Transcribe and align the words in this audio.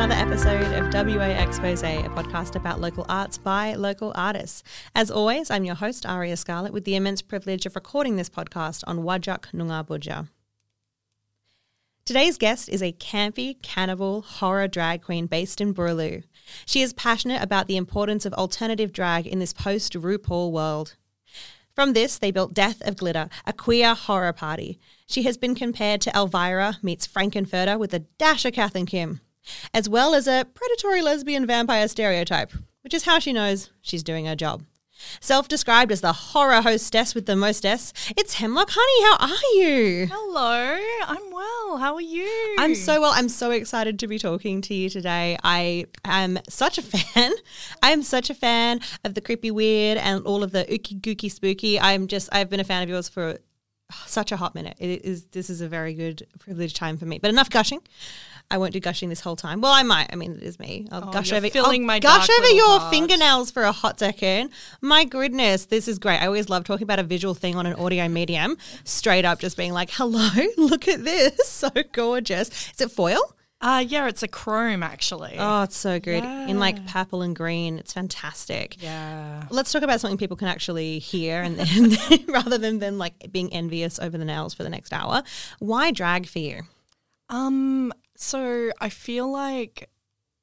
Another 0.00 0.32
episode 0.32 0.72
of 0.72 0.94
WA 0.94 1.26
Expose, 1.26 1.82
a 1.82 2.02
podcast 2.14 2.56
about 2.56 2.80
local 2.80 3.04
arts 3.06 3.36
by 3.36 3.74
local 3.74 4.14
artists. 4.14 4.62
As 4.94 5.10
always, 5.10 5.50
I'm 5.50 5.66
your 5.66 5.74
host, 5.74 6.06
Aria 6.06 6.38
Scarlett, 6.38 6.72
with 6.72 6.84
the 6.84 6.96
immense 6.96 7.20
privilege 7.20 7.66
of 7.66 7.74
recording 7.74 8.16
this 8.16 8.30
podcast 8.30 8.82
on 8.86 9.00
Wajak 9.00 9.52
Noongar 9.52 9.86
Boodja. 9.86 10.28
Today's 12.06 12.38
guest 12.38 12.70
is 12.70 12.82
a 12.82 12.94
campy, 12.94 13.60
cannibal, 13.60 14.22
horror 14.22 14.68
drag 14.68 15.02
queen 15.02 15.26
based 15.26 15.60
in 15.60 15.74
Boorloo. 15.74 16.24
She 16.64 16.80
is 16.80 16.94
passionate 16.94 17.42
about 17.42 17.66
the 17.66 17.76
importance 17.76 18.24
of 18.24 18.32
alternative 18.32 18.94
drag 18.94 19.26
in 19.26 19.38
this 19.38 19.52
post 19.52 19.92
RuPaul 19.92 20.50
world. 20.50 20.96
From 21.74 21.92
this, 21.92 22.16
they 22.16 22.30
built 22.30 22.54
Death 22.54 22.80
of 22.86 22.96
Glitter, 22.96 23.28
a 23.46 23.52
queer 23.52 23.92
horror 23.92 24.32
party. 24.32 24.80
She 25.06 25.24
has 25.24 25.36
been 25.36 25.54
compared 25.54 26.00
to 26.00 26.16
Elvira 26.16 26.78
meets 26.80 27.04
Frank 27.04 27.36
N 27.36 27.44
Furter 27.44 27.78
with 27.78 27.92
a 27.92 28.06
dash 28.16 28.46
of 28.46 28.54
Kath 28.54 28.74
and 28.74 28.86
Kim, 28.86 29.20
as 29.72 29.88
well 29.88 30.14
as 30.14 30.26
a 30.26 30.46
predatory 30.54 31.02
lesbian 31.02 31.46
vampire 31.46 31.88
stereotype, 31.88 32.52
which 32.82 32.94
is 32.94 33.04
how 33.04 33.18
she 33.18 33.32
knows 33.32 33.70
she's 33.80 34.02
doing 34.02 34.26
her 34.26 34.36
job. 34.36 34.64
Self 35.20 35.48
described 35.48 35.90
as 35.92 36.00
the 36.00 36.12
horror 36.12 36.60
hostess 36.60 37.14
with 37.14 37.26
the 37.26 37.36
mostess, 37.36 37.92
it's 38.16 38.34
Hemlock 38.34 38.70
Honey. 38.72 39.18
How 39.18 39.28
are 39.28 39.56
you? 39.58 40.06
Hello, 40.10 40.78
I'm 41.06 41.30
well. 41.30 41.78
How 41.78 41.94
are 41.94 42.00
you? 42.00 42.56
I'm 42.58 42.74
so 42.74 43.00
well. 43.00 43.12
I'm 43.14 43.28
so 43.28 43.50
excited 43.50 43.98
to 44.00 44.06
be 44.06 44.18
talking 44.18 44.60
to 44.62 44.74
you 44.74 44.90
today. 44.90 45.38
I 45.42 45.86
am 46.04 46.38
such 46.48 46.78
a 46.78 46.82
fan. 46.82 47.32
I 47.82 47.92
am 47.92 48.02
such 48.02 48.30
a 48.30 48.34
fan 48.34 48.80
of 49.04 49.14
the 49.14 49.20
creepy 49.20 49.50
weird 49.50 49.98
and 49.98 50.24
all 50.26 50.42
of 50.42 50.52
the 50.52 50.64
ooky 50.64 51.00
gooky 51.00 51.30
spooky. 51.30 51.80
I'm 51.80 52.06
just 52.06 52.28
I've 52.32 52.50
been 52.50 52.60
a 52.60 52.64
fan 52.64 52.82
of 52.82 52.88
yours 52.88 53.08
for 53.08 53.38
such 54.06 54.32
a 54.32 54.36
hot 54.36 54.54
minute. 54.54 54.76
It 54.78 55.04
is 55.04 55.24
this 55.26 55.50
is 55.50 55.60
a 55.60 55.68
very 55.68 55.94
good 55.94 56.26
privileged 56.38 56.76
time 56.76 56.96
for 56.96 57.06
me. 57.06 57.18
But 57.18 57.30
enough 57.30 57.50
gushing. 57.50 57.80
I 58.50 58.58
won't 58.58 58.72
do 58.72 58.80
gushing 58.80 59.08
this 59.08 59.20
whole 59.20 59.36
time. 59.36 59.60
Well, 59.60 59.70
I 59.72 59.82
might. 59.84 60.08
I 60.12 60.16
mean, 60.16 60.32
it 60.32 60.42
is 60.42 60.58
me. 60.58 60.88
I'll 60.90 61.08
Oh, 61.08 61.12
gush 61.12 61.32
over 61.32 61.48
filling 61.50 61.82
I'll 61.82 61.86
my 61.86 61.98
gush 62.00 62.28
over 62.28 62.48
your 62.50 62.80
heart. 62.80 62.92
fingernails 62.92 63.50
for 63.50 63.62
a 63.62 63.72
hot 63.72 63.98
second. 64.00 64.50
My 64.80 65.04
goodness, 65.04 65.66
this 65.66 65.86
is 65.86 65.98
great. 65.98 66.18
I 66.20 66.26
always 66.26 66.48
love 66.48 66.64
talking 66.64 66.82
about 66.82 66.98
a 66.98 67.04
visual 67.04 67.34
thing 67.34 67.54
on 67.56 67.66
an 67.66 67.74
audio 67.74 68.08
medium. 68.08 68.56
Straight 68.84 69.24
up, 69.24 69.38
just 69.38 69.56
being 69.56 69.72
like, 69.72 69.90
"Hello, 69.92 70.28
look 70.56 70.88
at 70.88 71.04
this, 71.04 71.36
so 71.48 71.70
gorgeous." 71.92 72.48
Is 72.74 72.80
it 72.80 72.90
foil? 72.90 73.20
Uh, 73.62 73.84
yeah, 73.86 74.08
it's 74.08 74.22
a 74.22 74.28
chrome 74.28 74.82
actually. 74.82 75.36
Oh, 75.38 75.64
it's 75.64 75.76
so 75.76 76.00
good 76.00 76.24
in 76.24 76.58
like 76.58 76.86
purple 76.86 77.20
and 77.20 77.36
green. 77.36 77.78
It's 77.78 77.92
fantastic. 77.92 78.82
yeah. 78.82 79.44
Let's 79.50 79.70
talk 79.70 79.82
about 79.82 80.00
something 80.00 80.16
people 80.16 80.38
can 80.38 80.48
actually 80.48 80.98
hear, 80.98 81.42
and 81.42 81.58
then 81.58 82.24
rather 82.28 82.56
than 82.58 82.78
than 82.78 82.96
like 82.98 83.30
being 83.30 83.52
envious 83.52 83.98
over 83.98 84.16
the 84.16 84.24
nails 84.24 84.54
for 84.54 84.62
the 84.62 84.70
next 84.70 84.92
hour. 84.94 85.22
Why 85.58 85.90
drag 85.92 86.26
for 86.26 86.38
you? 86.38 86.62
Um, 87.28 87.92
so 88.20 88.70
I 88.80 88.88
feel 88.90 89.30
like 89.30 89.88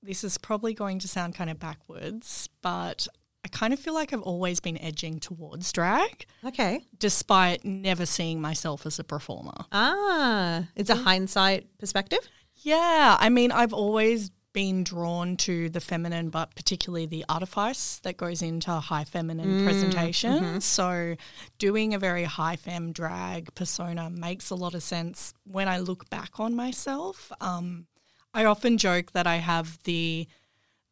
this 0.02 0.24
is 0.24 0.38
probably 0.38 0.74
going 0.74 1.00
to 1.00 1.08
sound 1.08 1.36
kind 1.36 1.50
of 1.50 1.60
backwards, 1.60 2.50
but 2.62 3.08
I 3.46 3.50
kind 3.50 3.72
of 3.74 3.80
feel 3.80 3.94
like 3.94 4.14
I've 4.14 4.22
always 4.22 4.60
been 4.60 4.78
edging 4.82 5.20
towards 5.20 5.72
drag, 5.72 6.26
Okay. 6.44 6.86
despite 6.98 7.64
never 7.64 8.06
seeing 8.06 8.42
myself 8.42 8.86
as 8.86 9.00
a 9.00 9.04
performer. 9.04 9.54
Ah, 9.72 10.68
it's 10.76 10.90
a 10.90 10.96
hindsight 10.96 11.78
perspective. 11.78 12.20
Yeah, 12.56 13.16
I 13.20 13.30
mean, 13.30 13.52
I've 13.52 13.74
always 13.74 14.32
been 14.58 14.84
drawn 14.84 15.38
to 15.38 15.70
the 15.70 15.80
feminine, 15.80 16.30
but 16.30 16.56
particularly 16.56 17.06
the 17.06 17.24
artifice 17.30 18.00
that 18.00 18.18
goes 18.18 18.42
into 18.42 18.72
high 18.72 19.04
feminine 19.04 19.64
presentation. 19.64 20.60
So, 20.62 21.16
doing 21.60 21.94
a 21.94 22.00
very 22.00 22.24
high 22.24 22.56
fem 22.56 22.92
drag 22.92 23.54
persona 23.54 24.10
makes 24.10 24.50
a 24.50 24.56
lot 24.56 24.74
of 24.74 24.82
sense 24.82 25.36
when 25.44 25.68
I 25.68 25.78
look 25.78 26.10
back 26.10 26.40
on 26.40 26.56
myself. 26.56 27.32
Um, 27.40 27.86
I 28.34 28.46
often 28.46 28.80
joke 28.80 29.12
that 29.12 29.28
I 29.28 29.36
have 29.36 29.78
the 29.84 30.28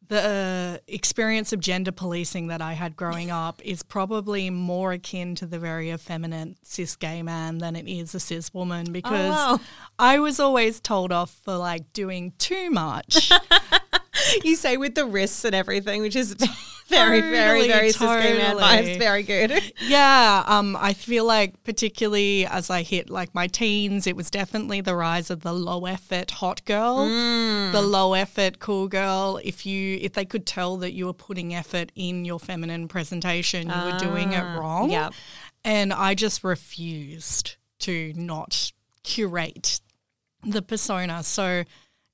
the 0.08 0.78
uh, 0.78 0.78
experience 0.86 1.52
of 1.52 1.60
gender 1.60 1.92
policing 1.92 2.48
that 2.48 2.62
I 2.62 2.74
had 2.74 2.96
growing 2.96 3.30
up 3.30 3.60
is 3.64 3.82
probably 3.82 4.50
more 4.50 4.92
akin 4.92 5.34
to 5.36 5.46
the 5.46 5.58
very 5.58 5.90
effeminate 5.90 6.56
cis 6.62 6.96
gay 6.96 7.22
man 7.22 7.58
than 7.58 7.76
it 7.76 7.88
is 7.88 8.14
a 8.14 8.20
cis 8.20 8.52
woman 8.54 8.86
oh, 8.88 8.92
because 8.92 9.34
wow. 9.34 9.60
I 9.98 10.18
was 10.18 10.40
always 10.40 10.80
told 10.80 11.12
off 11.12 11.30
for 11.30 11.56
like 11.56 11.92
doing 11.92 12.32
too 12.38 12.70
much. 12.70 13.30
You 14.44 14.56
say 14.56 14.76
with 14.76 14.94
the 14.94 15.04
wrists 15.04 15.44
and 15.44 15.54
everything, 15.54 16.02
which 16.02 16.16
is 16.16 16.34
very, 16.88 17.20
very, 17.20 17.66
very 17.66 17.90
cis 17.90 18.00
gay 18.00 18.38
man 18.38 18.56
totally. 18.56 18.62
vibes. 18.62 18.98
Very 18.98 19.22
good. 19.24 19.72
yeah, 19.88 20.44
um, 20.46 20.76
I 20.78 20.92
feel 20.92 21.24
like 21.24 21.62
particularly 21.64 22.46
as 22.46 22.70
I 22.70 22.82
hit 22.82 23.10
like 23.10 23.34
my 23.34 23.48
teens, 23.48 24.06
it 24.06 24.14
was 24.14 24.30
definitely 24.30 24.80
the 24.80 24.94
rise 24.94 25.28
of 25.28 25.40
the 25.40 25.52
low 25.52 25.86
effort 25.86 26.30
hot 26.30 26.64
girl, 26.64 27.06
the 27.06 27.82
low 27.82 28.14
effort 28.14 28.60
cool 28.60 28.86
girl. 28.86 29.40
If 29.42 29.66
you 29.66 29.98
if 30.00 30.12
they 30.12 30.24
could 30.24 30.46
tell 30.46 30.76
that 30.76 30.92
you 30.92 31.06
were 31.06 31.12
putting 31.12 31.52
effort 31.54 31.90
in 31.96 32.24
your 32.24 32.38
feminine 32.38 32.86
presentation, 32.86 33.68
you 33.68 33.92
were 33.92 33.98
doing 33.98 34.32
it 34.32 34.42
wrong. 34.42 34.88
yeah. 34.90 35.10
and 35.64 35.92
I 35.92 36.14
just 36.14 36.44
refused 36.44 37.56
to 37.80 38.12
not 38.14 38.72
curate 39.02 39.80
the 40.44 40.62
persona. 40.62 41.24
So. 41.24 41.64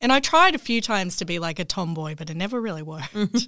And 0.02 0.12
I 0.12 0.20
tried 0.20 0.56
a 0.56 0.58
few 0.58 0.80
times 0.80 1.16
to 1.16 1.24
be 1.24 1.38
like 1.38 1.60
a 1.60 1.64
tomboy, 1.64 2.16
but 2.16 2.28
it 2.28 2.36
never 2.36 2.60
really 2.60 2.82
worked. 2.82 3.14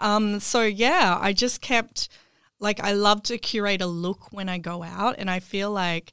um, 0.00 0.40
so 0.40 0.62
yeah, 0.62 1.18
I 1.20 1.32
just 1.32 1.60
kept 1.60 2.08
like 2.60 2.80
I 2.80 2.92
love 2.92 3.24
to 3.24 3.36
curate 3.36 3.82
a 3.82 3.86
look 3.86 4.32
when 4.32 4.48
I 4.48 4.58
go 4.58 4.84
out, 4.84 5.16
and 5.18 5.28
I 5.28 5.40
feel 5.40 5.72
like 5.72 6.12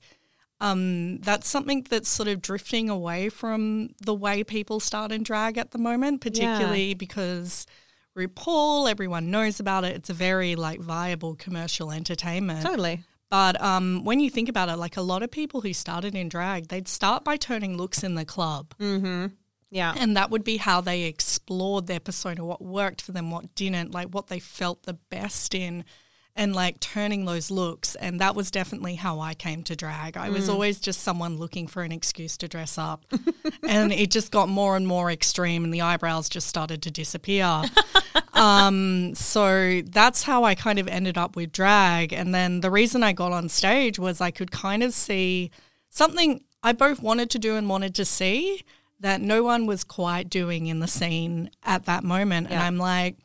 um, 0.60 1.20
that's 1.20 1.48
something 1.48 1.86
that's 1.88 2.10
sort 2.10 2.28
of 2.28 2.42
drifting 2.42 2.90
away 2.90 3.30
from 3.30 3.92
the 4.02 4.14
way 4.14 4.44
people 4.44 4.80
start 4.80 5.12
in 5.12 5.22
drag 5.22 5.58
at 5.58 5.72
the 5.72 5.78
moment, 5.78 6.22
particularly 6.22 6.96
because 6.96 7.68
RuPaul, 8.18 8.90
everyone 8.90 9.30
knows 9.30 9.60
about 9.60 9.84
it. 9.84 9.96
It's 9.96 10.10
a 10.10 10.14
very 10.14 10.56
like 10.56 10.80
viable 10.80 11.36
commercial 11.36 11.92
entertainment. 11.92 12.66
Totally. 12.66 13.04
But 13.34 13.60
um, 13.60 14.04
when 14.04 14.20
you 14.20 14.30
think 14.30 14.48
about 14.48 14.70
it, 14.70 14.76
like 14.76 14.96
a 14.96 15.02
lot 15.02 15.24
of 15.24 15.32
people 15.32 15.62
who 15.62 15.74
started 15.74 16.14
in 16.14 16.30
drag, 16.30 16.68
they'd 16.68 16.88
start 16.88 17.24
by 17.24 17.36
turning 17.36 17.78
looks 17.78 18.04
in 18.04 18.14
the 18.14 18.26
club. 18.26 18.76
Yeah. 19.72 19.96
And 19.98 20.16
that 20.18 20.30
would 20.30 20.44
be 20.44 20.58
how 20.58 20.82
they 20.82 21.06
explored 21.06 21.88
their 21.88 22.00
persona, 22.00 22.46
what 22.46 22.62
worked 22.62 23.02
for 23.02 23.12
them, 23.12 23.32
what 23.32 23.56
didn't, 23.56 23.92
like 23.92 24.10
what 24.10 24.28
they 24.28 24.38
felt 24.38 24.84
the 24.84 24.94
best 24.94 25.56
in, 25.56 25.84
and 26.36 26.54
like 26.54 26.80
turning 26.80 27.26
those 27.26 27.50
looks. 27.50 27.96
And 27.96 28.22
that 28.22 28.36
was 28.36 28.52
definitely 28.52 28.94
how 28.94 29.20
I 29.20 29.34
came 29.34 29.64
to 29.64 29.76
drag. 29.76 30.16
I 30.16 30.30
was 30.30 30.48
always 30.48 30.80
just 30.80 31.02
someone 31.02 31.38
looking 31.38 31.66
for 31.66 31.82
an 31.82 31.92
excuse 31.92 32.38
to 32.38 32.48
dress 32.48 32.78
up. 32.78 33.04
and 33.68 33.92
it 33.92 34.12
just 34.12 34.32
got 34.32 34.48
more 34.48 34.78
and 34.78 34.86
more 34.86 35.10
extreme, 35.10 35.64
and 35.64 35.74
the 35.74 35.82
eyebrows 35.82 36.30
just 36.30 36.46
started 36.46 36.84
to 36.84 36.92
disappear. 36.92 37.64
Um, 38.34 39.14
so 39.16 39.82
that's 39.86 40.24
how 40.24 40.44
I 40.44 40.56
kind 40.56 40.80
of 40.80 40.88
ended 40.88 41.18
up 41.18 41.36
with 41.36 41.52
drag. 41.52 42.12
And 42.14 42.34
then 42.34 42.62
the 42.62 42.72
reason 42.72 43.04
I 43.04 43.14
got 43.14 43.32
on 43.32 43.50
stage 43.50 44.00
was 44.00 44.20
I 44.22 44.32
could 44.32 44.52
kind 44.52 44.84
of 44.84 44.94
see 44.94 45.52
something 45.90 46.44
I 46.64 46.74
both 46.74 47.02
wanted 47.02 47.30
to 47.32 47.40
do 47.40 47.56
and 47.56 47.70
wanted 47.70 47.94
to 47.96 48.06
see 48.06 48.64
that 49.00 49.22
no 49.22 49.44
one 49.44 49.66
was 49.66 49.84
quite 49.84 50.30
doing 50.30 50.68
in 50.68 50.80
the 50.80 50.88
scene 50.88 51.50
at 51.64 51.86
that 51.86 52.04
moment. 52.04 52.48
And 52.50 52.60
I'm 52.60 52.78
like, 52.78 53.18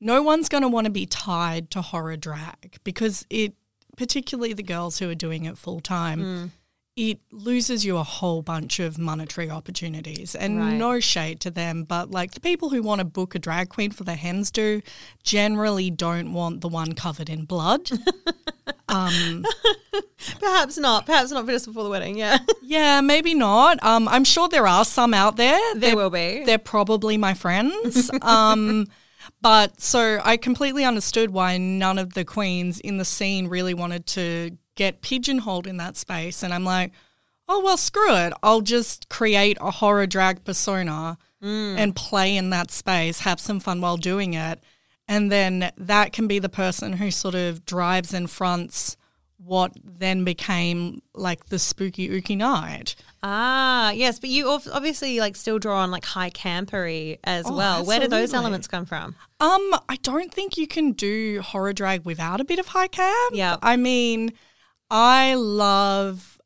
no 0.00 0.22
one's 0.22 0.48
going 0.48 0.62
to 0.62 0.68
want 0.68 0.84
to 0.84 0.90
be 0.92 1.06
tied 1.06 1.70
to 1.72 1.82
horror 1.82 2.16
drag 2.16 2.78
because 2.84 3.26
it, 3.28 3.54
particularly 3.96 4.52
the 4.52 4.62
girls 4.62 4.98
who 5.00 5.10
are 5.10 5.14
doing 5.16 5.44
it 5.44 5.58
full 5.58 5.80
time, 5.80 6.20
Mm. 6.22 6.50
It 7.00 7.20
loses 7.30 7.84
you 7.84 7.96
a 7.96 8.02
whole 8.02 8.42
bunch 8.42 8.80
of 8.80 8.98
monetary 8.98 9.48
opportunities. 9.48 10.34
And 10.34 10.58
Right. 10.58 10.74
no 10.74 10.98
shade 10.98 11.38
to 11.42 11.50
them, 11.50 11.84
but 11.84 12.10
like 12.10 12.32
the 12.32 12.40
people 12.40 12.70
who 12.70 12.82
want 12.82 12.98
to 12.98 13.04
book 13.04 13.36
a 13.36 13.38
drag 13.38 13.68
queen 13.68 13.92
for 13.92 14.02
their 14.02 14.16
hens 14.16 14.50
do 14.50 14.82
generally 15.22 15.90
don't 15.90 16.32
want 16.32 16.60
the 16.60 16.68
one 16.68 16.94
covered 16.94 17.30
in 17.30 17.44
blood. 17.44 17.88
Um, 18.90 19.44
Perhaps 20.40 20.78
not. 20.78 21.04
Perhaps 21.04 21.30
not 21.30 21.46
just 21.46 21.66
before 21.66 21.84
the 21.84 21.90
wedding. 21.90 22.16
Yeah, 22.16 22.38
yeah, 22.62 23.02
maybe 23.02 23.34
not. 23.34 23.82
Um, 23.84 24.08
I'm 24.08 24.24
sure 24.24 24.48
there 24.48 24.66
are 24.66 24.84
some 24.84 25.12
out 25.12 25.36
there. 25.36 25.60
there 25.74 25.80
They're- 25.90 25.96
will 25.96 26.08
be. 26.10 26.42
They're 26.44 26.56
probably 26.58 27.18
my 27.18 27.34
friends. 27.34 28.10
um, 28.22 28.86
but 29.42 29.78
so 29.80 30.20
I 30.24 30.38
completely 30.38 30.84
understood 30.84 31.30
why 31.30 31.58
none 31.58 31.98
of 31.98 32.14
the 32.14 32.24
queens 32.24 32.80
in 32.80 32.96
the 32.96 33.04
scene 33.04 33.48
really 33.48 33.74
wanted 33.74 34.06
to 34.08 34.56
get 34.78 35.02
pigeonholed 35.02 35.66
in 35.66 35.76
that 35.76 35.96
space. 35.96 36.42
And 36.42 36.54
I'm 36.54 36.64
like, 36.64 36.92
oh, 37.48 37.62
well, 37.62 37.76
screw 37.76 38.14
it. 38.14 38.32
I'll 38.42 38.62
just 38.62 39.08
create 39.10 39.58
a 39.60 39.70
horror 39.72 40.06
drag 40.06 40.44
persona 40.44 41.18
and 41.40 41.94
play 41.94 42.36
in 42.36 42.50
that 42.50 42.70
space, 42.70 43.20
have 43.20 43.38
some 43.38 43.60
fun 43.60 43.80
while 43.80 43.96
doing 43.96 44.34
it. 44.34 44.60
And 45.06 45.30
then 45.30 45.70
that 45.76 46.12
can 46.12 46.26
be 46.26 46.38
the 46.38 46.48
person 46.48 46.94
who 46.94 47.10
sort 47.10 47.34
of 47.36 47.64
drives 47.64 48.12
and 48.12 48.28
fronts 48.28 48.96
what 49.38 49.72
then 49.84 50.24
became 50.24 51.00
like 51.14 51.46
the 51.46 51.58
spooky 51.58 52.08
ooky 52.08 52.36
night. 52.36 52.96
Ah, 53.22 53.92
yes, 53.92 54.18
but 54.18 54.30
you 54.30 54.48
obviously 54.50 55.20
like 55.20 55.36
still 55.36 55.58
draw 55.60 55.78
on 55.82 55.90
like 55.92 56.04
high 56.04 56.30
campery 56.30 57.18
as 57.24 57.46
Oh, 57.46 57.56
well. 57.56 57.84
Where 57.84 58.00
do 58.00 58.08
those 58.08 58.34
elements 58.34 58.66
come 58.66 58.84
from? 58.84 59.14
Um, 59.40 59.74
I 59.88 59.96
don't 60.02 60.34
think 60.34 60.58
you 60.58 60.66
can 60.66 60.90
do 60.92 61.40
horror 61.40 61.72
drag 61.72 62.04
without 62.04 62.40
a 62.40 62.44
bit 62.44 62.58
of 62.58 62.66
high 62.66 62.88
camp. 62.88 63.34
Yeah, 63.34 63.56
I 63.62 63.76
mean, 63.76 64.32
I 64.90 65.34
love, 65.34 66.40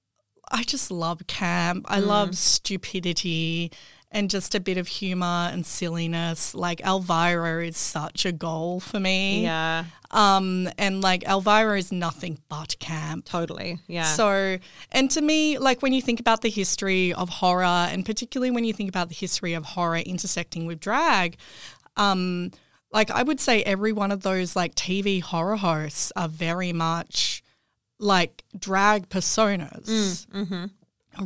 I 0.51 0.63
just 0.65 0.91
love 0.91 1.27
camp. 1.27 1.87
I 1.89 2.01
love 2.01 2.37
stupidity 2.37 3.71
and 4.15 4.29
just 4.29 4.55
a 4.55 4.61
bit 4.61 4.77
of 4.77 4.89
humor 4.89 5.49
and 5.51 5.65
silliness. 5.65 6.55
Like 6.55 6.81
Elvira 6.83 7.65
is 7.67 7.77
such 7.79 8.27
a 8.27 8.33
goal 8.33 8.79
for 8.81 9.01
me. 9.01 9.43
Yeah, 9.45 9.85
Um, 10.11 10.69
and 10.77 11.01
like 11.01 11.25
Elvira 11.25 11.79
is 11.79 11.91
nothing 11.93 12.39
but 12.51 12.77
camp. 12.79 13.25
totally. 13.25 13.79
Yeah. 13.87 14.05
So, 14.05 14.59
and 14.91 15.11
to 15.13 15.23
me, 15.23 15.57
like 15.59 15.81
when 15.81 15.95
you 15.95 16.03
think 16.03 16.21
about 16.21 16.43
the 16.43 16.51
history 16.51 17.15
of 17.15 17.29
horror, 17.31 17.65
and 17.65 18.05
particularly 18.05 18.51
when 18.51 18.65
you 18.65 18.75
think 18.75 18.91
about 18.91 19.09
the 19.09 19.15
history 19.15 19.55
of 19.55 19.65
horror 19.65 19.97
intersecting 19.99 20.67
with 20.67 20.79
drag, 20.81 21.37
um, 21.97 22.51
like 22.93 23.11
I 23.11 23.23
would 23.23 23.41
say 23.41 23.63
every 23.63 23.93
one 23.93 24.13
of 24.13 24.23
those 24.23 24.55
like 24.55 24.75
TV 24.75 25.23
horror 25.23 25.57
hosts 25.57 26.13
are 26.17 26.29
very 26.29 26.75
much 26.75 27.42
like 28.03 28.45
drag 28.59 29.09
personas. 29.09 29.87
Mm, 29.87 30.27
mm-hmm. 30.27 30.65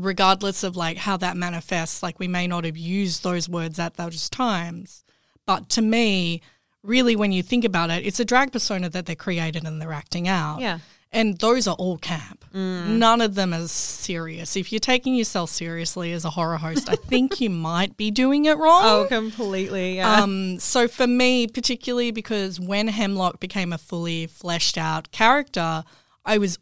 Regardless 0.00 0.64
of 0.64 0.76
like 0.76 0.96
how 0.96 1.16
that 1.16 1.36
manifests, 1.36 2.02
like 2.02 2.18
we 2.18 2.28
may 2.28 2.46
not 2.46 2.64
have 2.64 2.76
used 2.76 3.22
those 3.22 3.48
words 3.48 3.78
at 3.78 3.94
those 3.94 4.28
times, 4.28 5.04
but 5.46 5.68
to 5.70 5.82
me, 5.82 6.42
really, 6.82 7.16
when 7.16 7.32
you 7.32 7.42
think 7.42 7.64
about 7.64 7.90
it, 7.90 8.06
it's 8.06 8.20
a 8.20 8.24
drag 8.24 8.52
persona 8.52 8.88
that 8.90 9.06
they're 9.06 9.16
created 9.16 9.64
and 9.64 9.80
they're 9.80 9.92
acting 9.92 10.28
out. 10.28 10.60
Yeah. 10.60 10.78
And 11.12 11.38
those 11.38 11.68
are 11.68 11.76
all 11.76 11.98
camp. 11.98 12.44
Mm. 12.52 12.98
None 12.98 13.20
of 13.20 13.36
them 13.36 13.52
is 13.52 13.70
serious. 13.70 14.56
If 14.56 14.72
you're 14.72 14.80
taking 14.80 15.14
yourself 15.14 15.50
seriously 15.50 16.12
as 16.12 16.24
a 16.24 16.30
horror 16.30 16.56
host, 16.56 16.90
I 16.90 16.96
think 16.96 17.40
you 17.40 17.48
might 17.70 17.96
be 17.96 18.10
doing 18.10 18.44
it 18.44 18.58
wrong. 18.58 18.82
oh, 18.84 19.06
completely. 19.08 19.96
Yeah. 19.96 20.20
Um, 20.20 20.58
so 20.58 20.88
for 20.88 21.06
me, 21.06 21.46
particularly 21.46 22.10
because 22.10 22.58
when 22.58 22.88
Hemlock 22.88 23.38
became 23.38 23.72
a 23.72 23.78
fully 23.78 24.26
fleshed 24.26 24.76
out 24.76 25.12
character, 25.12 25.84
I 26.26 26.38
was 26.38 26.58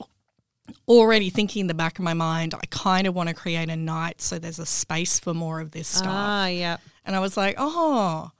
already 0.86 1.30
thinking 1.30 1.62
in 1.62 1.66
the 1.66 1.74
back 1.74 1.98
of 1.98 2.04
my 2.04 2.14
mind, 2.14 2.54
I 2.54 2.66
kind 2.70 3.06
of 3.06 3.14
want 3.14 3.28
to 3.28 3.34
create 3.34 3.68
a 3.68 3.76
night 3.76 4.20
so 4.20 4.38
there's 4.38 4.58
a 4.58 4.66
space 4.66 5.18
for 5.18 5.34
more 5.34 5.60
of 5.60 5.72
this 5.72 5.88
stuff. 5.88 6.08
ah, 6.10 6.46
yeah, 6.46 6.76
And 7.04 7.16
I 7.16 7.20
was 7.20 7.36
like, 7.36 7.56
oh, 7.58 8.30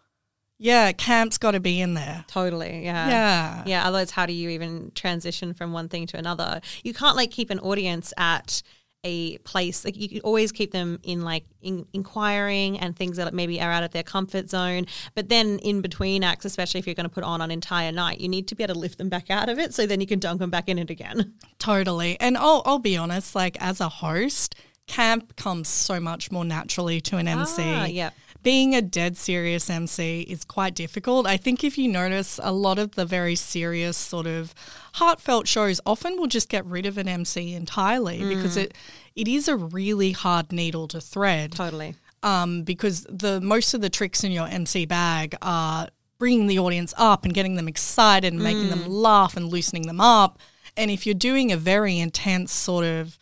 yeah, 0.59 0.93
camp's 0.93 1.37
got 1.39 1.51
to 1.53 1.61
be 1.61 1.81
in 1.81 1.95
there. 1.95 2.25
totally. 2.29 2.85
Yeah. 2.85 3.09
Yeah. 3.09 3.63
Yeah, 3.67 3.87
otherwise, 3.89 4.11
how 4.13 4.25
do 4.27 4.33
you 4.33 4.51
even 4.51 4.93
transition 4.95 5.53
from 5.53 5.73
one 5.73 5.89
thing 5.89 6.07
to 6.09 6.17
another? 6.17 6.61
You 6.83 6.95
can't 6.95 7.17
like 7.17 7.31
keep 7.31 7.51
an 7.51 7.59
audience 7.59 8.13
at 8.17 8.63
a 9.05 9.39
place 9.39 9.85
like 9.85 9.97
you 9.97 10.09
can 10.09 10.21
always 10.21 10.51
keep 10.51 10.73
them 10.73 10.99
in 11.03 11.23
like 11.23 11.45
in, 11.61 11.87
inquiring 11.93 12.79
and 12.79 12.97
things 12.97 13.17
that 13.19 13.33
maybe 13.35 13.61
are 13.61 13.71
out 13.71 13.83
of 13.83 13.91
their 13.93 14.03
comfort 14.03 14.49
zone 14.49 14.87
but 15.15 15.29
then 15.29 15.59
in 15.61 15.81
between 15.81 16.25
acts 16.25 16.45
especially 16.45 16.81
if 16.81 16.87
you're 16.87 16.95
going 16.95 17.09
to 17.09 17.15
put 17.15 17.25
on 17.25 17.41
an 17.41 17.51
entire 17.51 17.93
night 17.93 18.21
you 18.21 18.29
need 18.29 18.49
to 18.49 18.55
be 18.55 18.65
able 18.65 18.75
to 18.75 18.81
lift 18.81 18.99
them 18.99 19.09
back 19.09 19.31
out 19.31 19.49
of 19.49 19.59
it 19.59 19.75
so 19.75 19.87
then 19.87 20.01
you 20.01 20.07
can 20.07 20.19
dunk 20.19 20.41
them 20.41 20.51
back 20.51 20.69
in 20.69 20.79
it 20.79 20.91
again 20.91 21.35
Totally. 21.65 22.19
And 22.21 22.37
I'll, 22.37 22.63
I'll 22.67 22.79
be 22.79 22.97
honest, 22.97 23.35
like 23.35 23.57
as 23.61 23.81
a 23.81 23.89
host, 23.89 24.55
camp 24.87 25.37
comes 25.37 25.69
so 25.69 25.99
much 25.99 26.31
more 26.31 26.45
naturally 26.45 27.01
to 27.03 27.17
an 27.17 27.27
MC. 27.27 27.63
Ah, 27.63 27.87
yeah. 27.87 28.11
Being 28.45 28.75
a 28.75 28.83
dead 28.83 29.17
serious 29.17 29.69
MC 29.69 30.21
is 30.21 30.45
quite 30.45 30.75
difficult. 30.75 31.27
I 31.27 31.37
think 31.37 31.65
if 31.65 31.77
you 31.77 31.89
notice, 31.89 32.39
a 32.43 32.53
lot 32.53 32.79
of 32.79 32.95
the 32.95 33.07
very 33.07 33.35
serious, 33.35 33.97
sort 33.97 34.27
of 34.27 34.55
heartfelt 34.95 35.49
shows 35.49 35.81
often 35.85 36.19
will 36.19 36.27
just 36.27 36.49
get 36.49 36.65
rid 36.67 36.87
of 36.87 36.99
an 36.99 37.09
MC 37.09 37.55
entirely 37.55 38.23
because 38.23 38.57
it 38.57 38.75
it 39.17 39.27
is 39.27 39.49
a 39.49 39.57
really 39.57 40.13
hard 40.13 40.53
needle 40.53 40.87
to 40.89 41.01
thread 41.01 41.53
totally 41.53 41.95
um, 42.23 42.63
because 42.63 43.07
the 43.09 43.41
most 43.41 43.75
of 43.75 43.81
the 43.81 43.91
tricks 43.91 44.25
in 44.25 44.33
your 44.33 44.47
MC 44.47 44.87
bag 44.87 45.35
are 45.41 45.89
bringing 46.19 46.47
the 46.47 46.59
audience 46.59 46.95
up 46.97 47.25
and 47.25 47.35
getting 47.35 47.55
them 47.55 47.69
excited 47.69 48.33
and 48.33 48.43
making 48.43 48.71
them 48.71 48.87
laugh 48.87 49.37
and 49.37 49.51
loosening 49.51 49.87
them 49.87 50.01
up. 50.01 50.39
And 50.77 50.91
if 50.91 51.07
you're 51.07 51.15
doing 51.15 51.53
a 51.53 51.57
very 51.57 51.99
intense 51.99 52.53
sort 52.53 52.85
of 52.85 53.19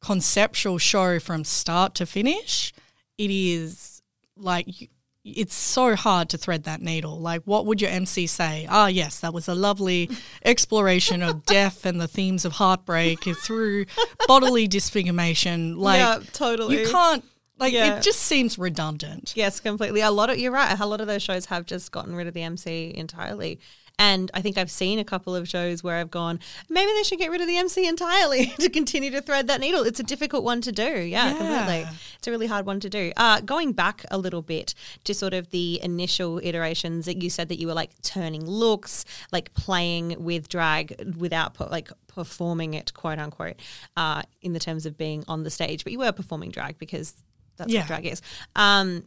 conceptual 0.00 0.78
show 0.78 1.18
from 1.18 1.44
start 1.44 1.94
to 1.96 2.06
finish, 2.06 2.72
it 3.18 3.30
is 3.30 3.95
like 4.36 4.90
it's 5.24 5.54
so 5.56 5.96
hard 5.96 6.28
to 6.28 6.38
thread 6.38 6.62
that 6.64 6.80
needle. 6.80 7.18
Like, 7.18 7.42
what 7.46 7.66
would 7.66 7.80
your 7.80 7.90
MC 7.90 8.28
say? 8.28 8.64
Ah, 8.70 8.86
yes, 8.86 9.18
that 9.20 9.34
was 9.34 9.48
a 9.48 9.56
lovely 9.56 10.08
exploration 10.44 11.20
of 11.20 11.44
death 11.44 11.84
and 11.84 12.00
the 12.00 12.06
themes 12.06 12.44
of 12.44 12.52
heartbreak 12.52 13.24
through 13.44 13.86
bodily 14.28 14.68
disfigurement. 14.68 15.76
Like, 15.78 15.98
yeah 15.98 16.20
totally 16.32 16.80
you 16.82 16.88
can't 16.88 17.24
like 17.58 17.72
Yeah. 17.72 17.96
it 17.96 18.02
just 18.02 18.20
seems 18.20 18.56
redundant 18.58 19.32
Yes, 19.34 19.58
completely. 19.60 20.00
A 20.02 20.10
lot 20.12 20.30
of 20.30 20.38
you're 20.38 20.52
right. 20.52 20.78
A 20.78 20.86
lot 20.86 21.00
of 21.00 21.06
those 21.08 21.22
shows 21.22 21.46
have 21.46 21.66
just 21.66 21.90
gotten 21.90 22.14
rid 22.14 22.28
of 22.28 22.34
the 22.34 22.42
MC 22.42 22.92
entirely. 22.96 23.58
And 23.98 24.30
I 24.34 24.42
think 24.42 24.58
I've 24.58 24.70
seen 24.70 24.98
a 24.98 25.04
couple 25.04 25.34
of 25.34 25.48
shows 25.48 25.82
where 25.82 25.96
I've 25.96 26.10
gone, 26.10 26.38
maybe 26.68 26.92
they 26.92 27.02
should 27.02 27.18
get 27.18 27.30
rid 27.30 27.40
of 27.40 27.46
the 27.46 27.56
MC 27.56 27.86
entirely 27.88 28.46
to 28.60 28.68
continue 28.68 29.10
to 29.12 29.22
thread 29.22 29.46
that 29.46 29.58
needle. 29.60 29.82
It's 29.84 29.98
a 30.00 30.02
difficult 30.02 30.44
one 30.44 30.60
to 30.62 30.72
do. 30.72 30.82
Yeah, 30.82 31.32
Yeah. 31.32 31.36
completely. 31.38 31.86
It's 32.18 32.26
a 32.26 32.30
really 32.30 32.46
hard 32.46 32.66
one 32.66 32.78
to 32.80 32.90
do. 32.90 33.12
Uh, 33.16 33.40
going 33.40 33.72
back 33.72 34.04
a 34.10 34.18
little 34.18 34.42
bit 34.42 34.74
to 35.04 35.14
sort 35.14 35.32
of 35.32 35.48
the 35.50 35.80
initial 35.82 36.38
iterations 36.42 37.06
that 37.06 37.22
you 37.22 37.30
said 37.30 37.48
that 37.48 37.58
you 37.58 37.66
were 37.66 37.74
like 37.74 37.90
turning 38.02 38.44
looks, 38.46 39.04
like 39.32 39.54
playing 39.54 40.16
with 40.22 40.48
drag 40.48 41.14
without 41.16 41.54
per- 41.54 41.68
like 41.70 41.90
performing 42.06 42.74
it, 42.74 42.92
quote 42.92 43.18
unquote, 43.18 43.56
uh, 43.96 44.22
in 44.42 44.52
the 44.52 44.60
terms 44.60 44.84
of 44.84 44.98
being 44.98 45.24
on 45.26 45.42
the 45.42 45.50
stage, 45.50 45.84
but 45.84 45.92
you 45.92 45.98
were 45.98 46.12
performing 46.12 46.50
drag 46.50 46.78
because 46.78 47.14
that's 47.56 47.72
Yeah. 47.72 47.80
what 47.80 47.86
drag 47.88 48.06
is. 48.06 48.20
Um, 48.54 49.04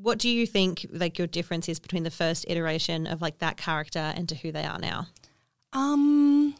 what 0.00 0.18
do 0.18 0.28
you 0.28 0.46
think 0.46 0.86
like 0.90 1.18
your 1.18 1.26
difference 1.26 1.68
is 1.68 1.78
between 1.78 2.02
the 2.02 2.10
first 2.10 2.44
iteration 2.48 3.06
of 3.06 3.20
like 3.20 3.38
that 3.38 3.56
character 3.56 4.12
and 4.16 4.28
to 4.28 4.34
who 4.34 4.52
they 4.52 4.64
are 4.64 4.78
now? 4.78 5.06
um 5.72 6.54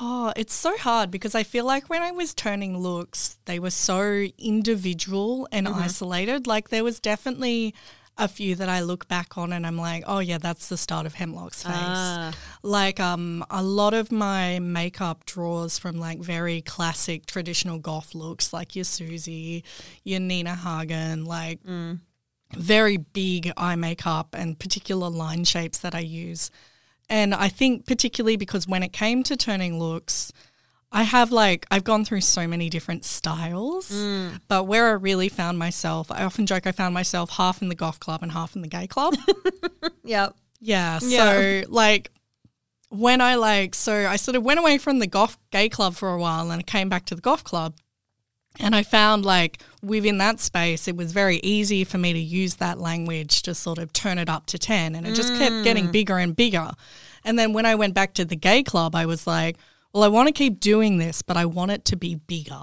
oh 0.00 0.32
it's 0.36 0.54
so 0.54 0.76
hard 0.76 1.10
because 1.10 1.34
i 1.34 1.42
feel 1.42 1.64
like 1.64 1.88
when 1.90 2.00
i 2.02 2.10
was 2.10 2.32
turning 2.32 2.78
looks 2.78 3.38
they 3.44 3.58
were 3.58 3.70
so 3.70 4.26
individual 4.38 5.48
and 5.50 5.66
isolated 5.68 6.46
like 6.46 6.68
there 6.68 6.84
was 6.84 7.00
definitely 7.00 7.74
a 8.16 8.28
few 8.28 8.54
that 8.54 8.68
i 8.68 8.80
look 8.80 9.08
back 9.08 9.36
on 9.36 9.52
and 9.52 9.66
i'm 9.66 9.76
like 9.76 10.04
oh 10.06 10.20
yeah 10.20 10.38
that's 10.38 10.68
the 10.68 10.76
start 10.76 11.04
of 11.04 11.14
hemlock's 11.14 11.62
face 11.64 11.72
Ah. 11.74 12.32
like 12.62 13.00
um 13.00 13.44
a 13.50 13.62
lot 13.62 13.92
of 13.92 14.12
my 14.12 14.58
makeup 14.60 15.26
draws 15.26 15.78
from 15.78 15.96
like 15.98 16.20
very 16.20 16.60
classic 16.62 17.26
traditional 17.26 17.78
goth 17.78 18.14
looks 18.14 18.52
like 18.52 18.76
your 18.76 18.84
Siouxsie, 18.84 19.62
your 20.04 20.20
Nina 20.20 20.54
Hagen, 20.54 21.24
like 21.24 21.58
very 22.56 22.96
big 22.98 23.52
eye 23.56 23.74
makeup 23.74 24.34
and 24.38 24.58
particular 24.58 25.08
line 25.10 25.42
shapes 25.44 25.78
that 25.78 25.94
I 25.94 26.00
use. 26.00 26.50
And 27.10 27.34
I 27.34 27.48
think 27.48 27.84
particularly 27.86 28.36
because 28.36 28.68
when 28.68 28.82
it 28.84 28.92
came 28.92 29.22
to 29.24 29.36
turning 29.36 29.78
looks, 29.80 30.32
I 30.94 31.02
have 31.02 31.32
like 31.32 31.66
I've 31.72 31.82
gone 31.82 32.04
through 32.04 32.20
so 32.20 32.46
many 32.46 32.70
different 32.70 33.04
styles, 33.04 33.90
mm. 33.90 34.40
but 34.46 34.64
where 34.68 34.86
I 34.86 34.92
really 34.92 35.28
found 35.28 35.58
myself, 35.58 36.08
I 36.10 36.22
often 36.22 36.46
joke 36.46 36.68
I 36.68 36.72
found 36.72 36.94
myself 36.94 37.30
half 37.30 37.60
in 37.60 37.68
the 37.68 37.74
goth 37.74 37.98
club 37.98 38.22
and 38.22 38.30
half 38.30 38.54
in 38.54 38.62
the 38.62 38.68
gay 38.68 38.86
club. 38.86 39.16
Yep. 40.06 40.36
Yeah. 40.60 40.98
So 40.98 41.62
like 41.68 42.10
when 42.90 43.20
I 43.20 43.34
like 43.36 43.74
so 43.74 44.06
I 44.06 44.16
sort 44.16 44.36
of 44.36 44.42
went 44.42 44.60
away 44.60 44.78
from 44.78 44.98
the 44.98 45.06
goth 45.06 45.38
gay 45.50 45.68
club 45.68 45.94
for 45.94 46.12
a 46.12 46.18
while 46.18 46.50
and 46.50 46.60
I 46.60 46.62
came 46.62 46.88
back 46.88 47.06
to 47.06 47.14
the 47.14 47.22
goth 47.22 47.42
club 47.42 47.74
and 48.60 48.74
I 48.74 48.82
found 48.82 49.24
like 49.24 49.60
within 49.82 50.18
that 50.18 50.40
space 50.40 50.86
it 50.86 50.96
was 50.96 51.12
very 51.12 51.38
easy 51.38 51.84
for 51.84 51.98
me 51.98 52.12
to 52.12 52.18
use 52.18 52.56
that 52.56 52.78
language 52.78 53.42
to 53.42 53.54
sort 53.54 53.78
of 53.78 53.92
turn 53.92 54.18
it 54.18 54.28
up 54.28 54.46
to 54.46 54.58
10 54.58 54.94
and 54.94 55.06
it 55.06 55.14
just 55.14 55.34
kept 55.36 55.64
getting 55.64 55.88
mm. 55.88 55.92
bigger 55.92 56.18
and 56.18 56.36
bigger. 56.36 56.70
And 57.24 57.38
then 57.38 57.54
when 57.54 57.64
I 57.64 57.74
went 57.74 57.94
back 57.94 58.12
to 58.14 58.24
the 58.26 58.36
gay 58.36 58.62
club 58.62 58.94
I 58.94 59.06
was 59.06 59.26
like, 59.26 59.56
well 59.94 60.02
I 60.02 60.08
want 60.08 60.26
to 60.28 60.32
keep 60.32 60.60
doing 60.60 60.98
this 60.98 61.22
but 61.22 61.38
I 61.38 61.46
want 61.46 61.70
it 61.70 61.86
to 61.86 61.96
be 61.96 62.16
bigger. 62.16 62.60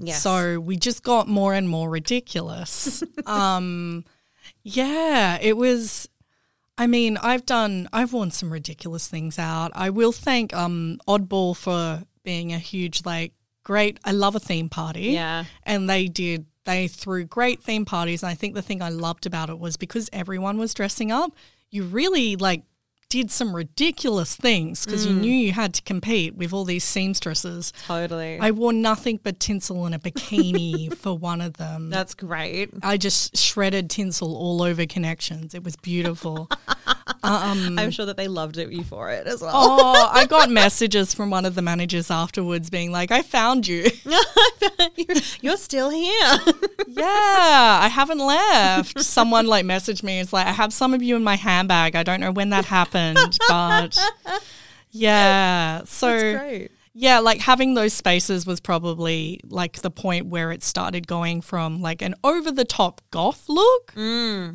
Yes. 0.00 0.22
So 0.22 0.58
we 0.58 0.76
just 0.76 1.02
got 1.02 1.28
more 1.28 1.52
and 1.52 1.68
more 1.68 1.90
ridiculous. 1.90 3.02
um, 3.26 4.04
yeah, 4.62 5.38
it 5.40 5.56
was. 5.56 6.08
I 6.78 6.86
mean, 6.86 7.18
I've 7.18 7.44
done, 7.44 7.90
I've 7.92 8.14
worn 8.14 8.30
some 8.30 8.50
ridiculous 8.50 9.06
things 9.06 9.38
out. 9.38 9.70
I 9.74 9.90
will 9.90 10.12
thank 10.12 10.54
um, 10.54 10.98
Oddball 11.06 11.54
for 11.54 12.04
being 12.24 12.54
a 12.54 12.58
huge, 12.58 13.04
like, 13.04 13.34
great. 13.64 14.00
I 14.02 14.12
love 14.12 14.34
a 14.34 14.40
theme 14.40 14.70
party. 14.70 15.08
Yeah. 15.08 15.44
And 15.64 15.90
they 15.90 16.06
did, 16.06 16.46
they 16.64 16.88
threw 16.88 17.24
great 17.24 17.62
theme 17.62 17.84
parties. 17.84 18.22
And 18.22 18.30
I 18.30 18.34
think 18.34 18.54
the 18.54 18.62
thing 18.62 18.80
I 18.80 18.88
loved 18.88 19.26
about 19.26 19.50
it 19.50 19.58
was 19.58 19.76
because 19.76 20.08
everyone 20.10 20.56
was 20.56 20.72
dressing 20.72 21.12
up, 21.12 21.32
you 21.70 21.84
really, 21.84 22.36
like, 22.36 22.62
did 23.10 23.30
some 23.30 23.54
ridiculous 23.54 24.36
things 24.36 24.86
because 24.86 25.04
you 25.04 25.12
mm. 25.12 25.20
knew 25.20 25.32
you 25.32 25.52
had 25.52 25.74
to 25.74 25.82
compete 25.82 26.36
with 26.36 26.52
all 26.52 26.64
these 26.64 26.84
seamstresses. 26.84 27.72
Totally. 27.86 28.38
I 28.40 28.52
wore 28.52 28.72
nothing 28.72 29.18
but 29.22 29.40
tinsel 29.40 29.84
and 29.84 29.94
a 29.94 29.98
bikini 29.98 30.94
for 30.96 31.12
one 31.12 31.40
of 31.40 31.54
them. 31.54 31.90
That's 31.90 32.14
great. 32.14 32.70
I 32.82 32.96
just 32.96 33.36
shredded 33.36 33.90
tinsel 33.90 34.34
all 34.34 34.62
over 34.62 34.86
connections. 34.86 35.54
It 35.54 35.64
was 35.64 35.76
beautiful. 35.76 36.48
um, 37.22 37.78
I'm 37.78 37.90
sure 37.90 38.06
that 38.06 38.16
they 38.16 38.28
loved 38.28 38.56
it 38.56 38.70
you 38.70 38.84
for 38.84 39.10
it 39.10 39.26
as 39.26 39.40
well. 39.40 39.52
oh, 39.54 40.10
I 40.12 40.26
got 40.26 40.50
messages 40.62 41.14
from 41.14 41.30
one 41.30 41.44
of 41.44 41.54
the 41.54 41.62
managers 41.62 42.10
afterwards 42.10 42.70
being 42.70 42.92
like, 42.92 43.10
I 43.10 43.22
found 43.22 43.66
you. 43.66 43.86
You're, 45.40 45.56
still 45.56 45.90
here. 45.90 46.38
yeah, 46.88 47.78
I 47.82 47.90
haven't 47.92 48.18
left. 48.18 49.00
Someone 49.00 49.46
like 49.46 49.64
messaged 49.64 50.02
me. 50.02 50.20
It's 50.20 50.32
like, 50.32 50.46
I 50.46 50.52
have 50.52 50.72
some 50.72 50.94
of 50.94 51.02
you 51.02 51.16
in 51.16 51.24
my 51.24 51.36
handbag. 51.36 51.96
I 51.96 52.02
don't 52.02 52.20
know 52.20 52.32
when 52.32 52.50
that 52.50 52.64
happened, 52.66 53.38
but 53.48 53.98
yeah. 54.90 55.82
So 55.84 56.08
That's 56.08 56.38
great. 56.38 56.70
Yeah, 56.92 57.20
like 57.20 57.38
having 57.40 57.74
those 57.74 57.92
spaces 57.92 58.46
was 58.46 58.58
probably 58.60 59.40
like 59.44 59.80
the 59.80 59.90
point 59.92 60.26
where 60.26 60.50
it 60.50 60.62
started 60.64 61.06
going 61.06 61.40
from 61.40 61.80
like 61.80 62.02
an 62.02 62.16
over 62.24 62.50
the 62.50 62.64
top 62.64 63.00
goth 63.12 63.48
look 63.48 63.92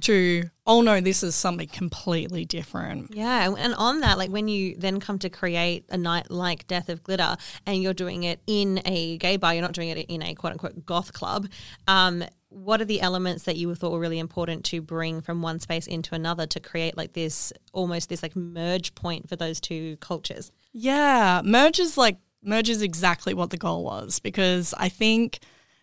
to, 0.02 0.44
oh 0.68 0.82
no, 0.82 1.00
this 1.00 1.24
is 1.24 1.34
something 1.34 1.68
completely 1.70 2.44
different. 2.44 3.16
Yeah, 3.16 3.48
and- 3.48 3.58
and 3.58 3.74
on 3.76 4.02
that, 4.02 4.18
like 4.18 4.32
when 4.32 4.48
you 4.50 4.76
then 4.78 5.00
come 5.00 5.18
to 5.20 5.30
create 5.30 5.86
a 5.90 5.98
night 5.98 6.30
like 6.30 6.68
Death 6.68 6.90
of 6.90 7.04
Glitter, 7.04 7.38
and 7.66 7.82
you're 7.82 7.94
doing 7.94 8.24
it 8.24 8.42
in 8.48 8.82
a 8.86 9.18
gay 9.18 9.38
bar, 9.38 9.54
you're 9.54 9.62
not 9.62 9.72
doing 9.74 9.90
it 9.90 9.98
in 10.10 10.22
a 10.22 10.34
quote 10.36 10.52
unquote 10.52 10.86
goth 10.86 11.14
club. 11.14 11.48
Um, 11.88 12.24
what 12.50 12.80
are 12.82 12.86
the 12.86 13.02
elements 13.02 13.44
that 13.44 13.58
you 13.58 13.74
thought 13.76 13.92
were 13.92 14.00
really 14.00 14.20
important 14.20 14.64
to 14.66 14.82
bring 14.82 15.22
from 15.22 15.42
one 15.42 15.60
space 15.60 15.88
into 15.88 16.16
another 16.16 16.46
to 16.48 16.60
create 16.60 16.96
like 16.96 17.14
this 17.14 17.52
almost 17.74 18.08
this 18.10 18.24
like 18.24 18.36
merge 18.36 18.94
point 18.96 19.28
for 19.30 19.36
those 19.38 19.60
two 19.62 19.98
cultures? 19.98 20.52
Yeah, 20.74 21.42
merge 21.44 21.80
is 21.80 21.98
like 21.98 22.18
merge 22.46 22.70
is 22.70 22.82
exactly 22.82 23.34
what 23.34 23.50
the 23.50 23.58
goal 23.58 23.84
was 23.84 24.20
because 24.20 24.74
I 24.78 24.90
think 24.90 25.40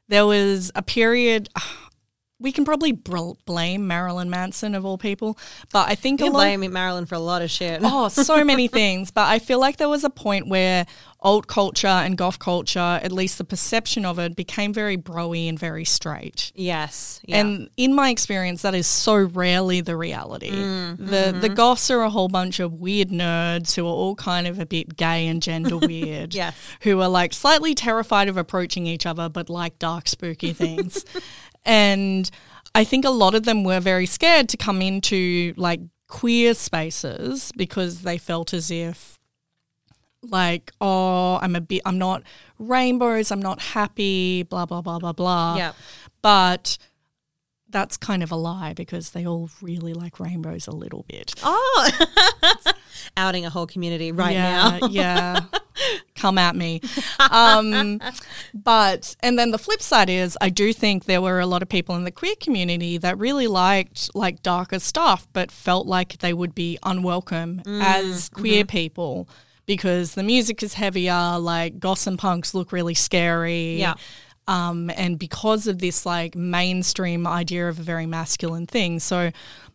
there 0.09 0.27
was 0.27 0.71
a 0.75 0.83
period. 0.83 1.49
We 2.43 2.53
can 2.53 2.65
probably 2.65 2.93
blame 2.93 3.87
Marilyn 3.87 4.31
Manson 4.31 4.75
of 4.75 4.85
all 4.85 4.99
people, 4.99 5.39
but 5.73 5.89
I 5.89 5.95
think 5.95 6.21
You 6.21 6.27
lot. 6.27 6.33
blame 6.33 6.73
Marilyn 6.73 7.07
for 7.07 7.15
a 7.15 7.21
lot 7.21 7.43
of 7.43 7.51
shit. 7.51 7.81
oh, 7.85 8.09
so 8.09 8.45
many 8.45 8.69
things. 8.69 9.11
But 9.11 9.29
I 9.29 9.39
feel 9.39 9.61
like 9.61 9.77
there 9.77 9.89
was 9.89 10.05
a 10.05 10.11
point 10.11 10.49
where 10.49 10.87
alt 11.23 11.47
culture 11.47 11.87
and 11.87 12.19
goth 12.19 12.39
culture, 12.39 13.01
at 13.03 13.13
least 13.13 13.39
the 13.39 13.45
perception 13.45 14.05
of 14.05 14.19
it, 14.19 14.37
became 14.37 14.73
very 14.73 14.97
broy 14.97 15.49
and 15.49 15.59
very 15.59 15.85
straight. 15.85 16.53
Yes, 16.55 17.21
yeah. 17.25 17.39
And 17.39 17.71
in 17.77 17.95
my 17.95 18.11
experience, 18.11 18.63
that 18.63 18.75
is 18.75 18.87
so 18.87 19.17
rarely 19.17 19.81
the 19.81 19.97
reality. 19.97 20.51
Mm, 20.51 20.97
the 20.99 21.05
mm-hmm. 21.05 21.41
the 21.41 21.49
goths 21.49 21.91
are 21.91 22.03
a 22.03 22.11
whole 22.11 22.29
bunch 22.29 22.61
of 22.61 22.75
weird 22.75 23.09
nerds 23.09 23.75
who 23.75 23.87
are 23.87 23.91
all 23.91 24.15
kind 24.17 24.47
of 24.47 24.59
a 24.59 24.67
bit 24.67 24.97
gay 24.97 25.27
and 25.29 25.43
gender 25.43 25.79
weird. 25.79 26.35
Yes. 26.35 26.57
Who 26.83 27.01
are 27.01 27.09
like 27.09 27.33
slightly 27.33 27.75
terrified 27.75 28.29
of 28.29 28.37
approaching 28.37 28.87
each 28.87 29.07
other, 29.07 29.29
but 29.29 29.49
like 29.49 29.79
dark, 29.79 30.09
spooky 30.09 30.53
things. 30.53 31.05
and 31.65 32.31
I 32.75 32.85
think 32.85 33.05
a 33.05 33.11
lot 33.11 33.35
of 33.35 33.45
them 33.45 33.65
were 33.65 33.81
very 33.81 34.07
scared 34.07 34.49
to 34.51 34.57
come 34.57 34.83
into 34.83 35.55
like 35.57 35.81
queer 36.09 36.55
spaces 36.55 37.53
because 37.57 38.03
they 38.03 38.19
felt 38.19 38.53
as 38.53 38.71
if 38.71 39.19
like 40.23 40.71
oh 40.81 41.39
i'm 41.43 41.57
a 41.57 41.61
bit 41.61 41.83
i'm 41.85 41.99
not 41.99 42.23
rainbows 42.59 43.33
i'm 43.33 43.41
not 43.43 43.61
happy 43.61 44.43
blah 44.45 44.67
blah 44.67 44.81
blah 44.81 44.99
blah 44.99 45.13
blah. 45.13 45.57
Yeah, 45.57 45.73
but 46.21 46.79
that's 47.73 47.97
kind 47.97 48.23
of 48.23 48.31
a 48.31 48.37
lie 48.37 48.75
because 48.75 49.11
they 49.11 49.27
all 49.27 49.51
really 49.61 49.95
like 49.95 50.21
rainbows 50.21 50.67
a 50.67 50.73
little 50.73 51.05
bit. 51.09 51.35
Oh, 51.43 51.91
outing 53.17 53.47
a 53.47 53.51
whole 53.51 53.67
community 53.67 54.13
right 54.13 54.35
yeah, 54.35 54.79
now. 54.81 54.87
yeah. 54.91 55.41
Come 56.15 56.39
at 56.39 56.55
me. 56.55 56.81
Um, 57.31 58.01
but, 58.55 59.17
and 59.21 59.39
then 59.39 59.51
the 59.51 59.59
flip 59.59 59.83
side 59.83 60.11
is, 60.11 60.37
I 60.41 60.51
do 60.51 60.73
think 60.73 61.05
there 61.05 61.21
were 61.21 61.41
a 61.41 61.47
lot 61.47 61.63
of 61.63 61.69
people 61.69 61.97
in 61.97 62.05
the 62.05 62.11
queer 62.11 62.35
community 62.41 62.99
that 62.99 63.19
really 63.19 63.47
liked 63.47 64.15
like 64.15 64.43
darker 64.43 64.79
stuff, 64.79 65.27
but 65.33 65.51
felt 65.51 65.87
like 65.87 66.19
they 66.19 66.33
would 66.33 66.55
be 66.55 66.79
unwelcome 66.83 67.63
Mm, 67.65 67.83
as 67.83 68.29
queer 68.29 68.63
mm-hmm. 68.65 68.77
people 68.77 69.29
because 69.67 70.15
the 70.15 70.23
music 70.23 70.63
is 70.63 70.75
heavier, 70.75 71.39
like 71.39 71.79
goths 71.79 72.07
and 72.07 72.19
punks 72.19 72.55
look 72.55 72.73
really 72.73 72.95
scary. 72.95 73.77
Yeah. 73.77 73.95
Um, 74.49 74.91
and 74.97 75.19
because 75.19 75.67
of 75.67 75.79
this 75.79 76.05
like 76.05 76.35
mainstream 76.35 77.27
idea 77.27 77.69
of 77.69 77.79
a 77.79 77.83
very 77.83 78.07
masculine 78.07 78.67
thing. 78.67 78.99
So 78.99 79.31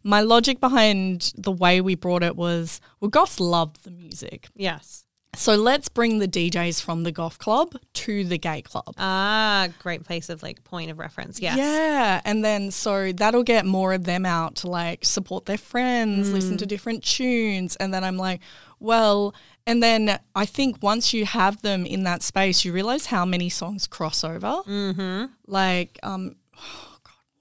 my 0.08 0.22
logic 0.22 0.60
behind 0.60 1.34
the 1.38 1.52
way 1.52 1.82
we 1.82 1.96
brought 1.96 2.24
it 2.24 2.36
was 2.36 2.80
well, 3.00 3.10
goths 3.10 3.40
loved 3.40 3.84
the 3.84 3.92
music. 3.92 4.48
Yes. 4.56 5.04
So 5.36 5.54
let's 5.56 5.88
bring 5.90 6.18
the 6.20 6.28
DJs 6.28 6.82
from 6.82 7.04
the 7.04 7.12
goth 7.12 7.38
club 7.38 7.76
to 7.94 8.24
the 8.24 8.38
gay 8.40 8.62
club. 8.62 8.96
Ah, 8.98 9.68
great 9.80 10.04
place 10.04 10.30
of 10.30 10.42
like 10.42 10.64
point 10.64 10.90
of 10.90 10.98
reference. 10.98 11.40
Yes. 11.40 11.58
Yeah. 11.58 12.22
And 12.26 12.44
then 12.44 12.72
so 12.72 13.12
that'll 13.12 13.44
get 13.44 13.66
more 13.66 13.94
of 13.94 14.06
them 14.06 14.26
out 14.26 14.56
to 14.62 14.70
like 14.70 15.06
support 15.06 15.46
their 15.46 15.58
friends, 15.58 16.32
listen 16.32 16.58
to 16.58 16.66
Mm. 16.66 16.70
different 16.70 17.04
tunes. 17.04 17.76
And 17.76 17.94
then 17.94 18.04
I'm 18.04 18.18
like, 18.18 18.40
well, 18.80 19.36
and 19.68 19.84
then 19.84 20.18
I 20.34 20.46
think 20.46 20.82
once 20.82 21.14
you 21.14 21.26
have 21.26 21.62
them 21.62 21.86
in 21.86 22.04
that 22.04 22.24
space, 22.24 22.64
you 22.66 22.72
realize 22.74 23.08
how 23.08 23.26
many 23.26 23.50
songs 23.50 23.86
cross 23.86 24.24
over. 24.24 24.62
Mm-hmm. 24.66 25.26
Like, 25.46 26.00
um, 26.02 26.36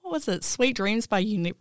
what 0.06 0.12
was 0.12 0.28
it? 0.28 0.44
Sweet 0.44 0.76
Dreams 0.76 1.08
by 1.08 1.18
Unit. 1.18 1.56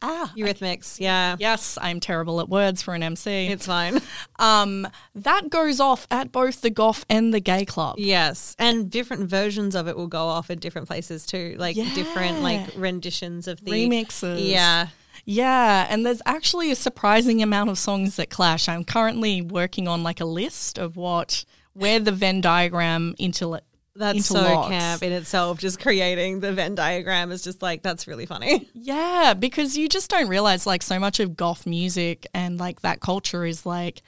Ah, 0.00 0.32
Eurythmics. 0.36 1.00
Yeah. 1.00 1.34
yes, 1.40 1.76
I'm 1.80 1.98
terrible 1.98 2.38
at 2.40 2.48
words 2.48 2.82
for 2.82 2.94
an 2.94 3.02
MC. 3.02 3.48
It's 3.48 3.66
fine. 3.66 4.00
um, 4.38 4.86
that 5.16 5.50
goes 5.50 5.80
off 5.80 6.06
at 6.08 6.30
both 6.30 6.60
the 6.60 6.70
goth 6.70 7.04
and 7.10 7.34
the 7.34 7.40
gay 7.40 7.64
club. 7.64 7.96
Yes, 7.98 8.54
and 8.60 8.88
different 8.88 9.28
versions 9.28 9.74
of 9.74 9.88
it 9.88 9.96
will 9.96 10.06
go 10.06 10.26
off 10.26 10.50
in 10.50 10.60
different 10.60 10.86
places 10.86 11.26
too, 11.26 11.56
like 11.58 11.74
different 11.74 12.42
like 12.42 12.70
renditions 12.76 13.48
of 13.48 13.64
the 13.64 13.72
Remixes. 13.72 14.48
Yeah, 14.48 14.86
Yeah, 15.24 15.88
and 15.90 16.06
there's 16.06 16.22
actually 16.24 16.70
a 16.70 16.76
surprising 16.76 17.42
amount 17.42 17.70
of 17.70 17.78
songs 17.78 18.14
that 18.16 18.30
clash. 18.30 18.68
I'm 18.68 18.84
currently 18.84 19.42
working 19.42 19.88
on 19.88 20.04
like 20.04 20.20
a 20.20 20.24
list 20.24 20.78
of 20.78 20.96
what 20.96 21.44
where 21.72 21.98
the 21.98 22.12
Venn 22.12 22.40
diagram 22.40 23.16
into 23.18 23.54
that's 23.96 24.26
so 24.26 24.68
camp 24.68 25.02
in 25.02 25.12
itself. 25.12 25.58
Just 25.58 25.80
creating 25.80 26.40
the 26.40 26.52
Venn 26.52 26.74
diagram 26.74 27.32
is 27.32 27.42
just 27.42 27.62
like 27.62 27.82
that's 27.82 28.06
really 28.06 28.26
funny. 28.26 28.68
Yeah, 28.74 29.34
because 29.34 29.76
you 29.76 29.88
just 29.88 30.10
don't 30.10 30.28
realize 30.28 30.66
like 30.66 30.82
so 30.82 30.98
much 30.98 31.20
of 31.20 31.36
goth 31.36 31.66
music 31.66 32.26
and 32.34 32.58
like 32.58 32.80
that 32.80 33.00
culture 33.00 33.44
is 33.44 33.66
like 33.66 34.02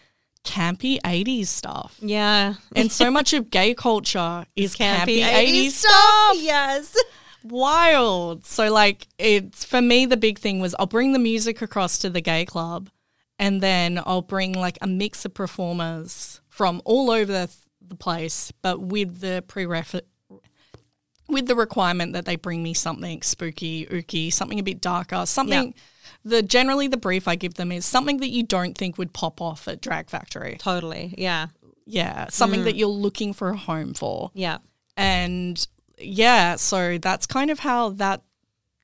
campy 0.45 0.99
80s 1.03 1.47
stuff. 1.47 1.97
Yeah, 2.01 2.55
And 2.75 2.91
so 2.91 3.11
much 3.19 3.33
of 3.33 3.51
gay 3.51 3.75
culture 3.75 4.45
is 4.57 4.75
campy, 4.75 5.21
80s, 5.23 5.49
80s 5.49 5.71
stuff. 5.71 6.37
Yes. 6.37 6.97
Wild. 7.45 8.45
So 8.47 8.73
like 8.73 9.07
it's 9.19 9.65
for 9.65 9.83
me 9.83 10.07
the 10.07 10.17
big 10.17 10.39
thing 10.39 10.61
was 10.61 10.75
I'll 10.79 10.87
bring 10.87 11.13
the 11.13 11.19
music 11.19 11.61
across 11.63 11.99
to 11.99 12.11
the 12.11 12.21
gay 12.21 12.45
club 12.45 12.89
and 13.39 13.61
then 13.61 14.01
I'll 14.05 14.23
bring 14.23 14.53
like 14.53 14.79
a 14.81 14.87
mix 14.87 15.25
of 15.25 15.35
performers 15.35 16.41
from 16.49 16.81
all 16.85 17.11
over 17.11 17.33
the, 17.33 17.51
the 17.93 17.99
place 17.99 18.53
but 18.63 18.81
with 18.81 19.21
the 19.21 19.45
prerequisite 19.47 20.07
with 21.29 21.47
the 21.47 21.55
requirement 21.55 22.13
that 22.13 22.25
they 22.25 22.37
bring 22.37 22.63
me 22.63 22.75
something 22.75 23.23
spooky, 23.23 23.87
ooky, 23.87 24.33
something 24.33 24.59
a 24.59 24.63
bit 24.63 24.81
darker, 24.81 25.25
something 25.25 25.73
the 26.25 26.43
generally 26.43 26.89
the 26.89 26.97
brief 26.97 27.27
I 27.27 27.37
give 27.37 27.55
them 27.55 27.73
is 27.73 27.85
something 27.87 28.19
that 28.19 28.29
you 28.31 28.43
don't 28.43 28.77
think 28.77 28.99
would 28.99 29.13
pop 29.13 29.41
off 29.41 29.67
at 29.69 29.81
Drag 29.81 30.11
Factory. 30.11 30.57
Totally. 30.59 31.15
Yeah. 31.17 31.47
Yeah, 31.87 32.27
something 32.29 32.61
Mm. 32.61 32.65
that 32.65 32.77
you're 32.77 32.89
looking 32.89 33.33
for 33.33 33.51
a 33.51 33.57
home 33.57 33.95
for 33.95 34.31
Yeah. 34.35 34.59
and 34.97 35.67
yeah 35.99 36.57
so 36.57 36.99
that's 36.99 37.27
kind 37.27 37.51
of 37.51 37.61
how 37.61 37.91
that 37.91 38.23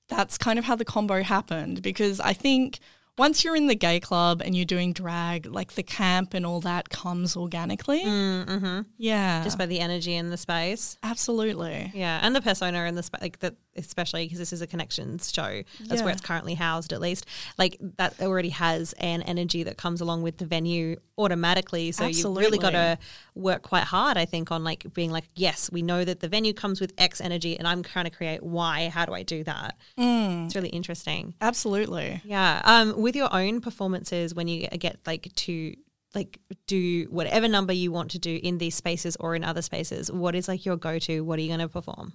that's 0.09 0.38
kind 0.38 0.59
of 0.59 0.65
how 0.65 0.77
the 0.77 0.85
combo 0.85 1.23
happened 1.23 1.83
because 1.83 2.21
i 2.21 2.33
think 2.33 2.79
once 3.19 3.45
you're 3.45 3.57
in 3.57 3.67
the 3.67 3.75
gay 3.75 4.01
club 4.01 4.41
and 4.45 4.57
you're 4.57 4.65
doing 4.65 4.93
drag 4.93 5.47
like 5.47 5.73
the 5.75 5.83
camp 5.83 6.33
and 6.35 6.47
all 6.47 6.61
that 6.61 6.89
comes 6.89 7.37
organically 7.37 8.03
Mm-hmm. 8.05 8.81
yeah 8.97 9.43
Just 9.45 9.59
by 9.59 9.67
the 9.67 9.81
energy 9.81 10.15
in 10.15 10.31
the 10.31 10.37
space. 10.37 10.97
absolutely 11.03 11.91
Yeah, 11.95 12.21
and 12.23 12.35
the 12.35 12.41
persona 12.41 12.79
and 12.79 12.97
the 12.97 13.03
space, 13.03 13.21
like 13.21 13.39
that, 13.41 13.55
especially 13.77 14.25
because 14.27 14.39
this 14.39 14.53
is 14.53 14.61
a 14.63 14.67
connections 14.67 15.33
show. 15.33 15.63
That's 15.87 16.03
where 16.03 16.13
it's 16.13 16.21
currently 16.21 16.55
housed, 16.55 16.93
at 16.93 17.01
least. 17.01 17.27
Like 17.59 17.77
that 17.99 18.21
already 18.21 18.49
has 18.51 18.93
an 18.95 19.23
energy 19.23 19.63
that 19.65 19.77
comes 19.77 20.01
along 20.01 20.23
with 20.23 20.39
the 20.39 20.47
venue 20.47 20.97
automatically. 21.17 21.93
So 21.93 22.07
you've 22.07 22.37
really 22.37 22.59
got 22.59 22.71
to 22.71 22.99
work 23.35 23.63
quite 23.63 23.85
hard, 23.85 24.17
I 24.17 24.25
think, 24.25 24.51
on 24.51 24.65
like 24.65 24.93
being 24.95 25.11
like, 25.13 25.25
yes, 25.37 25.71
we 25.71 25.83
know 25.83 26.05
that 26.05 26.21
the 26.21 26.29
venue 26.29 26.53
comes 26.53 26.81
with 26.81 26.93
X 26.99 27.21
energy, 27.21 27.57
and 27.59 27.69
I'm 27.69 27.83
trying 27.83 28.07
to 28.07 28.11
create 28.11 28.43
Y. 28.43 28.89
How 28.93 29.05
do 29.05 29.13
I 29.15 29.23
do 29.23 29.45
that? 29.45 29.77
Mm, 29.99 30.47
It's 30.47 30.55
really 30.57 30.69
interesting. 30.71 31.35
absolutely 31.41 32.21
Yeah. 32.25 32.61
Um, 32.65 33.01
with 33.09 33.17
your 33.17 33.35
own 33.35 33.62
performances, 33.62 34.35
when 34.35 34.49
you 34.49 34.69
get 34.69 34.99
like 35.07 35.35
to 35.35 35.75
like 36.15 36.38
do 36.67 37.07
whatever 37.09 37.49
number 37.49 37.73
you 37.73 37.91
want 37.91 38.11
to 38.11 38.19
do 38.19 38.38
in 38.43 38.59
these 38.59 38.75
spaces 38.75 39.17
or 39.19 39.35
in 39.35 39.43
other 39.43 39.62
spaces, 39.62 40.12
what 40.12 40.35
is 40.35 40.47
like 40.47 40.67
your 40.67 40.77
go 40.77 40.99
to? 40.99 41.23
What 41.23 41.38
are 41.38 41.43
you 41.43 41.49
going 41.49 41.61
to 41.61 41.69
perform? 41.69 42.12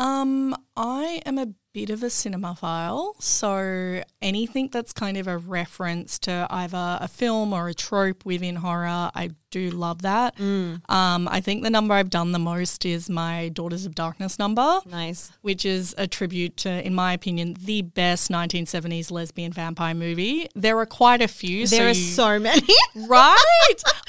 Um, 0.00 0.56
I 0.76 1.20
am 1.26 1.36
a 1.38 1.48
bit 1.74 1.90
of 1.90 2.02
a 2.02 2.06
cinemaphile, 2.06 3.12
so 3.22 4.02
anything 4.22 4.70
that's 4.72 4.92
kind 4.94 5.16
of 5.18 5.28
a 5.28 5.36
reference 5.38 6.18
to 6.20 6.46
either 6.50 6.98
a 7.00 7.06
film 7.06 7.52
or 7.52 7.68
a 7.68 7.74
trope 7.74 8.24
within 8.24 8.56
horror, 8.56 9.10
I 9.14 9.30
do 9.50 9.70
love 9.70 10.02
that. 10.02 10.36
Mm. 10.38 10.80
Um, 10.90 11.28
I 11.30 11.40
think 11.40 11.62
the 11.62 11.70
number 11.70 11.92
I've 11.94 12.08
done 12.10 12.32
the 12.32 12.38
most 12.38 12.86
is 12.86 13.10
my 13.10 13.50
Daughters 13.50 13.84
of 13.84 13.94
Darkness 13.94 14.38
number, 14.38 14.80
Nice. 14.86 15.32
which 15.42 15.64
is 15.66 15.94
a 15.98 16.06
tribute 16.08 16.56
to, 16.58 16.84
in 16.84 16.94
my 16.94 17.12
opinion, 17.12 17.56
the 17.62 17.82
best 17.82 18.30
1970s 18.30 19.10
lesbian 19.10 19.52
vampire 19.52 19.94
movie. 19.94 20.48
There 20.54 20.78
are 20.78 20.86
quite 20.86 21.20
a 21.20 21.28
few. 21.28 21.66
There 21.66 21.84
are 21.86 21.88
you- 21.88 21.94
so 21.94 22.38
many. 22.38 22.66
Right. 22.96 23.36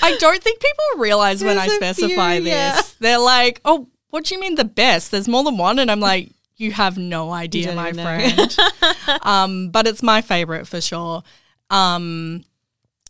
I 0.02 0.18
don't 0.18 0.42
think 0.42 0.60
people 0.62 0.86
realize 1.04 1.44
when 1.44 1.58
I 1.58 1.68
specify 1.68 2.36
few, 2.36 2.44
this. 2.46 2.52
yeah. 2.54 2.82
They're 3.00 3.20
like, 3.20 3.62
oh, 3.66 3.88
what 4.12 4.26
do 4.26 4.36
you 4.36 4.40
mean 4.40 4.56
the 4.56 4.66
best? 4.66 5.12
There's 5.12 5.28
more 5.28 5.44
than 5.44 5.58
one. 5.58 5.80
And 5.80 5.90
I'm 5.90 6.00
like, 6.00 6.32
you 6.58 6.72
have 6.72 6.98
no 6.98 7.32
idea, 7.32 7.74
my 7.74 7.92
know. 7.92 8.04
friend. 8.04 8.58
um, 9.24 9.70
but 9.70 9.88
it's 9.88 10.04
my 10.04 10.22
favorite 10.22 10.68
for 10.68 10.80
sure. 10.80 11.24
Um, 11.72 12.44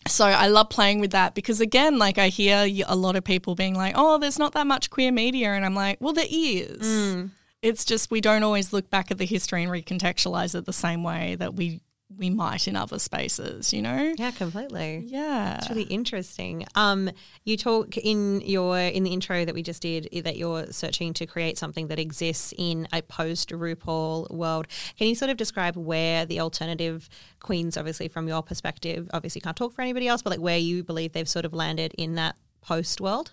so 0.07 0.25
I 0.25 0.47
love 0.47 0.69
playing 0.69 0.99
with 0.99 1.11
that 1.11 1.35
because 1.35 1.59
again, 1.61 1.99
like 1.99 2.17
I 2.17 2.29
hear 2.29 2.65
a 2.87 2.95
lot 2.95 3.15
of 3.15 3.23
people 3.23 3.53
being 3.55 3.75
like, 3.75 3.93
"Oh, 3.95 4.17
there's 4.17 4.39
not 4.39 4.53
that 4.53 4.65
much 4.65 4.89
queer 4.89 5.11
media," 5.11 5.51
and 5.51 5.63
I'm 5.63 5.75
like, 5.75 5.97
"Well, 5.99 6.13
there 6.13 6.25
is. 6.27 6.81
Mm. 6.81 7.31
It's 7.61 7.85
just 7.85 8.09
we 8.09 8.21
don't 8.21 8.41
always 8.41 8.73
look 8.73 8.89
back 8.89 9.11
at 9.11 9.19
the 9.19 9.25
history 9.25 9.61
and 9.63 9.71
recontextualize 9.71 10.55
it 10.55 10.65
the 10.65 10.73
same 10.73 11.03
way 11.03 11.35
that 11.35 11.53
we 11.53 11.81
we 12.17 12.29
might 12.29 12.67
in 12.67 12.75
other 12.75 12.99
spaces, 12.99 13.73
you 13.73 13.81
know? 13.81 14.13
yeah, 14.17 14.31
completely. 14.31 15.03
Yeah. 15.05 15.57
It's 15.57 15.69
really 15.69 15.83
interesting. 15.83 16.65
Um, 16.75 17.09
you 17.43 17.57
talk 17.57 17.97
in 17.97 18.41
your 18.41 18.77
in 18.77 19.03
the 19.03 19.11
intro 19.11 19.45
that 19.45 19.55
we 19.55 19.63
just 19.63 19.81
did 19.81 20.09
that 20.23 20.37
you're 20.37 20.67
searching 20.71 21.13
to 21.13 21.25
create 21.25 21.57
something 21.57 21.87
that 21.87 21.99
exists 21.99 22.53
in 22.57 22.87
a 22.93 23.01
post 23.01 23.49
RuPaul 23.49 24.31
world. 24.31 24.67
Can 24.97 25.07
you 25.07 25.15
sort 25.15 25.31
of 25.31 25.37
describe 25.37 25.75
where 25.75 26.25
the 26.25 26.39
alternative 26.39 27.09
queens, 27.39 27.77
obviously 27.77 28.07
from 28.07 28.27
your 28.27 28.43
perspective, 28.43 29.09
obviously 29.13 29.41
can't 29.41 29.57
talk 29.57 29.73
for 29.73 29.81
anybody 29.81 30.07
else, 30.07 30.21
but 30.21 30.31
like 30.31 30.39
where 30.39 30.57
you 30.57 30.83
believe 30.83 31.13
they've 31.13 31.29
sort 31.29 31.45
of 31.45 31.53
landed 31.53 31.93
in 31.97 32.15
that 32.15 32.35
post 32.61 33.01
world? 33.01 33.31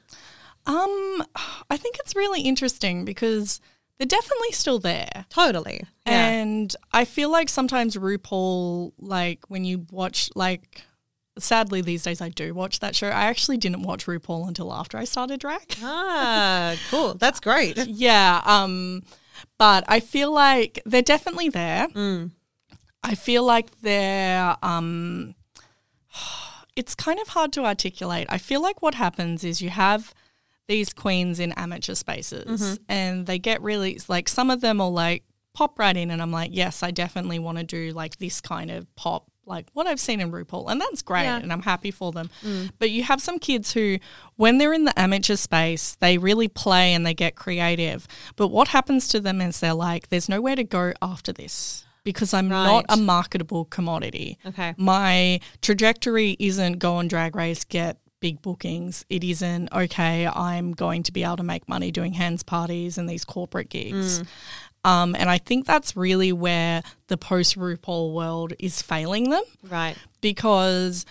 Um, 0.66 1.24
I 1.70 1.76
think 1.78 1.96
it's 1.98 2.14
really 2.14 2.42
interesting 2.42 3.04
because 3.04 3.60
they're 3.98 4.06
definitely 4.06 4.52
still 4.52 4.78
there. 4.78 5.26
Totally. 5.28 5.82
Yeah. 6.06 6.28
And 6.28 6.74
I 6.92 7.04
feel 7.04 7.30
like 7.30 7.48
sometimes 7.48 7.96
RuPaul, 7.96 8.92
like 8.98 9.40
when 9.48 9.64
you 9.64 9.86
watch, 9.90 10.30
like, 10.34 10.82
sadly 11.38 11.80
these 11.80 12.02
days 12.02 12.20
I 12.20 12.28
do 12.28 12.54
watch 12.54 12.80
that 12.80 12.94
show. 12.94 13.08
I 13.08 13.26
actually 13.26 13.56
didn't 13.56 13.82
watch 13.82 14.06
RuPaul 14.06 14.46
until 14.46 14.72
after 14.72 14.98
I 14.98 15.04
started 15.04 15.40
drag. 15.40 15.76
ah, 15.82 16.76
cool. 16.90 17.14
That's 17.14 17.40
great. 17.40 17.76
yeah. 17.86 18.40
Um, 18.44 19.02
but 19.56 19.84
I 19.88 20.00
feel 20.00 20.32
like 20.32 20.80
they're 20.86 21.02
definitely 21.02 21.48
there. 21.48 21.88
Mm. 21.88 22.30
I 23.02 23.14
feel 23.14 23.42
like 23.42 23.80
they're, 23.80 24.56
um, 24.62 25.34
it's 26.76 26.94
kind 26.94 27.18
of 27.18 27.28
hard 27.28 27.52
to 27.54 27.64
articulate. 27.64 28.28
I 28.30 28.38
feel 28.38 28.62
like 28.62 28.80
what 28.80 28.94
happens 28.94 29.42
is 29.42 29.60
you 29.60 29.70
have 29.70 30.14
these 30.68 30.92
queens 30.92 31.40
in 31.40 31.52
amateur 31.52 31.94
spaces 31.94 32.44
Mm-hmm. 32.62 32.82
and 32.88 33.26
they 33.26 33.38
get 33.38 33.60
really, 33.62 33.98
like, 34.08 34.28
some 34.28 34.50
of 34.50 34.60
them 34.60 34.78
will 34.78 34.92
like 34.92 35.24
pop 35.54 35.78
right 35.78 35.96
in, 35.96 36.10
and 36.10 36.22
I'm 36.22 36.30
like, 36.30 36.50
yes, 36.52 36.82
I 36.84 36.90
definitely 36.92 37.38
want 37.40 37.58
to 37.58 37.64
do 37.64 37.90
like 37.92 38.18
this 38.18 38.40
kind 38.40 38.70
of 38.70 38.86
pop. 38.94 39.26
Like 39.44 39.66
what 39.72 39.86
I've 39.86 39.98
seen 39.98 40.20
in 40.20 40.30
RuPaul, 40.30 40.70
and 40.70 40.78
that's 40.78 41.00
great, 41.00 41.22
Yeah. 41.22 41.38
Mm. 41.40 41.44
and 41.44 41.52
I'm 41.54 41.62
happy 41.62 41.90
for 41.90 42.12
them. 42.12 42.28
But 42.78 42.90
you 42.90 43.02
have 43.04 43.22
some 43.22 43.38
kids 43.38 43.72
who, 43.72 43.96
when 44.36 44.58
they're 44.58 44.74
in 44.74 44.84
the 44.84 44.96
amateur 45.00 45.36
space, 45.36 45.96
they 46.00 46.18
really 46.18 46.48
play 46.48 46.92
and 46.92 47.06
they 47.06 47.14
get 47.14 47.34
creative. 47.34 48.06
But 48.36 48.48
what 48.48 48.68
happens 48.68 49.08
to 49.08 49.20
them 49.20 49.40
is 49.40 49.58
they're 49.60 49.72
like, 49.72 50.10
there's 50.10 50.28
nowhere 50.28 50.54
to 50.54 50.64
go 50.64 50.92
after 51.00 51.32
this 51.32 51.86
because 52.04 52.34
I'm 52.34 52.48
not 52.50 52.84
a 52.90 52.98
marketable 52.98 53.64
commodity. 53.64 54.36
Okay. 54.44 54.74
My 54.76 55.40
trajectory 55.62 56.36
isn't 56.38 56.78
go 56.78 56.96
on 56.96 57.08
drag 57.08 57.34
race, 57.34 57.64
get 57.64 57.96
big 58.20 58.42
bookings. 58.42 59.04
It 59.08 59.22
isn't, 59.24 59.72
okay, 59.72 60.26
I'm 60.26 60.72
going 60.72 61.02
to 61.04 61.12
be 61.12 61.22
able 61.24 61.36
to 61.36 61.42
make 61.42 61.68
money 61.68 61.90
doing 61.90 62.14
hands 62.14 62.42
parties 62.42 62.98
and 62.98 63.08
these 63.08 63.24
corporate 63.24 63.68
gigs. 63.70 64.22
Um, 64.84 65.14
and 65.18 65.28
I 65.28 65.38
think 65.38 65.66
that's 65.66 65.96
really 65.96 66.32
where 66.32 66.82
the 67.08 67.16
post 67.16 67.58
RuPaul 67.58 68.12
world 68.12 68.52
is 68.58 68.80
failing 68.80 69.30
them 69.30 69.42
Right. 69.68 69.96
because 70.20 71.04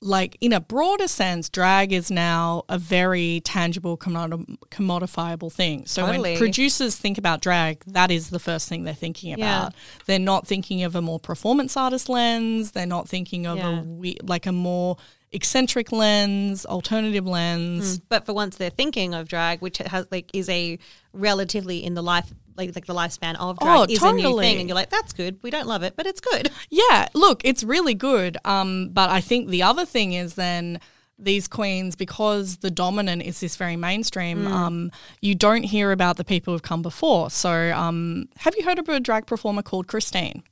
like 0.00 0.36
in 0.42 0.52
a 0.52 0.60
broader 0.60 1.08
sense 1.08 1.48
drag 1.48 1.90
is 1.92 2.10
now 2.10 2.62
a 2.68 2.76
very 2.76 3.40
tangible 3.42 3.96
commodi- 3.96 4.58
commodifiable 4.70 5.50
thing 5.50 5.86
so 5.86 6.04
Totally. 6.04 6.32
when 6.32 6.38
producers 6.38 6.94
think 6.96 7.16
about 7.16 7.40
drag 7.40 7.82
that 7.86 8.10
is 8.10 8.28
the 8.28 8.38
first 8.38 8.68
thing 8.68 8.84
they're 8.84 8.92
thinking 8.92 9.32
about 9.32 9.72
they're 10.04 10.18
not 10.18 10.46
thinking 10.46 10.82
of 10.82 10.94
a 10.94 11.00
more 11.00 11.18
performance 11.18 11.74
artist 11.74 12.10
lens 12.10 12.72
they're 12.72 12.84
not 12.84 13.08
thinking 13.08 13.46
of 13.46 13.56
Yeah. 13.56 13.80
a 13.80 13.82
we- 13.82 14.18
like 14.22 14.44
a 14.44 14.52
more 14.52 14.98
eccentric 15.34 15.92
lens 15.92 16.64
alternative 16.66 17.26
lens 17.26 17.98
But 18.08 18.24
for 18.26 18.32
once 18.32 18.56
they're 18.56 18.70
thinking 18.70 19.14
of 19.14 19.28
drag, 19.28 19.60
which 19.60 19.78
has 19.78 20.06
like 20.10 20.30
is 20.32 20.48
a 20.48 20.78
relatively 21.12 21.84
in 21.84 21.94
the 21.94 22.02
life 22.02 22.32
like 22.56 22.74
like 22.74 22.86
the 22.86 22.94
lifespan 22.94 23.34
of 23.40 23.58
drag 23.58 23.78
Oh, 23.78 23.82
is 23.88 24.02
a 24.02 24.12
new 24.12 24.38
thing, 24.40 24.58
and 24.60 24.68
you're 24.68 24.76
like, 24.76 24.90
that's 24.90 25.12
good. 25.12 25.38
We 25.42 25.50
don't 25.50 25.66
love 25.66 25.82
it, 25.82 25.94
but 25.96 26.06
it's 26.06 26.20
good. 26.20 26.50
Yeah, 26.70 27.08
look, 27.14 27.42
it's 27.44 27.64
really 27.64 27.94
good. 27.94 28.36
Um, 28.44 28.90
but 28.92 29.10
I 29.10 29.20
think 29.20 29.48
the 29.48 29.62
other 29.62 29.84
thing 29.84 30.12
is 30.12 30.34
then 30.34 30.80
these 31.18 31.46
queens, 31.48 31.94
because 31.96 32.58
the 32.58 32.70
dominant 32.70 33.22
is 33.22 33.40
this 33.40 33.56
very 33.56 33.76
mainstream, 33.76 34.46
um, 34.48 34.90
you 35.20 35.34
don't 35.34 35.62
hear 35.62 35.92
about 35.92 36.16
the 36.16 36.24
people 36.24 36.52
who've 36.52 36.62
come 36.62 36.82
before. 36.82 37.30
So, 37.30 37.72
um, 37.72 38.28
have 38.38 38.54
you 38.56 38.64
heard 38.64 38.78
of 38.80 38.88
a 38.88 38.98
drag 39.00 39.26
performer 39.26 39.62
called 39.62 39.86
Christeene? 39.86 40.42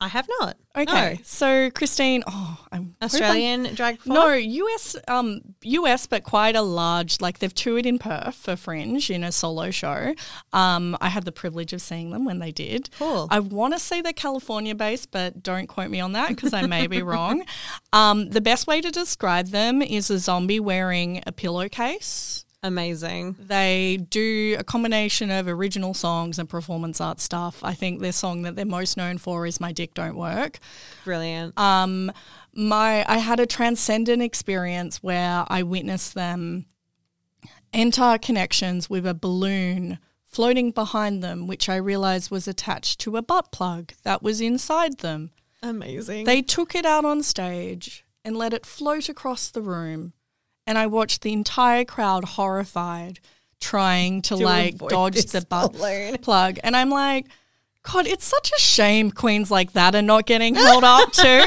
I 0.00 0.06
have 0.08 0.28
not. 0.38 0.56
Okay, 0.76 1.14
No. 1.14 1.20
so 1.24 1.70
Christeene, 1.70 2.22
oh, 2.26 2.64
I'm 2.70 2.94
Australian 3.02 3.74
drag. 3.74 3.98
performer? 3.98 4.20
No, 4.20 4.32
US, 4.34 4.96
um, 5.08 5.40
US, 5.62 6.06
but 6.06 6.22
quite 6.22 6.54
a 6.54 6.62
large. 6.62 7.20
Like 7.20 7.40
they've 7.40 7.52
toured 7.54 7.84
in 7.84 7.98
Perth 7.98 8.36
for 8.36 8.54
Fringe 8.54 9.10
in 9.10 9.24
a 9.24 9.32
solo 9.32 9.72
show. 9.72 10.14
Um, 10.52 10.96
I 11.00 11.08
had 11.08 11.24
the 11.24 11.32
privilege 11.32 11.72
of 11.72 11.82
seeing 11.82 12.10
them 12.10 12.24
when 12.24 12.38
they 12.38 12.52
did. 12.52 12.90
Cool. 12.96 13.26
I 13.28 13.40
want 13.40 13.74
to 13.74 13.80
say 13.80 14.00
they're 14.00 14.12
California 14.12 14.74
based, 14.76 15.10
but 15.10 15.42
don't 15.42 15.66
quote 15.66 15.90
me 15.90 15.98
on 15.98 16.12
that 16.12 16.28
because 16.28 16.54
I 16.54 16.64
may 16.66 16.86
be 16.86 17.02
wrong. 17.10 17.44
Um, 17.92 18.30
the 18.30 18.40
best 18.40 18.68
way 18.68 18.80
to 18.80 18.92
describe 18.92 19.48
them 19.48 19.82
is 19.82 20.10
a 20.10 20.18
zombie 20.20 20.60
wearing 20.60 21.22
a 21.26 21.32
pillowcase. 21.32 22.44
Amazing. 22.62 23.36
They 23.38 23.98
do 24.10 24.56
a 24.58 24.64
combination 24.64 25.30
of 25.30 25.48
original 25.48 25.94
songs 25.94 26.38
and 26.38 26.48
performance 26.48 27.00
art 27.00 27.20
stuff. 27.20 27.62
I 27.62 27.74
think 27.74 28.00
their 28.00 28.12
song 28.12 28.42
that 28.42 28.56
they're 28.56 28.64
most 28.66 28.96
known 28.96 29.18
for 29.18 29.46
is 29.46 29.60
"My 29.60 29.72
Dick 29.72 29.94
Don't 29.94 30.16
Work." 30.16 30.58
Brilliant. 31.04 31.58
um, 31.58 32.12
my 32.54 33.04
I 33.08 33.18
had 33.18 33.40
a 33.40 33.46
transcendent 33.46 34.22
experience 34.22 35.02
where 35.02 35.44
I 35.48 35.62
witnessed 35.62 36.14
them 36.14 36.66
enter 37.72 38.18
connections 38.20 38.88
with 38.88 39.06
a 39.06 39.14
balloon 39.14 39.98
floating 40.24 40.70
behind 40.70 41.22
them, 41.22 41.46
which 41.46 41.68
I 41.68 41.76
realized 41.76 42.30
was 42.30 42.48
attached 42.48 43.00
to 43.00 43.16
a 43.16 43.22
butt 43.22 43.52
plug 43.52 43.92
that 44.02 44.22
was 44.22 44.40
inside 44.40 44.98
them. 44.98 45.30
amazing. 45.62 46.24
They 46.24 46.42
took 46.42 46.74
it 46.74 46.84
out 46.84 47.04
on 47.04 47.22
stage 47.22 48.04
and 48.24 48.36
let 48.36 48.52
it 48.52 48.66
float 48.66 49.08
across 49.08 49.48
the 49.48 49.62
room, 49.62 50.12
and 50.68 50.78
I 50.78 50.86
watched 50.86 51.22
the 51.22 51.32
entire 51.32 51.84
crowd 51.84 52.24
horrified, 52.24 53.20
trying 53.60 54.22
to, 54.22 54.36
To 54.36 54.44
like 54.44 54.76
dodge 54.76 55.24
the 55.24 55.40
butt 55.40 55.74
plug, 56.22 56.58
and 56.62 56.76
I'm 56.76 56.90
like. 56.90 57.26
God, 57.84 58.06
it's 58.06 58.26
such 58.26 58.50
a 58.54 58.60
shame 58.60 59.10
queens 59.10 59.50
like 59.50 59.72
that 59.72 59.94
are 59.94 60.02
not 60.02 60.26
getting 60.26 60.54
held 60.54 60.84
up 60.84 61.10
too. 61.12 61.46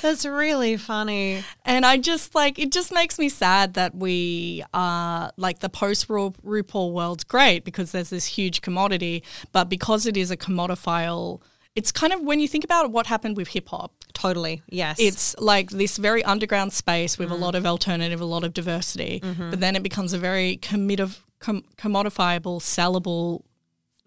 That's 0.00 0.24
really 0.24 0.78
funny. 0.78 1.44
And 1.66 1.84
I 1.84 1.98
just 1.98 2.34
like 2.34 2.58
it 2.58 2.72
just 2.72 2.94
makes 2.94 3.18
me 3.18 3.28
sad 3.28 3.74
that 3.74 3.94
we 3.94 4.64
are 4.72 5.32
like 5.36 5.58
the 5.58 5.68
post 5.68 6.08
RuPaul 6.08 6.92
world's 6.92 7.24
great 7.24 7.64
because 7.64 7.92
there's 7.92 8.08
this 8.08 8.24
huge 8.24 8.62
commodity, 8.62 9.22
but 9.52 9.68
because 9.68 10.06
it 10.06 10.16
is 10.16 10.30
a 10.30 10.36
commodifiable, 10.36 11.42
it's 11.74 11.92
kind 11.92 12.12
of 12.12 12.22
when 12.22 12.40
you 12.40 12.48
think 12.48 12.64
about 12.64 12.90
what 12.90 13.06
happened 13.06 13.36
with 13.36 13.48
hip 13.48 13.68
hop, 13.68 13.92
Totally. 14.14 14.62
Yes. 14.68 14.96
it's 14.98 15.36
like 15.38 15.70
this 15.70 15.96
very 15.96 16.22
underground 16.24 16.72
space 16.72 17.18
with 17.18 17.30
a 17.30 17.34
mm. 17.34 17.40
lot 17.40 17.54
of 17.54 17.66
alternative, 17.66 18.20
a 18.20 18.24
lot 18.24 18.44
of 18.44 18.52
diversity, 18.52 19.20
mm-hmm. 19.22 19.50
but 19.50 19.60
then 19.60 19.76
it 19.76 19.82
becomes 19.82 20.12
a 20.12 20.18
very 20.18 20.58
commodi- 20.58 21.20
com- 21.38 21.64
commodifiable, 21.76 22.60
sellable 22.60 23.42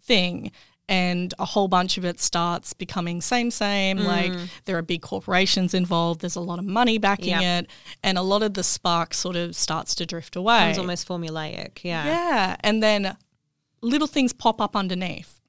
thing. 0.02 0.52
And 0.90 1.34
a 1.40 1.46
whole 1.46 1.70
bunch 1.70 1.98
of 1.98 2.04
it 2.04 2.20
starts 2.20 2.74
becoming 2.74 3.22
same, 3.22 3.52
same. 3.52 4.00
Mm. 4.00 4.06
Like 4.06 4.34
there 4.66 4.78
are 4.78 4.82
big 4.82 5.02
corporations 5.02 5.74
involved. 5.74 6.20
There's 6.20 6.36
a 6.36 6.42
lot 6.42 6.60
of 6.60 6.66
money 6.66 6.98
backing 6.98 7.40
Yep. 7.40 7.64
it, 7.64 7.70
and 8.04 8.18
a 8.18 8.22
lot 8.22 8.44
of 8.44 8.54
the 8.54 8.64
spark 8.64 9.14
sort 9.14 9.38
of 9.38 9.56
starts 9.56 9.96
to 9.96 10.06
drift 10.06 10.36
away. 10.36 10.70
It's 10.70 10.78
almost 10.78 11.08
formulaic. 11.08 11.84
Yeah. 11.84 12.06
yeah, 12.06 12.56
and 12.60 12.84
then 12.84 13.16
little 13.82 14.08
things 14.08 14.34
pop 14.34 14.60
up 14.60 14.76
underneath. 14.76 15.40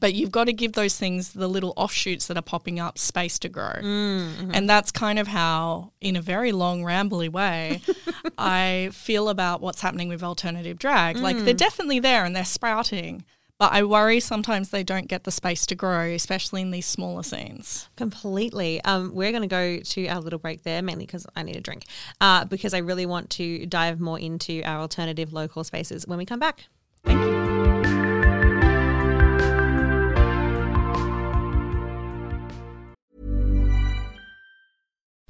But 0.00 0.14
you've 0.14 0.32
got 0.32 0.44
to 0.44 0.52
give 0.52 0.72
those 0.72 0.96
things 0.96 1.32
the 1.32 1.48
little 1.48 1.72
offshoots 1.76 2.26
that 2.26 2.36
are 2.36 2.42
popping 2.42 2.80
up 2.80 2.98
space 2.98 3.38
to 3.40 3.48
grow. 3.48 3.74
Mm-hmm. 3.80 4.50
And 4.52 4.68
that's 4.68 4.90
kind 4.90 5.18
of 5.18 5.28
how, 5.28 5.92
in 6.00 6.16
a 6.16 6.20
very 6.20 6.52
long, 6.52 6.82
rambly 6.82 7.30
way, 7.30 7.82
I 8.38 8.90
feel 8.92 9.28
about 9.28 9.60
what's 9.60 9.80
happening 9.80 10.08
with 10.08 10.22
alternative 10.22 10.78
drag. 10.78 11.16
Mm. 11.16 11.22
Like 11.22 11.38
they're 11.38 11.54
definitely 11.54 12.00
there 12.00 12.24
and 12.24 12.34
they're 12.34 12.44
sprouting. 12.44 13.24
But 13.58 13.72
I 13.72 13.84
worry 13.84 14.20
sometimes 14.20 14.68
they 14.68 14.82
don't 14.82 15.08
get 15.08 15.24
the 15.24 15.30
space 15.30 15.64
to 15.66 15.74
grow, 15.74 16.10
especially 16.10 16.60
in 16.60 16.72
these 16.72 16.84
smaller 16.84 17.22
scenes. 17.22 17.88
Completely. 17.96 18.82
Um, 18.82 19.14
we're 19.14 19.30
going 19.30 19.42
to 19.42 19.48
go 19.48 19.78
to 19.78 20.06
our 20.08 20.20
little 20.20 20.38
break 20.38 20.62
there, 20.62 20.82
mainly 20.82 21.06
because 21.06 21.26
I 21.34 21.42
need 21.42 21.56
a 21.56 21.62
drink, 21.62 21.84
uh, 22.20 22.44
because 22.44 22.74
I 22.74 22.78
really 22.78 23.06
want 23.06 23.30
to 23.30 23.64
dive 23.64 23.98
more 23.98 24.18
into 24.18 24.62
our 24.62 24.80
alternative 24.80 25.32
local 25.32 25.64
spaces 25.64 26.06
when 26.06 26.18
we 26.18 26.26
come 26.26 26.40
back. 26.40 26.66
Thank 27.02 27.24
you. 27.24 28.05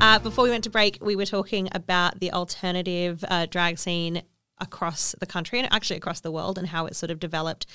Uh, 0.00 0.18
before 0.18 0.44
we 0.44 0.50
went 0.50 0.64
to 0.64 0.70
break, 0.70 0.98
we 1.00 1.16
were 1.16 1.26
talking 1.26 1.68
about 1.72 2.20
the 2.20 2.32
alternative 2.32 3.24
uh, 3.28 3.46
drag 3.46 3.78
scene 3.78 4.22
across 4.58 5.14
the 5.20 5.26
country 5.26 5.58
and 5.58 5.72
actually 5.72 5.96
across 5.96 6.20
the 6.20 6.30
world 6.30 6.58
and 6.58 6.68
how 6.68 6.86
it 6.86 6.94
sort 6.94 7.10
of 7.10 7.18
developed 7.18 7.66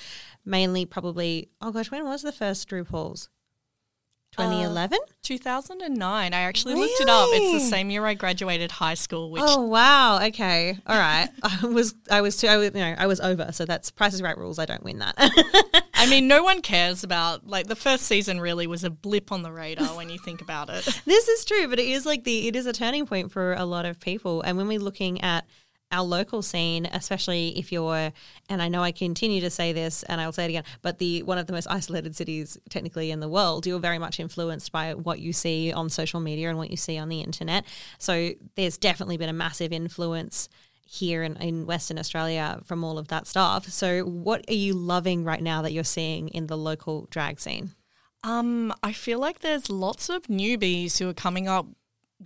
mainly 0.46 0.86
probably, 0.86 1.50
oh 1.62 1.72
gosh, 1.72 1.92
when 1.92 2.04
was 2.06 2.22
the 2.22 2.32
first 2.32 2.70
RuPaul's? 2.70 3.30
2011? 4.34 5.00
Uh, 5.02 5.14
2009. 5.24 6.34
I 6.34 6.38
actually 6.42 6.76
really? 6.76 6.88
looked 6.88 7.02
it 7.02 7.10
up. 7.10 7.30
It's 7.32 7.64
the 7.64 7.70
same 7.70 7.90
year 7.90 8.06
I 8.06 8.14
graduated 8.14 8.72
high 8.72 8.94
school. 8.94 9.32
Which 9.32 9.42
oh 9.44 9.64
wow, 9.64 10.24
okay, 10.28 10.78
all 10.86 10.98
right. 10.98 11.30
I 11.44 11.66
was 11.66 11.96
I 12.12 12.22
was 12.22 12.38
too 12.38 12.48
I 12.48 12.58
was 12.58 12.68
you 12.68 12.80
know 12.80 12.96
I 12.98 13.08
was 13.08 13.20
over. 13.20 13.52
So 13.52 13.66
that's 13.66 13.90
Price 13.90 14.14
is 14.14 14.22
Right 14.22 14.38
rules. 14.38 14.60
I 14.60 14.66
don't 14.66 14.84
win 14.84 15.00
that. 15.00 15.16
I 16.00 16.06
mean, 16.10 16.30
no 16.30 16.44
one 16.44 16.62
cares 16.62 17.04
about 17.04 17.46
like 17.46 17.68
the 17.68 17.76
first 17.76 18.04
season. 18.04 18.40
Really 18.40 18.68
was 18.68 18.86
a 18.86 18.90
blip 18.90 19.34
on 19.34 19.44
the 19.44 19.52
radar 19.52 19.98
when 19.98 20.10
you 20.10 20.18
think 20.18 20.42
about 20.42 20.70
it. 20.70 20.86
this 21.06 21.28
is 21.28 21.44
true, 21.44 21.68
but 21.68 21.78
it 21.78 21.88
is 21.90 22.06
like 22.06 22.24
the 22.24 22.48
it 22.48 22.56
is 22.56 22.66
a 22.66 22.72
turning 22.72 23.06
point 23.06 23.34
for 23.34 23.54
a 23.54 23.66
lot 23.66 23.86
of 23.86 24.00
people. 24.00 24.42
And 24.42 24.58
when 24.58 24.70
we're 24.70 24.80
looking 24.80 25.20
at 25.20 25.46
our 25.92 26.04
local 26.04 26.42
scene, 26.42 26.86
especially 26.86 27.58
if 27.58 27.72
you're, 27.72 28.14
and 28.48 28.62
I 28.62 28.70
know 28.70 28.82
I 28.82 28.92
continue 28.92 29.42
to 29.42 29.50
say 29.50 29.74
this, 29.74 30.04
and 30.04 30.22
I'll 30.22 30.32
say 30.32 30.46
it 30.46 30.50
again, 30.50 30.64
but 30.82 31.00
the 31.00 31.24
one 31.24 31.38
of 31.38 31.48
the 31.48 31.54
most 31.54 31.68
isolated 31.70 32.16
cities 32.16 32.58
technically 32.70 33.12
in 33.12 33.20
the 33.20 33.28
world, 33.28 33.68
you're 33.68 33.80
very 33.80 34.00
much 34.00 34.22
influenced 34.22 34.72
by 34.72 34.94
what 34.94 35.20
you 35.20 35.34
see 35.34 35.74
on 35.74 35.90
social 35.90 36.22
media 36.22 36.48
and 36.48 36.58
what 36.58 36.72
you 36.72 36.78
see 36.78 36.98
on 36.98 37.10
the 37.10 37.20
internet. 37.22 37.66
So 37.98 38.32
there's 38.56 38.78
definitely 38.78 39.18
been 39.18 39.30
a 39.30 39.34
massive 39.34 39.74
influence 39.74 40.48
here 40.92 41.22
in, 41.22 41.36
in 41.38 41.68
Western 41.68 42.00
Australia 42.00 42.60
from 42.66 42.84
all 42.84 42.98
of 42.98 43.10
that 43.10 43.28
stuff. 43.28 43.68
So 43.68 44.02
what 44.02 44.44
are 44.50 44.56
you 44.56 44.74
loving 44.74 45.24
right 45.24 45.42
now 45.42 45.62
that 45.62 45.72
you're 45.72 45.84
seeing 45.84 46.30
in 46.30 46.48
the 46.48 46.58
local 46.58 47.08
drag 47.12 47.40
scene? 47.40 47.76
Um, 48.24 48.74
I 48.82 48.92
feel 48.92 49.20
like 49.20 49.40
there's 49.40 49.70
lots 49.70 50.10
of 50.10 50.24
newbies 50.24 50.98
who 50.98 51.08
are 51.08 51.14
coming 51.14 51.48
up 51.48 51.68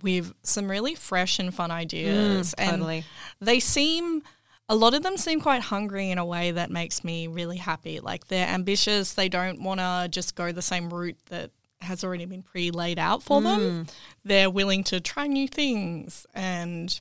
with 0.02 0.32
some 0.42 0.70
really 0.70 0.94
fresh 0.94 1.38
and 1.38 1.54
fun 1.54 1.70
ideas. 1.70 2.54
Mm, 2.54 2.70
totally. 2.70 2.96
And 2.96 3.46
they 3.46 3.60
seem 3.60 4.22
a 4.70 4.74
lot 4.74 4.94
of 4.94 5.02
them 5.02 5.18
seem 5.18 5.42
quite 5.42 5.60
hungry 5.60 6.10
in 6.10 6.16
a 6.16 6.24
way 6.24 6.50
that 6.52 6.70
makes 6.70 7.04
me 7.04 7.26
really 7.26 7.58
happy. 7.58 8.00
Like 8.00 8.28
they're 8.28 8.48
ambitious, 8.48 9.12
they 9.12 9.28
don't 9.28 9.60
want 9.60 9.80
to 9.80 10.08
just 10.10 10.36
go 10.36 10.52
the 10.52 10.62
same 10.62 10.88
route 10.88 11.18
that 11.26 11.50
has 11.82 12.02
already 12.02 12.24
been 12.24 12.42
pre 12.42 12.70
laid 12.70 12.98
out 12.98 13.22
for 13.22 13.42
mm. 13.42 13.44
them. 13.44 13.86
They're 14.24 14.48
willing 14.48 14.84
to 14.84 15.00
try 15.00 15.26
new 15.26 15.48
things 15.48 16.26
and 16.32 16.98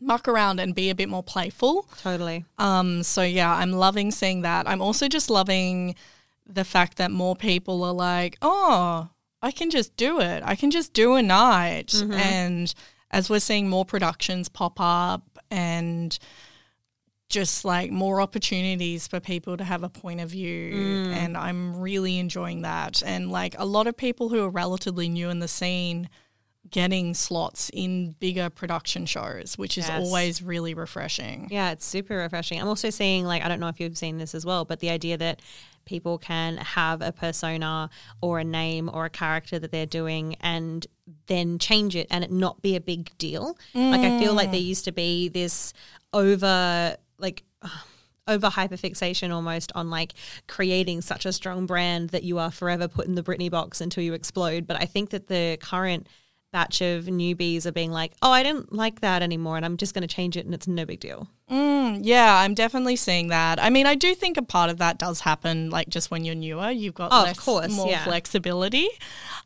muck 0.00 0.28
around 0.28 0.60
and 0.60 0.74
be 0.74 0.90
a 0.90 0.94
bit 0.94 1.08
more 1.08 1.22
playful. 1.22 1.88
Totally. 1.98 2.44
Um 2.58 3.02
so 3.02 3.22
yeah, 3.22 3.54
I'm 3.54 3.72
loving 3.72 4.10
seeing 4.10 4.42
that. 4.42 4.68
I'm 4.68 4.82
also 4.82 5.08
just 5.08 5.30
loving 5.30 5.94
the 6.46 6.64
fact 6.64 6.96
that 6.96 7.10
more 7.10 7.36
people 7.36 7.84
are 7.84 7.92
like, 7.92 8.38
"Oh, 8.40 9.10
I 9.42 9.50
can 9.50 9.70
just 9.70 9.96
do 9.96 10.20
it. 10.20 10.42
I 10.44 10.54
can 10.54 10.70
just 10.70 10.92
do 10.92 11.14
a 11.14 11.22
night. 11.22 11.88
Mm-hmm. 11.88 12.12
And 12.12 12.74
as 13.10 13.30
we're 13.30 13.40
seeing 13.40 13.68
more 13.68 13.84
productions 13.84 14.48
pop 14.48 14.80
up 14.80 15.38
and 15.50 16.18
just 17.28 17.64
like 17.64 17.90
more 17.90 18.20
opportunities 18.20 19.06
for 19.06 19.20
people 19.20 19.56
to 19.56 19.64
have 19.64 19.82
a 19.82 19.88
point 19.88 20.20
of 20.20 20.30
view. 20.30 20.74
Mm. 20.74 21.12
And 21.14 21.36
I'm 21.36 21.78
really 21.78 22.18
enjoying 22.18 22.62
that. 22.62 23.02
And 23.04 23.30
like 23.30 23.54
a 23.58 23.66
lot 23.66 23.86
of 23.86 23.96
people 23.96 24.30
who 24.30 24.42
are 24.42 24.50
relatively 24.50 25.08
new 25.08 25.28
in 25.28 25.38
the 25.38 25.48
scene 25.48 26.08
getting 26.70 27.14
slots 27.14 27.70
in 27.72 28.12
bigger 28.20 28.50
production 28.50 29.06
shows, 29.06 29.56
which 29.56 29.78
is 29.78 29.88
yes. 29.88 30.00
always 30.00 30.42
really 30.42 30.74
refreshing. 30.74 31.48
Yeah, 31.50 31.70
it's 31.70 31.84
super 31.84 32.16
refreshing. 32.16 32.60
I'm 32.60 32.68
also 32.68 32.90
seeing, 32.90 33.24
like, 33.24 33.42
I 33.42 33.48
don't 33.48 33.60
know 33.60 33.68
if 33.68 33.80
you've 33.80 33.98
seen 33.98 34.18
this 34.18 34.34
as 34.34 34.44
well, 34.44 34.64
but 34.64 34.80
the 34.80 34.90
idea 34.90 35.16
that 35.18 35.40
people 35.88 36.18
can 36.18 36.58
have 36.58 37.00
a 37.00 37.10
persona 37.10 37.88
or 38.20 38.40
a 38.40 38.44
name 38.44 38.90
or 38.92 39.06
a 39.06 39.10
character 39.10 39.58
that 39.58 39.72
they're 39.72 39.86
doing 39.86 40.36
and 40.40 40.86
then 41.26 41.58
change 41.58 41.96
it 41.96 42.06
and 42.10 42.22
it 42.22 42.30
not 42.30 42.60
be 42.60 42.76
a 42.76 42.80
big 42.80 43.10
deal. 43.16 43.56
Mm. 43.74 43.90
Like 43.90 44.00
I 44.02 44.20
feel 44.20 44.34
like 44.34 44.50
there 44.50 44.60
mm. 44.60 44.66
used 44.66 44.84
to 44.84 44.92
be 44.92 45.28
this 45.28 45.72
over 46.12 46.96
like 47.18 47.42
over 48.28 48.48
hyperfixation 48.48 49.32
almost 49.32 49.72
on 49.74 49.88
like 49.88 50.12
creating 50.46 51.00
such 51.00 51.24
a 51.24 51.32
strong 51.32 51.64
brand 51.64 52.10
that 52.10 52.22
you 52.22 52.38
are 52.38 52.50
forever 52.50 52.86
put 52.86 53.06
in 53.06 53.14
the 53.14 53.22
Britney 53.22 53.50
box 53.50 53.80
until 53.80 54.04
you 54.04 54.12
explode. 54.12 54.66
But 54.66 54.78
I 54.78 54.84
think 54.84 55.08
that 55.10 55.28
the 55.28 55.56
current 55.62 56.06
batch 56.52 56.80
of 56.80 57.04
newbies 57.04 57.66
are 57.66 57.72
being 57.72 57.90
like, 57.90 58.12
oh, 58.22 58.30
I 58.30 58.42
didn't 58.42 58.72
like 58.72 59.00
that 59.00 59.22
anymore 59.22 59.56
and 59.56 59.64
I'm 59.64 59.76
just 59.76 59.94
going 59.94 60.06
to 60.06 60.12
change 60.12 60.36
it 60.36 60.44
and 60.44 60.54
it's 60.54 60.66
no 60.66 60.84
big 60.84 61.00
deal. 61.00 61.28
Mm, 61.50 62.00
yeah, 62.02 62.36
I'm 62.36 62.54
definitely 62.54 62.96
seeing 62.96 63.28
that. 63.28 63.62
I 63.62 63.70
mean, 63.70 63.86
I 63.86 63.94
do 63.94 64.14
think 64.14 64.36
a 64.36 64.42
part 64.42 64.70
of 64.70 64.78
that 64.78 64.98
does 64.98 65.20
happen, 65.20 65.70
like 65.70 65.88
just 65.88 66.10
when 66.10 66.24
you're 66.24 66.34
newer, 66.34 66.70
you've 66.70 66.94
got 66.94 67.10
oh, 67.12 67.22
less, 67.24 67.38
course, 67.38 67.74
more 67.74 67.90
yeah. 67.90 68.04
flexibility. 68.04 68.88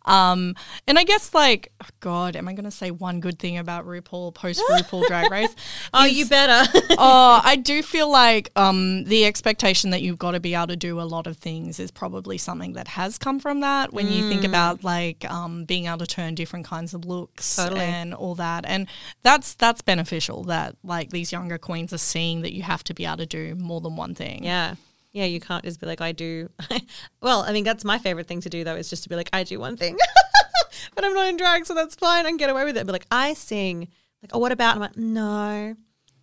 Um, 0.04 0.54
and 0.86 0.98
I 0.98 1.04
guess 1.04 1.34
like, 1.34 1.72
oh 1.82 1.88
God, 2.00 2.36
am 2.36 2.48
I 2.48 2.52
going 2.52 2.64
to 2.64 2.70
say 2.70 2.90
one 2.90 3.20
good 3.20 3.38
thing 3.38 3.58
about 3.58 3.86
RuPaul 3.86 4.34
post 4.34 4.62
RuPaul 4.70 5.06
Drag 5.06 5.30
Race? 5.30 5.54
oh, 5.92 6.04
you 6.04 6.26
better. 6.26 6.70
oh, 6.98 7.40
I 7.42 7.56
do 7.56 7.82
feel 7.82 8.10
like 8.10 8.50
um, 8.56 9.04
the 9.04 9.24
expectation 9.24 9.90
that 9.90 10.02
you've 10.02 10.18
got 10.18 10.32
to 10.32 10.40
be 10.40 10.54
able 10.54 10.68
to 10.68 10.76
do 10.76 11.00
a 11.00 11.02
lot 11.02 11.26
of 11.26 11.36
things 11.36 11.78
is 11.78 11.90
probably 11.90 12.38
something 12.38 12.72
that 12.74 12.88
has 12.88 13.18
come 13.18 13.38
from 13.38 13.60
that. 13.60 13.92
When 13.92 14.06
mm. 14.06 14.16
you 14.16 14.28
think 14.28 14.42
mm. 14.42 14.48
about 14.48 14.84
like 14.84 15.28
um, 15.30 15.64
being 15.64 15.86
able 15.86 15.98
to 15.98 16.06
turn 16.06 16.34
different 16.34 16.66
kinds 16.66 16.94
of 16.94 17.04
looks 17.04 17.56
totally. 17.56 17.80
and 17.80 18.14
all 18.14 18.34
that, 18.36 18.64
and 18.66 18.88
that's 19.22 19.54
that's 19.54 19.82
beneficial. 19.82 20.44
That 20.44 20.76
like 20.82 21.10
these 21.10 21.32
younger 21.32 21.58
queens 21.58 21.92
are 21.92 21.98
seeing 21.98 22.42
that 22.42 22.52
you 22.52 22.62
have 22.62 22.84
to 22.84 22.94
be 22.94 23.04
able 23.04 23.18
to 23.18 23.26
do 23.26 23.54
more 23.54 23.80
than 23.80 23.96
one 23.96 24.14
thing. 24.14 24.44
Yeah. 24.44 24.74
Yeah, 25.12 25.26
you 25.26 25.40
can't 25.40 25.64
just 25.64 25.78
be 25.78 25.86
like, 25.86 26.00
I 26.00 26.12
do. 26.12 26.48
well, 27.20 27.42
I 27.42 27.52
mean, 27.52 27.64
that's 27.64 27.84
my 27.84 27.98
favorite 27.98 28.26
thing 28.26 28.40
to 28.40 28.48
do, 28.48 28.64
though, 28.64 28.76
is 28.76 28.88
just 28.88 29.02
to 29.02 29.08
be 29.08 29.16
like, 29.16 29.28
I 29.32 29.44
do 29.44 29.60
one 29.60 29.76
thing. 29.76 29.96
but 30.94 31.04
I'm 31.04 31.14
not 31.14 31.28
in 31.28 31.36
drag, 31.36 31.66
so 31.66 31.74
that's 31.74 31.94
fine. 31.94 32.24
I 32.24 32.30
can 32.30 32.38
get 32.38 32.50
away 32.50 32.64
with 32.64 32.76
it. 32.76 32.86
But 32.86 32.92
like, 32.92 33.06
I 33.10 33.34
sing. 33.34 33.88
Like, 34.22 34.30
oh, 34.32 34.38
what 34.38 34.52
about? 34.52 34.74
I'm 34.74 34.80
like, 34.80 34.96
no, 34.96 35.76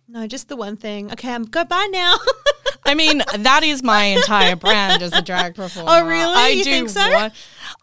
no, 0.08 0.26
just 0.26 0.48
the 0.48 0.56
one 0.56 0.76
thing. 0.76 1.12
Okay, 1.12 1.32
I'm 1.32 1.44
goodbye 1.44 1.88
now. 1.92 2.16
I 2.90 2.94
mean, 2.94 3.22
that 3.38 3.62
is 3.62 3.82
my 3.82 4.04
entire 4.04 4.56
brand 4.56 5.02
as 5.02 5.12
a 5.12 5.22
drag 5.22 5.54
performer. 5.54 5.88
Oh, 5.90 6.06
really? 6.06 6.34
I 6.34 6.48
You 6.48 6.64
do 6.64 6.70
think 6.70 6.90
so? 6.90 7.28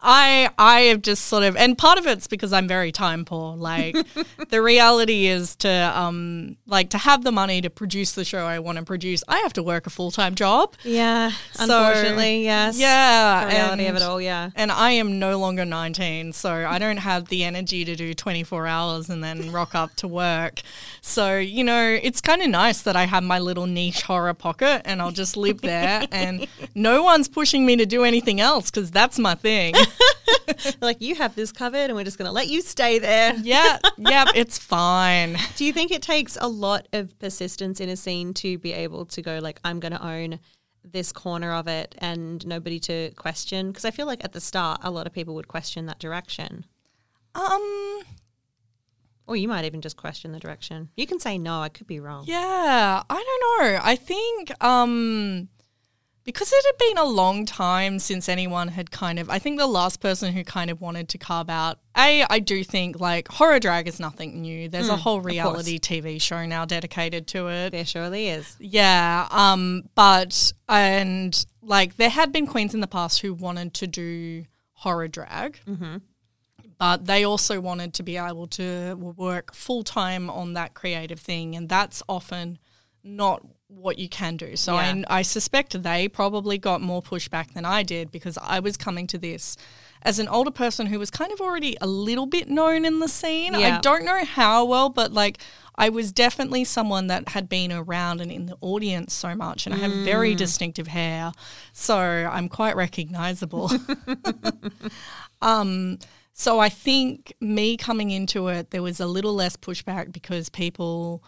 I 0.00 0.50
I 0.58 0.80
have 0.82 1.02
just 1.02 1.26
sort 1.26 1.42
of, 1.44 1.56
and 1.56 1.76
part 1.76 1.98
of 1.98 2.06
it's 2.06 2.26
because 2.26 2.52
I'm 2.52 2.68
very 2.68 2.92
time 2.92 3.24
poor. 3.24 3.56
Like, 3.56 3.96
the 4.50 4.60
reality 4.62 5.26
is 5.26 5.56
to 5.56 5.70
um 5.70 6.56
like 6.66 6.90
to 6.90 6.98
have 6.98 7.24
the 7.24 7.32
money 7.32 7.60
to 7.62 7.70
produce 7.70 8.12
the 8.12 8.24
show 8.24 8.44
I 8.46 8.58
want 8.58 8.78
to 8.78 8.84
produce. 8.84 9.24
I 9.26 9.38
have 9.38 9.52
to 9.54 9.62
work 9.62 9.86
a 9.86 9.90
full 9.90 10.10
time 10.10 10.34
job. 10.34 10.74
Yeah, 10.84 11.30
So, 11.52 11.64
unfortunately, 11.64 12.44
yes. 12.44 12.78
Yeah, 12.78 13.44
The 13.44 13.50
reality 13.54 13.86
of 13.86 13.96
it 13.96 14.02
all, 14.02 14.20
yeah. 14.20 14.50
And 14.54 14.70
I 14.70 14.90
am 14.92 15.18
no 15.18 15.38
longer 15.38 15.64
19, 15.64 16.32
so 16.32 16.50
I 16.52 16.78
don't 16.78 16.98
have 16.98 17.28
the 17.28 17.42
energy 17.44 17.84
to 17.84 17.96
do 17.96 18.14
24 18.14 18.66
hours 18.66 19.08
and 19.08 19.24
then 19.24 19.50
rock 19.52 19.74
up 19.74 19.94
to 19.96 20.08
work. 20.08 20.60
So, 21.00 21.38
you 21.38 21.64
know, 21.64 21.98
it's 22.02 22.20
kind 22.20 22.42
of 22.42 22.48
nice 22.50 22.82
that 22.82 22.94
I 22.94 23.04
have 23.06 23.22
my 23.22 23.38
little 23.38 23.66
niche 23.66 24.02
horror 24.02 24.34
pocket 24.34 24.82
and 24.84 24.97
I'll 25.00 25.12
just 25.12 25.36
live 25.36 25.60
there 25.60 26.06
and 26.12 26.46
no 26.74 27.02
one's 27.02 27.28
pushing 27.28 27.66
me 27.66 27.76
to 27.76 27.86
do 27.86 28.04
anything 28.04 28.40
else 28.40 28.70
because 28.70 28.90
that's 28.90 29.18
my 29.18 29.34
thing. 29.34 29.74
like 30.80 31.00
you 31.00 31.14
have 31.14 31.34
this 31.34 31.52
covered 31.52 31.78
and 31.78 31.94
we're 31.94 32.04
just 32.04 32.18
going 32.18 32.28
to 32.28 32.32
let 32.32 32.48
you 32.48 32.62
stay 32.62 32.98
there. 32.98 33.34
yeah, 33.42 33.78
yeah, 33.96 34.24
it's 34.34 34.58
fine. 34.58 35.36
Do 35.56 35.64
you 35.64 35.72
think 35.72 35.90
it 35.90 36.02
takes 36.02 36.36
a 36.40 36.48
lot 36.48 36.88
of 36.92 37.18
persistence 37.18 37.80
in 37.80 37.88
a 37.88 37.96
scene 37.96 38.34
to 38.34 38.58
be 38.58 38.72
able 38.72 39.06
to 39.06 39.22
go 39.22 39.38
like 39.40 39.60
I'm 39.64 39.80
going 39.80 39.92
to 39.92 40.04
own 40.06 40.38
this 40.84 41.12
corner 41.12 41.52
of 41.52 41.68
it 41.68 41.94
and 41.98 42.46
nobody 42.46 42.78
to 42.80 43.10
question? 43.16 43.68
Because 43.68 43.84
I 43.84 43.90
feel 43.90 44.06
like 44.06 44.24
at 44.24 44.32
the 44.32 44.40
start 44.40 44.80
a 44.82 44.90
lot 44.90 45.06
of 45.06 45.12
people 45.12 45.34
would 45.34 45.48
question 45.48 45.86
that 45.86 45.98
direction. 45.98 46.64
Um, 47.34 48.02
Or 49.28 49.36
you 49.36 49.46
might 49.46 49.66
even 49.66 49.82
just 49.82 49.96
question 49.96 50.32
the 50.32 50.40
direction. 50.40 50.88
You 50.96 51.06
can 51.06 51.20
say 51.20 51.36
no, 51.38 51.60
I 51.60 51.68
could 51.68 51.86
be 51.86 52.00
wrong. 52.00 52.24
Yeah, 52.26 53.02
I 53.08 53.14
don't 53.14 53.74
know. 53.74 53.78
I 53.82 53.94
think 53.94 54.64
um 54.64 55.48
because 56.24 56.52
it 56.52 56.62
had 56.66 56.76
been 56.78 56.98
a 56.98 57.06
long 57.06 57.46
time 57.46 57.98
since 57.98 58.28
anyone 58.28 58.68
had 58.68 58.90
kind 58.90 59.18
of 59.18 59.30
I 59.30 59.38
think 59.38 59.58
the 59.58 59.66
last 59.66 60.00
person 60.00 60.32
who 60.32 60.44
kind 60.44 60.70
of 60.70 60.80
wanted 60.80 61.08
to 61.10 61.18
carve 61.18 61.48
out 61.48 61.78
A, 61.96 62.22
I 62.28 62.38
do 62.38 62.64
think 62.64 63.00
like 63.00 63.28
horror 63.28 63.58
drag 63.60 63.86
is 63.88 63.98
nothing 64.00 64.40
new. 64.42 64.68
There's 64.68 64.88
a 64.88 64.96
whole 64.96 65.20
reality 65.20 65.78
TV 65.78 66.20
show 66.20 66.44
now 66.46 66.64
dedicated 66.64 67.26
to 67.28 67.48
it. 67.48 67.70
There 67.70 67.84
surely 67.84 68.28
is. 68.28 68.56
Yeah, 68.60 69.26
um, 69.30 69.84
but 69.94 70.52
and 70.68 71.46
like 71.62 71.96
there 71.96 72.10
had 72.10 72.32
been 72.32 72.46
queens 72.46 72.74
in 72.74 72.80
the 72.80 72.86
past 72.86 73.20
who 73.20 73.32
wanted 73.34 73.72
to 73.74 73.86
do 73.86 74.44
horror 74.72 75.08
drag, 75.08 75.60
but 76.78 77.06
they 77.06 77.24
also 77.24 77.60
wanted 77.60 77.94
to 77.94 78.02
be 78.02 78.16
able 78.16 78.46
to 78.46 78.94
work 78.94 79.54
full 79.54 79.82
time 79.82 80.30
on 80.30 80.54
that 80.54 80.74
creative 80.74 81.20
thing, 81.20 81.56
and 81.56 81.68
that's 81.68 82.02
often 82.08 82.58
not 83.02 83.44
what 83.68 83.98
you 83.98 84.08
can 84.08 84.36
do. 84.36 84.56
So 84.56 84.74
Yeah. 84.74 85.02
I, 85.08 85.18
I 85.18 85.22
suspect 85.22 85.82
they 85.82 86.08
probably 86.08 86.58
got 86.58 86.80
more 86.80 87.02
pushback 87.02 87.52
than 87.52 87.64
I 87.64 87.82
did 87.82 88.10
because 88.10 88.38
I 88.40 88.60
was 88.60 88.76
coming 88.76 89.06
to 89.08 89.18
this 89.18 89.56
as 90.02 90.18
an 90.18 90.28
older 90.28 90.50
person 90.50 90.86
who 90.86 90.98
was 90.98 91.10
kind 91.10 91.32
of 91.32 91.40
already 91.40 91.76
a 91.80 91.86
little 91.86 92.26
bit 92.26 92.48
known 92.48 92.84
in 92.84 93.00
the 93.00 93.08
scene. 93.08 93.54
Yeah. 93.54 93.76
I 93.76 93.80
don't 93.80 94.04
know 94.04 94.24
how 94.24 94.64
well, 94.64 94.88
but 94.88 95.12
like 95.12 95.38
I 95.74 95.88
was 95.90 96.12
definitely 96.12 96.64
someone 96.64 97.08
that 97.08 97.30
had 97.30 97.48
been 97.48 97.72
around 97.72 98.20
and 98.20 98.32
in 98.32 98.46
the 98.46 98.56
audience 98.60 99.12
so 99.14 99.34
much, 99.34 99.66
and 99.66 99.74
I 99.74 99.78
have 99.78 99.92
very 99.92 100.34
distinctive 100.34 100.88
hair, 100.88 101.32
so 101.72 101.96
I'm 101.96 102.48
quite 102.48 102.74
recognizable. 102.74 103.70
um, 105.42 105.98
so 106.40 106.60
I 106.60 106.68
think 106.68 107.32
me 107.40 107.76
coming 107.76 108.10
into 108.12 108.46
it, 108.46 108.70
there 108.70 108.80
was 108.82 109.00
a 109.00 109.06
little 109.06 109.34
less 109.34 109.56
pushback 109.56 110.12
because 110.12 110.48
people 110.48 111.22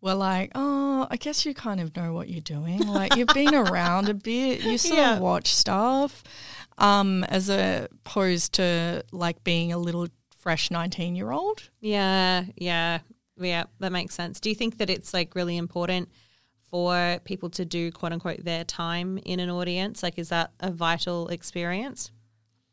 were 0.00 0.14
like, 0.14 0.52
"Oh, 0.54 1.08
I 1.10 1.16
guess 1.16 1.44
you 1.44 1.54
kind 1.54 1.80
of 1.80 1.94
know 1.96 2.12
what 2.12 2.28
you're 2.28 2.40
doing. 2.56 2.86
Like 2.98 3.16
you've 3.16 3.34
been 3.34 3.52
around 3.54 4.08
a 4.08 4.14
bit, 4.14 4.62
you 4.62 4.78
sort 4.78 4.98
Yeah. 5.00 5.14
of 5.16 5.20
watch 5.20 5.52
stuff." 5.54 6.22
Um, 6.78 7.24
as 7.24 7.48
opposed 7.48 8.52
to 8.54 9.04
like 9.12 9.42
being 9.44 9.72
a 9.72 9.78
little 9.78 10.06
fresh 10.38 10.70
19 10.70 11.16
year 11.16 11.30
old. 11.32 11.70
Yeah, 11.80 12.44
yeah, 12.56 12.98
yeah. 13.36 13.64
That 13.80 13.90
makes 13.92 14.14
sense. 14.14 14.38
Do 14.40 14.48
you 14.50 14.54
think 14.54 14.78
that 14.78 14.88
it's 14.90 15.12
like 15.14 15.34
really 15.34 15.56
important 15.56 16.08
for 16.70 17.18
people 17.24 17.48
to 17.50 17.64
do 17.64 17.90
quote 17.92 18.12
unquote 18.12 18.44
their 18.44 18.64
time 18.64 19.18
in 19.24 19.40
an 19.40 19.50
audience? 19.50 20.02
Like, 20.02 20.18
is 20.18 20.28
that 20.28 20.52
a 20.60 20.70
vital 20.70 21.28
experience? 21.28 22.10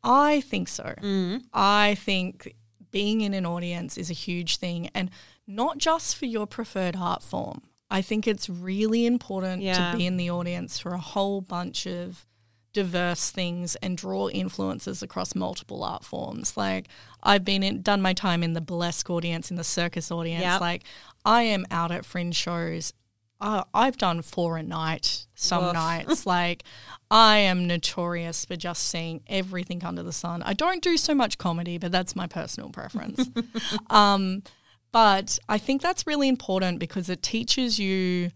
I 0.03 0.41
think 0.41 0.67
so. 0.67 0.93
Mm. 1.01 1.43
I 1.53 1.95
think 1.95 2.55
being 2.91 3.21
in 3.21 3.33
an 3.33 3.45
audience 3.45 3.97
is 3.97 4.09
a 4.09 4.13
huge 4.13 4.57
thing 4.57 4.89
and 4.93 5.09
not 5.47 5.77
just 5.77 6.15
for 6.15 6.25
your 6.25 6.45
preferred 6.47 6.95
art 6.97 7.23
form. 7.23 7.61
I 7.89 8.01
think 8.01 8.27
it's 8.27 8.49
really 8.49 9.05
important 9.05 9.61
Yeah. 9.61 9.91
to 9.91 9.97
be 9.97 10.05
in 10.05 10.17
the 10.17 10.29
audience 10.31 10.79
for 10.79 10.93
a 10.93 10.97
whole 10.99 11.41
bunch 11.41 11.85
of 11.85 12.25
diverse 12.73 13.31
things 13.31 13.75
and 13.77 13.97
draw 13.97 14.29
influences 14.29 15.03
across 15.03 15.35
multiple 15.35 15.83
art 15.83 16.05
forms. 16.05 16.55
Like 16.55 16.87
I've 17.21 17.43
been 17.43 17.63
in, 17.63 17.81
done 17.81 18.01
my 18.01 18.13
time 18.13 18.43
in 18.43 18.53
the 18.53 18.61
burlesque 18.61 19.09
audience, 19.09 19.51
in 19.51 19.57
the 19.57 19.63
circus 19.63 20.09
audience. 20.09 20.43
Yep. 20.43 20.61
Like 20.61 20.83
I 21.25 21.43
am 21.43 21.65
out 21.69 21.91
at 21.91 22.05
fringe 22.05 22.35
shows. 22.35 22.93
Uh, 23.41 23.63
I've 23.73 23.97
done 23.97 24.21
four 24.21 24.57
a 24.57 24.63
night 24.63 25.25
some 25.33 25.65
Woof. 25.65 25.73
nights. 25.73 26.25
like 26.25 26.63
I 27.09 27.37
am 27.37 27.67
notorious 27.67 28.45
for 28.45 28.55
just 28.55 28.87
seeing 28.87 29.21
everything 29.27 29.83
under 29.83 30.03
the 30.03 30.13
sun. 30.13 30.43
I 30.43 30.53
don't 30.53 30.81
do 30.81 30.95
so 30.95 31.15
much 31.15 31.37
comedy, 31.37 31.77
but 31.77 31.91
that's 31.91 32.15
my 32.15 32.27
personal 32.27 32.69
preference. 32.69 33.29
um, 33.89 34.43
but 34.91 35.39
I 35.49 35.57
think 35.57 35.81
that's 35.81 36.05
really 36.05 36.27
important 36.27 36.79
because 36.79 37.09
it 37.09 37.23
teaches 37.23 37.79
you 37.79 38.29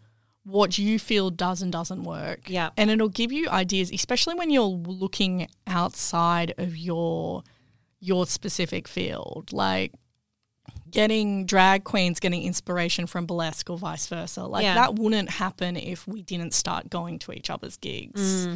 what 0.44 0.78
you 0.78 1.00
feel 1.00 1.30
does 1.30 1.62
and 1.62 1.72
doesn't 1.72 2.04
work. 2.04 2.50
Yeah. 2.50 2.70
And 2.78 2.90
it'll 2.90 3.10
give 3.10 3.32
you 3.32 3.50
ideas, 3.50 3.92
especially 3.92 4.36
when 4.36 4.50
you're 4.50 4.64
looking 4.64 5.48
outside 5.68 6.54
of 6.58 6.76
your 6.76 7.44
your 8.00 8.26
specific 8.26 8.88
field. 8.88 9.52
Like 9.52 9.92
getting 10.92 11.46
drag 11.46 11.84
queens 11.84 12.20
getting 12.20 12.44
inspiration 12.44 13.06
from 13.06 13.26
burlesque 13.26 13.70
or 13.70 13.78
vice 13.78 14.08
versa. 14.08 14.46
Like 14.46 14.64
Yeah. 14.64 14.76
that 14.76 14.96
wouldn't 14.96 15.30
happen 15.30 15.76
if 15.76 16.08
we 16.08 16.22
didn't 16.22 16.54
start 16.54 16.90
going 16.90 17.20
to 17.20 17.34
each 17.34 17.50
other's 17.50 17.76
gigs. 17.78 18.48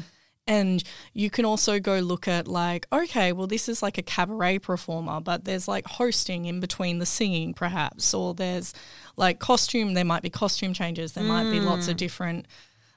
And 0.48 0.84
you 1.14 1.30
can 1.30 1.46
also 1.46 1.80
go 1.80 2.00
look 2.00 2.28
at 2.28 2.48
like, 2.48 2.88
okay, 2.92 3.34
well, 3.34 3.46
this 3.46 3.70
is 3.70 3.84
like 3.84 4.00
a 4.00 4.02
cabaret 4.02 4.60
performer, 4.60 5.20
but 5.22 5.46
there's 5.46 5.68
like 5.68 5.86
hosting 5.86 6.46
in 6.46 6.60
between 6.60 6.98
the 6.98 7.06
singing, 7.06 7.54
perhaps, 7.54 8.16
or 8.16 8.34
there's 8.34 8.74
like 9.16 9.38
costume. 9.38 9.94
There 9.94 10.06
might 10.06 10.24
be 10.24 10.32
costume 10.32 10.74
changes. 10.74 11.14
There 11.14 11.24
might 11.24 11.52
be 11.52 11.60
lots 11.60 11.88
of 11.88 11.98
different 11.98 12.48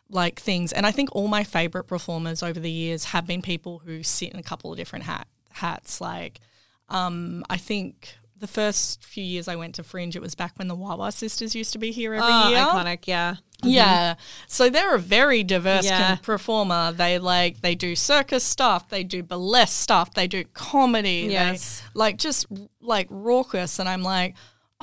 like 0.08 0.40
things. 0.40 0.72
And 0.72 0.86
I 0.86 0.92
think 0.92 1.10
all 1.12 1.28
my 1.28 1.44
favorite 1.44 1.84
performers 1.84 2.42
over 2.42 2.58
the 2.60 2.70
years 2.70 3.04
have 3.06 3.26
been 3.26 3.42
people 3.42 3.80
who 3.80 4.02
sit 4.02 4.32
in 4.32 4.38
a 4.38 4.42
couple 4.42 4.70
of 4.70 4.78
different 4.78 5.04
hat 5.04 5.26
hats. 5.50 6.00
Like, 6.00 6.40
um, 6.88 7.44
I 7.50 7.58
think 7.58 8.14
the 8.42 8.48
first 8.48 9.04
few 9.04 9.22
years 9.22 9.46
I 9.46 9.54
went 9.54 9.76
to 9.76 9.84
Fringe, 9.84 10.16
it 10.16 10.20
was 10.20 10.34
back 10.34 10.58
when 10.58 10.66
the 10.66 10.74
Wau 10.74 10.96
Wau 10.96 11.10
sisters 11.10 11.54
used 11.54 11.72
to 11.74 11.78
be 11.78 11.92
here 11.92 12.12
every 12.12 12.26
oh, 12.28 12.48
year. 12.48 12.58
iconic. 12.58 13.06
Yeah. 13.06 13.36
Yeah. 13.62 14.16
So 14.48 14.68
they're 14.68 14.96
a 14.96 14.98
very 14.98 15.44
diverse 15.44 15.86
Yeah. 15.86 16.16
performer. 16.16 16.90
They 16.90 17.20
like 17.20 17.60
they 17.60 17.76
do 17.76 17.94
circus 17.94 18.42
stuff, 18.42 18.88
they 18.88 19.04
do 19.04 19.22
burlesque 19.22 19.80
stuff, 19.80 20.12
they 20.14 20.26
do 20.26 20.42
comedy. 20.54 21.28
they- 21.28 21.34
Yes. 21.34 21.84
like 21.94 22.16
just 22.18 22.46
like 22.80 23.06
raucous 23.10 23.78
and 23.78 23.88
I'm 23.88 24.02
like, 24.02 24.34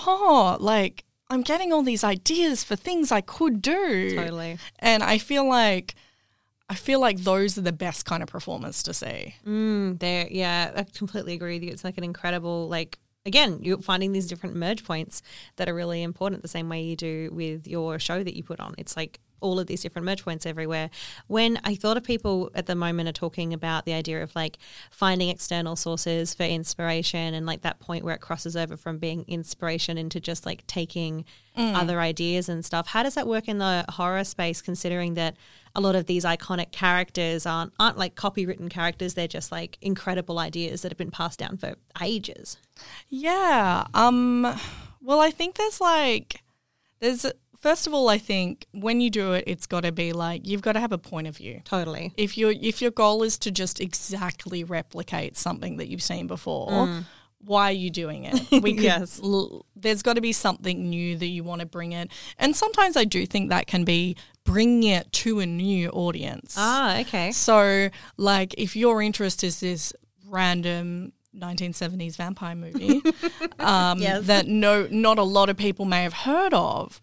"Oh, 0.07 0.55
like 0.61 1.03
I'm 1.29 1.41
getting 1.41 1.73
all 1.73 1.83
these 1.83 2.05
ideas 2.05 2.63
for 2.63 2.77
things 2.77 3.11
I 3.11 3.19
could 3.19 3.61
do." 3.61 4.15
Totally. 4.15 4.57
And 4.79 5.03
I 5.03 5.17
feel 5.17 5.45
like 5.47 5.95
I 6.69 6.75
feel 6.75 7.01
like 7.01 7.17
those 7.19 7.57
are 7.57 7.61
the 7.61 7.73
best 7.73 8.05
kind 8.05 8.23
of 8.23 8.29
performers 8.29 8.83
to 8.83 8.93
see. 8.93 9.35
Mm, 9.45 9.97
yeah, 10.31 10.71
I 10.77 10.83
completely 10.83 11.33
agree 11.33 11.55
with 11.55 11.63
you. 11.63 11.71
It's 11.71 11.83
like 11.83 11.97
an 11.97 12.03
incredible, 12.05 12.69
like 12.69 12.99
again, 13.25 13.59
you're 13.61 13.79
finding 13.79 14.11
these 14.11 14.27
different 14.27 14.55
merge 14.55 14.83
points 14.83 15.21
that 15.57 15.69
are 15.69 15.75
really 15.75 16.03
important. 16.03 16.41
The 16.41 16.47
same 16.47 16.69
way 16.69 16.81
you 16.81 16.95
do 16.95 17.29
with 17.31 17.67
your 17.67 17.99
show 17.99 18.23
that 18.23 18.35
you 18.35 18.43
put 18.43 18.59
on. 18.59 18.75
It's 18.77 18.95
like 18.95 19.19
all 19.41 19.59
of 19.59 19.67
these 19.67 19.81
different 19.81 20.05
merge 20.05 20.23
points 20.23 20.45
everywhere. 20.45 20.89
When 21.27 21.59
I 21.63 21.75
thought 21.75 21.97
of 21.97 22.03
people 22.03 22.51
at 22.53 22.65
the 22.65 22.75
moment 22.75 23.09
are 23.09 23.13
talking 23.13 23.53
about 23.53 23.85
the 23.85 23.93
idea 23.93 24.21
of 24.21 24.35
like 24.35 24.57
finding 24.91 25.29
external 25.29 25.75
sources 25.75 26.33
for 26.33 26.43
inspiration 26.43 27.33
and 27.33 27.45
like 27.45 27.61
that 27.61 27.79
point 27.79 28.03
where 28.03 28.15
it 28.15 28.21
crosses 28.21 28.55
over 28.55 28.75
from 28.75 28.97
being 28.97 29.25
inspiration 29.27 29.97
into 29.97 30.19
just 30.19 30.45
like 30.45 30.65
taking 30.67 31.25
mm. 31.57 31.73
other 31.75 31.99
ideas 31.99 32.49
and 32.49 32.65
stuff. 32.65 32.87
How 32.87 33.03
does 33.03 33.15
that 33.15 33.27
work 33.27 33.47
in 33.47 33.57
the 33.59 33.85
horror 33.89 34.23
space 34.23 34.61
considering 34.61 35.13
that 35.15 35.35
a 35.75 35.81
lot 35.81 35.95
of 35.95 36.07
these 36.07 36.25
iconic 36.25 36.71
characters 36.71 37.45
aren't 37.45 37.73
aren't 37.79 37.97
like 37.97 38.15
copywritten 38.15 38.69
characters, 38.69 39.13
they're 39.13 39.27
just 39.27 39.51
like 39.51 39.77
incredible 39.81 40.39
ideas 40.39 40.81
that 40.81 40.91
have 40.91 40.97
been 40.97 41.11
passed 41.11 41.39
down 41.39 41.57
for 41.57 41.75
ages. 42.01 42.57
Yeah. 43.09 43.85
Um 43.93 44.43
well, 45.01 45.19
I 45.19 45.31
think 45.31 45.55
there's 45.55 45.79
like 45.81 46.41
there's 46.99 47.25
first 47.59 47.87
of 47.87 47.93
all, 47.93 48.09
I 48.09 48.17
think 48.17 48.67
when 48.71 49.01
you 49.01 49.09
do 49.09 49.33
it, 49.33 49.43
it's 49.47 49.65
got 49.65 49.83
to 49.83 49.91
be 49.91 50.13
like 50.13 50.45
you've 50.47 50.61
got 50.61 50.73
to 50.73 50.79
have 50.79 50.91
a 50.91 50.97
point 50.97 51.27
of 51.27 51.37
view. 51.37 51.61
Totally. 51.65 52.13
If 52.17 52.37
your 52.37 52.51
if 52.51 52.81
your 52.81 52.91
goal 52.91 53.23
is 53.23 53.37
to 53.39 53.51
just 53.51 53.79
exactly 53.79 54.63
replicate 54.63 55.37
something 55.37 55.77
that 55.77 55.87
you've 55.87 56.03
seen 56.03 56.27
before, 56.27 57.03
why 57.41 57.69
are 57.69 57.73
you 57.73 57.89
doing 57.89 58.25
it? 58.25 58.61
We 58.61 58.73
could, 58.75 58.83
Yes. 58.83 59.19
l- 59.23 59.65
there's 59.75 60.03
got 60.03 60.15
to 60.15 60.21
be 60.21 60.33
something 60.33 60.89
new 60.89 61.15
that 61.17 61.27
you 61.27 61.41
want 61.45 61.61
to 61.61 61.65
bring 61.65 61.93
it. 61.93 62.11
And 62.37 62.53
sometimes 62.53 62.97
I 62.97 63.05
do 63.05 63.25
think 63.25 63.49
that 63.49 63.65
can 63.65 63.85
be 63.85 64.17
bringing 64.43 64.83
it 64.91 65.09
to 65.13 65.39
a 65.39 65.45
new 65.45 65.87
audience. 65.91 66.55
Ah, 66.57 66.99
okay. 66.99 67.31
So, 67.31 67.89
like, 68.17 68.55
if 68.57 68.75
your 68.75 69.01
interest 69.01 69.45
is 69.45 69.61
this 69.61 69.93
random 70.27 71.13
1970s 71.37 72.15
vampire 72.17 72.55
movie 72.55 73.01
um, 73.59 73.99
Yes. 73.99 74.25
that 74.27 74.47
no, 74.47 74.87
not 74.91 75.17
a 75.19 75.23
lot 75.23 75.49
of 75.49 75.57
people 75.57 75.85
may 75.85 76.03
have 76.03 76.13
heard 76.13 76.53
of, 76.53 77.01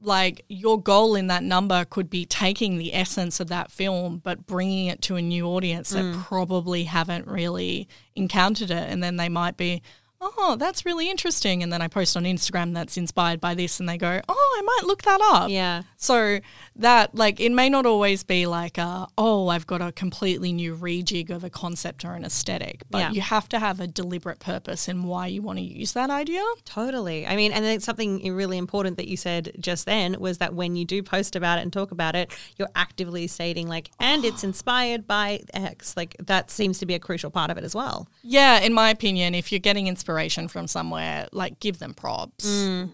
like 0.00 0.44
your 0.48 0.80
goal 0.82 1.14
in 1.14 1.28
that 1.28 1.42
number 1.44 1.84
could 1.84 2.10
be 2.10 2.26
taking 2.26 2.76
the 2.76 2.92
essence 2.92 3.38
of 3.38 3.48
that 3.48 3.70
film 3.70 4.18
but 4.22 4.46
bringing 4.46 4.86
it 4.86 5.00
to 5.02 5.14
a 5.16 5.22
new 5.22 5.46
audience 5.46 5.90
that 5.90 6.14
probably 6.24 6.84
haven't 6.84 7.28
really 7.28 7.86
encountered 8.16 8.70
it. 8.72 8.90
And 8.90 9.02
then 9.02 9.16
they 9.16 9.28
might 9.28 9.56
be 9.56 9.80
oh 10.20 10.56
that's 10.58 10.84
really 10.84 11.08
interesting. 11.08 11.62
And 11.62 11.72
then 11.72 11.80
i 11.82 11.86
post 11.88 12.16
on 12.16 12.24
instagram 12.24 12.74
that's 12.74 12.96
inspired 12.96 13.40
by 13.40 13.54
this 13.54 13.78
and 13.80 13.88
they 13.88 13.96
go 13.96 14.20
oh 14.28 14.56
i 14.58 14.62
might 14.62 14.86
look 14.88 15.02
that 15.02 15.20
up. 15.32 15.50
Yeah. 15.50 15.82
so 15.96 16.40
that 16.76 17.14
like 17.14 17.38
it 17.40 17.52
may 17.52 17.68
not 17.68 17.84
always 17.86 18.24
be 18.24 18.46
like 18.46 18.78
uh 18.78 19.06
oh 19.18 19.48
I've 19.48 19.66
got 19.66 19.82
a 19.82 19.92
completely 19.92 20.52
new 20.52 20.74
rejig 20.76 21.30
of 21.30 21.44
a 21.44 21.50
concept 21.50 22.04
or 22.04 22.14
an 22.14 22.24
aesthetic, 22.24 22.82
but 22.90 22.98
Yeah. 22.98 23.10
you 23.10 23.20
have 23.20 23.48
to 23.50 23.58
have 23.58 23.78
a 23.80 23.86
deliberate 23.86 24.38
purpose 24.38 24.88
in 24.88 25.02
why 25.04 25.26
you 25.26 25.42
want 25.42 25.58
to 25.58 25.64
use 25.64 25.92
that 25.92 26.10
idea. 26.10 26.42
Totally. 26.64 27.26
I 27.26 27.36
mean, 27.36 27.52
and 27.52 27.64
then 27.64 27.80
something 27.80 28.22
really 28.34 28.56
important 28.58 28.96
that 28.96 29.08
you 29.08 29.16
said 29.16 29.52
just 29.60 29.84
then 29.86 30.16
was 30.18 30.38
that 30.38 30.54
when 30.54 30.76
you 30.76 30.84
do 30.84 31.02
post 31.02 31.36
about 31.36 31.58
it 31.58 31.62
and 31.62 31.72
talk 31.72 31.90
about 31.90 32.16
it, 32.16 32.32
you're 32.56 32.70
actively 32.74 33.26
stating 33.26 33.68
like, 33.68 33.90
and 34.00 34.24
it's 34.24 34.42
inspired 34.50 35.06
by 35.06 35.40
X. 35.52 35.96
Like 35.96 36.16
that 36.20 36.50
seems 36.50 36.78
to 36.78 36.86
be 36.86 36.94
a 36.94 36.98
crucial 36.98 37.30
part 37.30 37.50
of 37.50 37.58
it 37.58 37.64
as 37.64 37.74
well. 37.74 38.08
Yeah, 38.22 38.60
in 38.60 38.72
my 38.72 38.90
opinion, 38.90 39.34
if 39.34 39.52
you're 39.52 39.58
getting 39.58 39.86
inspiration 39.88 40.48
from 40.48 40.66
somewhere, 40.66 41.28
like 41.32 41.60
give 41.60 41.78
them 41.80 41.92
props. 41.94 42.46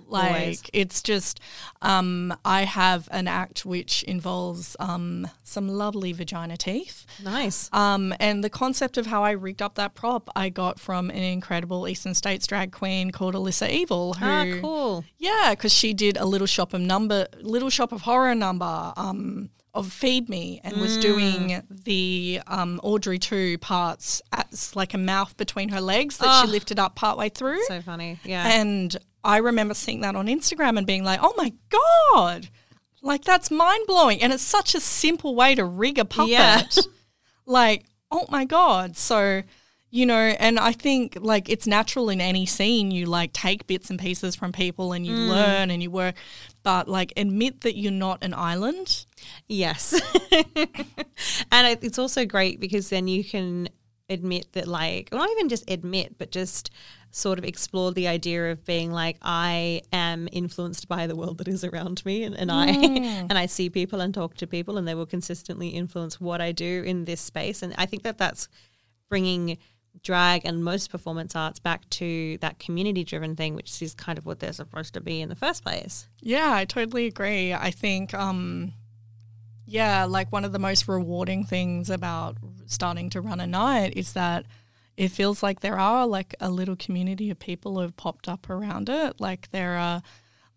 like 0.09 0.29
always. 0.33 0.63
it's 0.73 1.03
just 1.03 1.39
um 1.83 2.35
I 2.45 2.63
have 2.65 3.09
an 3.13 3.29
act 3.29 3.65
which 3.69 4.03
involves 4.05 4.77
um 4.81 5.29
some 5.45 5.69
lovely 5.69 6.13
vagina 6.13 6.57
teeth. 6.57 7.07
Nice. 7.23 7.71
Um, 7.73 8.15
and 8.19 8.43
the 8.43 8.51
concept 8.51 8.97
of 8.97 9.07
how 9.07 9.23
I 9.23 9.33
rigged 9.33 9.63
up 9.63 9.75
that 9.77 9.95
prop, 9.95 10.29
I 10.35 10.49
got 10.49 10.81
from 10.81 11.11
an 11.11 11.23
incredible 11.23 11.87
Eastern 11.87 12.15
States 12.15 12.47
drag 12.47 12.73
queen 12.73 13.11
called 13.11 13.35
Alyssa 13.35 13.69
Evil. 13.71 14.15
Who, 14.15 14.27
ah, 14.27 14.47
cool. 14.61 15.05
Yeah, 15.19 15.51
because 15.51 15.73
she 15.73 15.95
did 15.95 16.17
a 16.17 16.25
little 16.25 16.47
shop 16.47 16.75
of 16.75 16.81
number, 16.81 17.29
little 17.41 17.71
shop 17.71 17.93
of 17.93 18.03
horror 18.03 18.35
number 18.35 18.93
um, 18.97 19.51
of 19.75 19.93
Feed 19.93 20.29
Me, 20.29 20.61
and 20.65 20.79
was 20.79 20.97
doing 20.97 21.63
the 21.69 22.41
um, 22.47 22.81
Audrey 22.83 23.19
two 23.19 23.59
parts 23.59 24.23
as 24.33 24.75
like 24.75 24.95
a 24.95 24.99
mouth 24.99 25.37
between 25.37 25.69
her 25.69 25.81
legs 25.81 26.17
that 26.19 26.43
she 26.43 26.51
lifted 26.51 26.79
up 26.79 26.95
partway 26.97 27.29
through. 27.29 27.63
So 27.67 27.81
funny. 27.83 28.19
Yeah. 28.25 28.49
And 28.49 28.97
I 29.23 29.39
remember 29.39 29.75
seeing 29.75 30.01
that 30.01 30.17
on 30.17 30.27
Instagram 30.27 30.79
and 30.79 30.87
being 30.87 31.05
like, 31.05 31.21
oh 31.23 31.35
my 31.37 31.53
God, 31.69 32.49
like 33.03 33.25
that's 33.25 33.51
mind 33.51 33.87
blowing. 33.87 34.23
And 34.23 34.33
it's 34.33 34.43
such 34.43 34.75
a 34.75 34.81
simple 34.81 35.35
way 35.35 35.55
to 35.55 35.65
rig 35.65 35.99
a 35.99 36.05
puppet. 36.05 36.31
Yeah. 36.31 36.63
like, 37.47 37.85
oh 38.11 38.27
my 38.29 38.45
God. 38.45 38.97
So, 38.97 39.43
you 39.91 40.07
know, 40.07 40.15
and 40.15 40.59
I 40.59 40.73
think 40.73 41.17
like 41.21 41.49
it's 41.49 41.67
natural 41.67 42.11
in 42.11 42.21
any 42.21 42.47
scene, 42.47 42.91
you 42.91 43.07
like 43.07 43.33
take 43.33 43.67
bits 43.67 43.91
and 43.91 43.99
pieces 43.99 44.37
from 44.37 44.53
people 44.53 44.93
and 44.93 45.07
you 45.07 45.15
mm. 45.15 45.29
learn 45.29 45.71
and 45.71 45.83
you 45.83 45.91
work, 45.91 46.15
but 46.63 46.89
like 46.89 47.13
admit 47.17 47.63
that 47.63 47.77
you're 47.77 47.93
not 47.93 48.23
an 48.23 48.35
island. 48.35 49.07
Yes. 49.47 49.99
and 51.51 51.79
it's 51.83 51.99
also 51.99 52.27
great 52.27 52.61
because 52.61 52.91
then 52.91 53.09
you 53.09 53.25
can 53.25 53.69
admit 54.11 54.53
that, 54.53 54.67
like, 54.67 55.09
well, 55.13 55.21
not 55.21 55.31
even 55.31 55.49
just 55.49 55.71
admit, 55.71 56.17
but 56.19 56.31
just 56.31 56.71
sort 57.11 57.39
of 57.39 57.45
explore 57.45 57.93
the 57.93 58.09
idea 58.09 58.53
of 58.53 58.65
being 58.65 58.93
like, 58.93 59.17
I 59.23 59.83
am 59.93 60.29
influenced 60.31 60.89
by 60.89 61.07
the 61.07 61.17
world 61.17 61.39
that 61.39 61.49
is 61.49 61.65
around 61.65 62.05
me, 62.05 62.25
and, 62.25 62.35
and 62.37 62.51
I 62.53 62.67
and 62.69 63.39
I 63.39 63.47
see 63.47 63.71
people 63.71 64.01
and 64.01 64.13
talk 64.13 64.35
to 64.37 64.47
people, 64.47 64.79
and 64.79 64.87
they 64.87 64.95
will 64.95 65.07
consistently 65.07 65.69
influence 65.69 66.21
what 66.21 66.41
I 66.41 66.53
do 66.53 66.83
in 66.85 67.05
this 67.05 67.21
space. 67.21 67.63
And 67.63 67.75
I 67.79 67.87
think 67.87 68.03
that 68.03 68.19
that's 68.19 68.49
bringing 69.09 69.59
drag 70.03 70.45
and 70.45 70.63
most 70.63 70.91
performance 70.91 71.35
arts 71.35 71.59
back 71.59 71.89
to 71.91 72.39
that 72.39 72.59
community 72.59 73.05
driven 73.05 73.37
thing, 73.37 73.55
which 73.55 73.83
is 73.83 73.95
kind 73.95 74.19
of 74.19 74.27
what 74.27 74.41
they're 74.41 74.53
supposed 74.53 74.95
to 74.95 75.01
be 75.01 75.21
in 75.21 75.29
the 75.29 75.35
first 75.35 75.65
place. 75.65 76.09
Yeah, 76.21 76.53
I 76.53 76.65
totally 76.65 77.07
agree. 77.07 77.53
I 77.53 77.71
think, 77.71 78.15
um, 78.15 78.73
yeah, 79.67 80.05
like 80.05 80.31
one 80.31 80.45
of 80.45 80.53
the 80.53 80.59
most 80.59 80.89
rewarding 80.89 81.45
things 81.45 81.91
about 81.91 82.37
starting 82.67 83.11
to 83.11 83.21
run 83.21 83.41
a 83.41 83.47
night 83.47 83.95
is 83.97 84.13
that 84.13 84.47
it 84.99 85.13
feels 85.13 85.45
like 85.45 85.61
there 85.61 85.79
are 85.79 86.09
like 86.09 86.35
a 86.41 86.51
little 86.51 86.75
community 86.75 87.31
of 87.31 87.39
people 87.39 87.75
who 87.75 87.81
have 87.83 87.97
popped 87.97 88.29
up 88.29 88.51
around 88.51 88.89
it. 88.89 89.21
Like 89.21 89.49
there 89.53 89.79
are, 89.79 90.03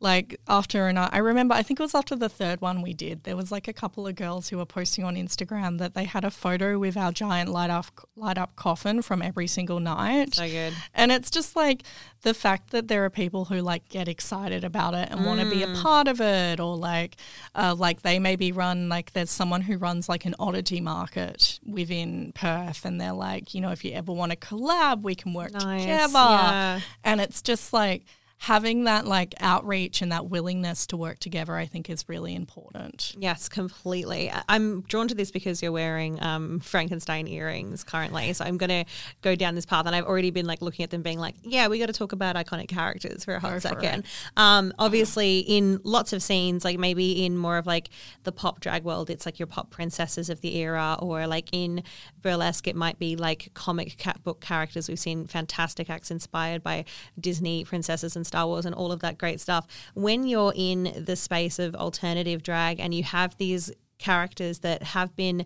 like 0.01 0.39
after 0.47 0.87
a 0.87 0.93
night, 0.93 1.11
I 1.13 1.19
remember, 1.19 1.53
I 1.53 1.61
think 1.61 1.79
it 1.79 1.83
was 1.83 1.93
after 1.93 2.15
the 2.15 2.27
third 2.27 2.59
one 2.59 2.81
we 2.81 2.91
did, 2.93 3.23
there 3.23 3.37
was 3.37 3.51
like 3.51 3.67
a 3.67 3.73
couple 3.73 4.07
of 4.07 4.15
girls 4.15 4.49
who 4.49 4.57
were 4.57 4.65
posting 4.65 5.05
on 5.05 5.15
Instagram 5.15 5.77
that 5.77 5.93
they 5.93 6.05
had 6.05 6.25
a 6.25 6.31
photo 6.31 6.79
with 6.79 6.97
our 6.97 7.11
giant 7.11 7.49
light 7.49 7.69
up, 7.69 7.85
light 8.15 8.39
up 8.39 8.55
coffin 8.55 9.03
from 9.03 9.21
every 9.21 9.45
single 9.45 9.79
night. 9.79 10.33
So 10.33 10.47
good. 10.49 10.73
And 10.95 11.11
it's 11.11 11.29
just 11.29 11.55
like 11.55 11.83
the 12.23 12.33
fact 12.33 12.71
that 12.71 12.87
there 12.87 13.05
are 13.05 13.11
people 13.11 13.45
who 13.45 13.61
like 13.61 13.89
get 13.89 14.07
excited 14.07 14.63
about 14.63 14.95
it 14.95 15.09
and 15.11 15.23
want 15.23 15.39
to 15.39 15.49
be 15.49 15.61
a 15.61 15.67
part 15.67 16.07
of 16.07 16.19
it, 16.19 16.59
or 16.59 16.75
like, 16.75 17.15
uh, 17.53 17.75
like 17.77 18.01
they 18.01 18.17
maybe 18.17 18.51
run 18.51 18.89
like 18.89 19.13
there's 19.13 19.29
someone 19.29 19.61
who 19.61 19.77
runs 19.77 20.09
like 20.09 20.25
an 20.25 20.33
oddity 20.39 20.81
market 20.81 21.59
within 21.63 22.31
Perth, 22.33 22.85
and 22.85 22.99
they're 22.99 23.13
like, 23.13 23.53
you 23.53 23.61
know, 23.61 23.69
if 23.71 23.85
you 23.85 23.91
ever 23.93 24.11
want 24.11 24.31
to 24.31 24.37
collab, 24.37 25.03
we 25.03 25.13
can 25.13 25.33
work 25.35 25.51
Nice, 25.53 25.81
together. 25.81 26.13
yeah. 26.13 26.79
And 27.03 27.21
it's 27.21 27.43
just 27.43 27.71
like 27.71 28.03
having 28.41 28.86
that 28.86 29.06
like 29.06 29.36
outreach 29.39 30.01
and 30.01 30.12
that 30.12 30.25
willingness 30.25 30.88
to 30.88 30.97
work 30.97 31.19
together, 31.19 31.56
I 31.56 31.67
think 31.67 31.91
is 31.91 32.10
really 32.10 32.34
important. 32.34 33.13
Yes, 33.19 33.47
completely. 33.47 34.32
I'm 34.49 34.82
drawn 34.82 35.08
to 35.10 35.13
this 35.13 35.30
because 35.30 35.62
you're 35.62 35.71
wearing 35.71 36.19
um, 36.23 36.60
Frankenstein 36.60 37.27
earrings 37.27 37.84
currently. 37.84 38.34
So 38.34 38.43
I'm 38.43 38.58
going 38.58 38.86
to 38.86 38.91
go 39.21 39.36
down 39.36 39.54
this 39.54 39.67
path. 39.67 39.86
And 39.86 39.95
I've 39.95 40.06
already 40.06 40.32
been 40.32 40.47
like 40.47 40.63
looking 40.63 40.82
at 40.82 40.89
them, 40.89 41.04
being 41.04 41.19
like, 41.19 41.36
yeah, 41.43 41.67
we 41.67 41.77
got 41.77 41.86
to 41.86 41.93
talk 41.93 42.13
about 42.13 42.36
iconic 42.36 42.67
characters 42.67 43.25
for 43.25 43.36
a 43.36 43.39
hot 43.39 43.51
for 43.51 43.60
second. 43.60 44.06
Um, 44.36 44.73
obviously, 44.80 45.41
in 45.41 45.80
lots 45.84 46.12
of 46.12 46.23
scenes, 46.23 46.65
like 46.65 46.80
maybe 46.80 47.23
in 47.23 47.38
more 47.38 47.60
of 47.60 47.67
like 47.67 47.89
the 48.23 48.32
pop 48.32 48.60
drag 48.60 48.84
world, 48.84 49.12
it's 49.12 49.27
like 49.27 49.38
your 49.38 49.45
pop 49.45 49.69
princesses 49.69 50.32
of 50.32 50.41
the 50.41 50.58
era, 50.58 50.97
or 50.99 51.27
like 51.27 51.49
in 51.51 51.84
burlesque, 52.23 52.67
it 52.67 52.75
might 52.75 52.97
be 52.97 53.15
like 53.15 53.51
comic 53.54 53.97
cat 53.97 54.23
book 54.23 54.41
characters. 54.41 54.89
We've 54.89 54.97
seen 54.97 55.27
fantastic 55.27 55.91
acts 55.91 56.10
inspired 56.10 56.63
by 56.63 56.86
Disney 57.19 57.63
princesses 57.63 58.15
and 58.15 58.25
Star 58.31 58.47
Wars 58.47 58.65
and 58.65 58.73
all 58.73 58.93
of 58.93 59.01
that 59.01 59.17
great 59.17 59.41
stuff. 59.41 59.67
When 59.93 60.25
you're 60.25 60.53
in 60.55 61.03
the 61.05 61.17
space 61.17 61.59
of 61.59 61.75
alternative 61.75 62.41
drag 62.43 62.79
and 62.79 62.93
you 62.93 63.03
have 63.03 63.35
these 63.37 63.71
characters 63.97 64.59
that 64.59 64.81
have 64.83 65.13
been 65.17 65.45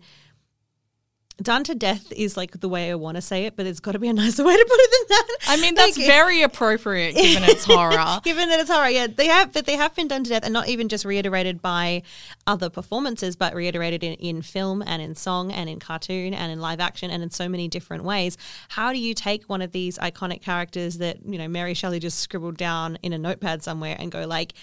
done 1.41 1.63
to 1.65 1.75
death 1.75 2.11
is 2.11 2.37
like 2.37 2.59
the 2.59 2.69
way 2.69 2.89
I 2.89 2.95
want 2.95 3.15
to 3.15 3.21
say 3.21 3.45
it, 3.45 3.55
but 3.55 3.63
there's 3.63 3.79
got 3.79 3.91
to 3.91 3.99
be 3.99 4.07
a 4.07 4.13
nicer 4.13 4.43
way 4.43 4.55
to 4.55 4.65
put 4.65 4.79
it 4.79 4.91
than 4.91 5.17
that. 5.17 5.37
I 5.47 5.57
mean, 5.61 5.75
that's 5.75 5.97
Like, 5.97 6.07
very 6.07 6.41
appropriate 6.41 7.15
given 7.15 7.43
its 7.43 7.65
horror. 7.69 8.19
Given 8.23 8.49
that 8.49 8.59
it's 8.59 8.69
horror, 8.69 8.89
yeah, 8.89 9.07
they 9.07 9.27
have, 9.27 9.53
but 9.53 9.65
they 9.65 9.75
have 9.75 9.93
been 9.95 10.07
done 10.07 10.23
to 10.23 10.29
death, 10.29 10.43
and 10.43 10.53
not 10.53 10.67
even 10.67 10.87
just 10.89 11.05
reiterated 11.05 11.61
by 11.61 12.03
other 12.47 12.69
performances, 12.69 13.35
but 13.35 13.53
reiterated 13.53 14.03
in, 14.03 14.13
in 14.13 14.41
film 14.41 14.81
and 14.85 15.01
in 15.01 15.15
song 15.15 15.51
and 15.51 15.69
in 15.69 15.79
cartoon 15.79 16.33
and 16.33 16.51
in 16.51 16.59
live 16.59 16.79
action 16.79 17.11
and 17.11 17.21
in 17.21 17.29
so 17.29 17.49
many 17.49 17.67
different 17.67 18.03
ways. 18.03 18.37
How 18.69 18.91
do 18.93 18.99
you 18.99 19.13
take 19.13 19.43
one 19.45 19.61
of 19.61 19.71
these 19.71 19.97
iconic 19.97 20.41
characters 20.41 20.97
that 20.99 21.25
you 21.25 21.37
know 21.37 21.47
Mary 21.47 21.73
Shelley 21.73 21.99
just 21.99 22.19
scribbled 22.19 22.57
down 22.57 22.97
in 23.03 23.13
a 23.13 23.17
notepad 23.17 23.63
somewhere 23.63 23.95
and 23.99 24.11
go 24.11 24.25
like, 24.25 24.53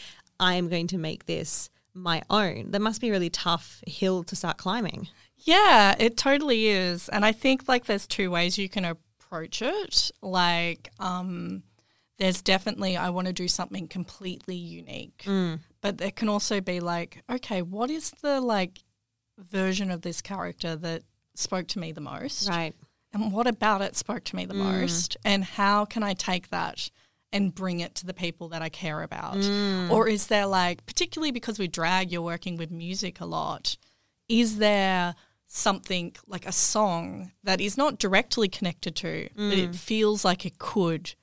I 0.40 0.54
am 0.54 0.68
going 0.68 0.86
to 0.88 0.98
make 0.98 1.26
this 1.26 1.70
my 1.94 2.22
own? 2.30 2.70
That 2.70 2.80
must 2.80 3.00
be 3.00 3.08
a 3.08 3.12
really 3.12 3.30
tough 3.30 3.82
hill 3.86 4.22
to 4.24 4.36
start 4.36 4.56
climbing. 4.56 5.08
Yeah, 5.36 5.94
it 5.98 6.16
totally 6.16 6.68
is. 6.68 7.08
And 7.08 7.24
I 7.24 7.32
think 7.32 7.68
like 7.68 7.86
there's 7.86 8.06
two 8.06 8.30
ways 8.30 8.58
you 8.58 8.68
can 8.68 8.84
approach 8.84 9.62
it. 9.62 10.10
Like, 10.22 10.90
um, 10.98 11.62
there's 12.18 12.42
definitely 12.42 12.96
I 12.96 13.10
want 13.10 13.26
to 13.26 13.32
do 13.32 13.48
something 13.48 13.88
completely 13.88 14.56
unique. 14.56 15.24
But 15.80 15.98
there 15.98 16.12
can 16.12 16.28
also 16.28 16.60
be 16.60 16.80
like, 16.80 17.22
okay, 17.30 17.62
what 17.62 17.90
is 17.90 18.10
the 18.22 18.40
like 18.40 18.78
version 19.38 19.90
of 19.90 20.02
this 20.02 20.20
character 20.20 20.76
that 20.76 21.02
spoke 21.34 21.66
to 21.68 21.78
me 21.78 21.92
the 21.92 22.00
most? 22.00 22.48
Right. 22.48 22.74
And 23.12 23.32
what 23.32 23.46
about 23.46 23.82
it 23.82 23.96
spoke 23.96 24.24
to 24.24 24.36
me 24.36 24.44
the 24.44 24.54
most? 24.54 25.16
And 25.24 25.44
how 25.44 25.84
can 25.84 26.02
I 26.02 26.14
take 26.14 26.48
that 26.50 26.90
and 27.32 27.54
bring 27.54 27.80
it 27.80 27.94
to 27.96 28.06
the 28.06 28.14
people 28.14 28.48
that 28.48 28.62
I 28.62 28.68
care 28.68 29.02
about? 29.02 29.36
Mm. 29.36 29.90
Or 29.90 30.08
is 30.08 30.26
there 30.26 30.46
like, 30.46 30.84
particularly 30.86 31.30
because 31.30 31.58
we 31.58 31.68
drag, 31.68 32.12
you're 32.12 32.22
working 32.22 32.56
with 32.56 32.70
music 32.70 33.20
a 33.20 33.26
lot, 33.26 33.76
is 34.28 34.58
there 34.58 35.14
something 35.46 36.14
like 36.26 36.46
a 36.46 36.52
song 36.52 37.32
that 37.44 37.60
is 37.60 37.76
not 37.76 37.98
directly 37.98 38.48
connected 38.48 38.96
to, 38.96 39.28
but 39.34 39.58
it 39.58 39.70
mm. 39.70 39.76
feels 39.76 40.24
like 40.24 40.46
it 40.46 40.58
could 40.58 41.14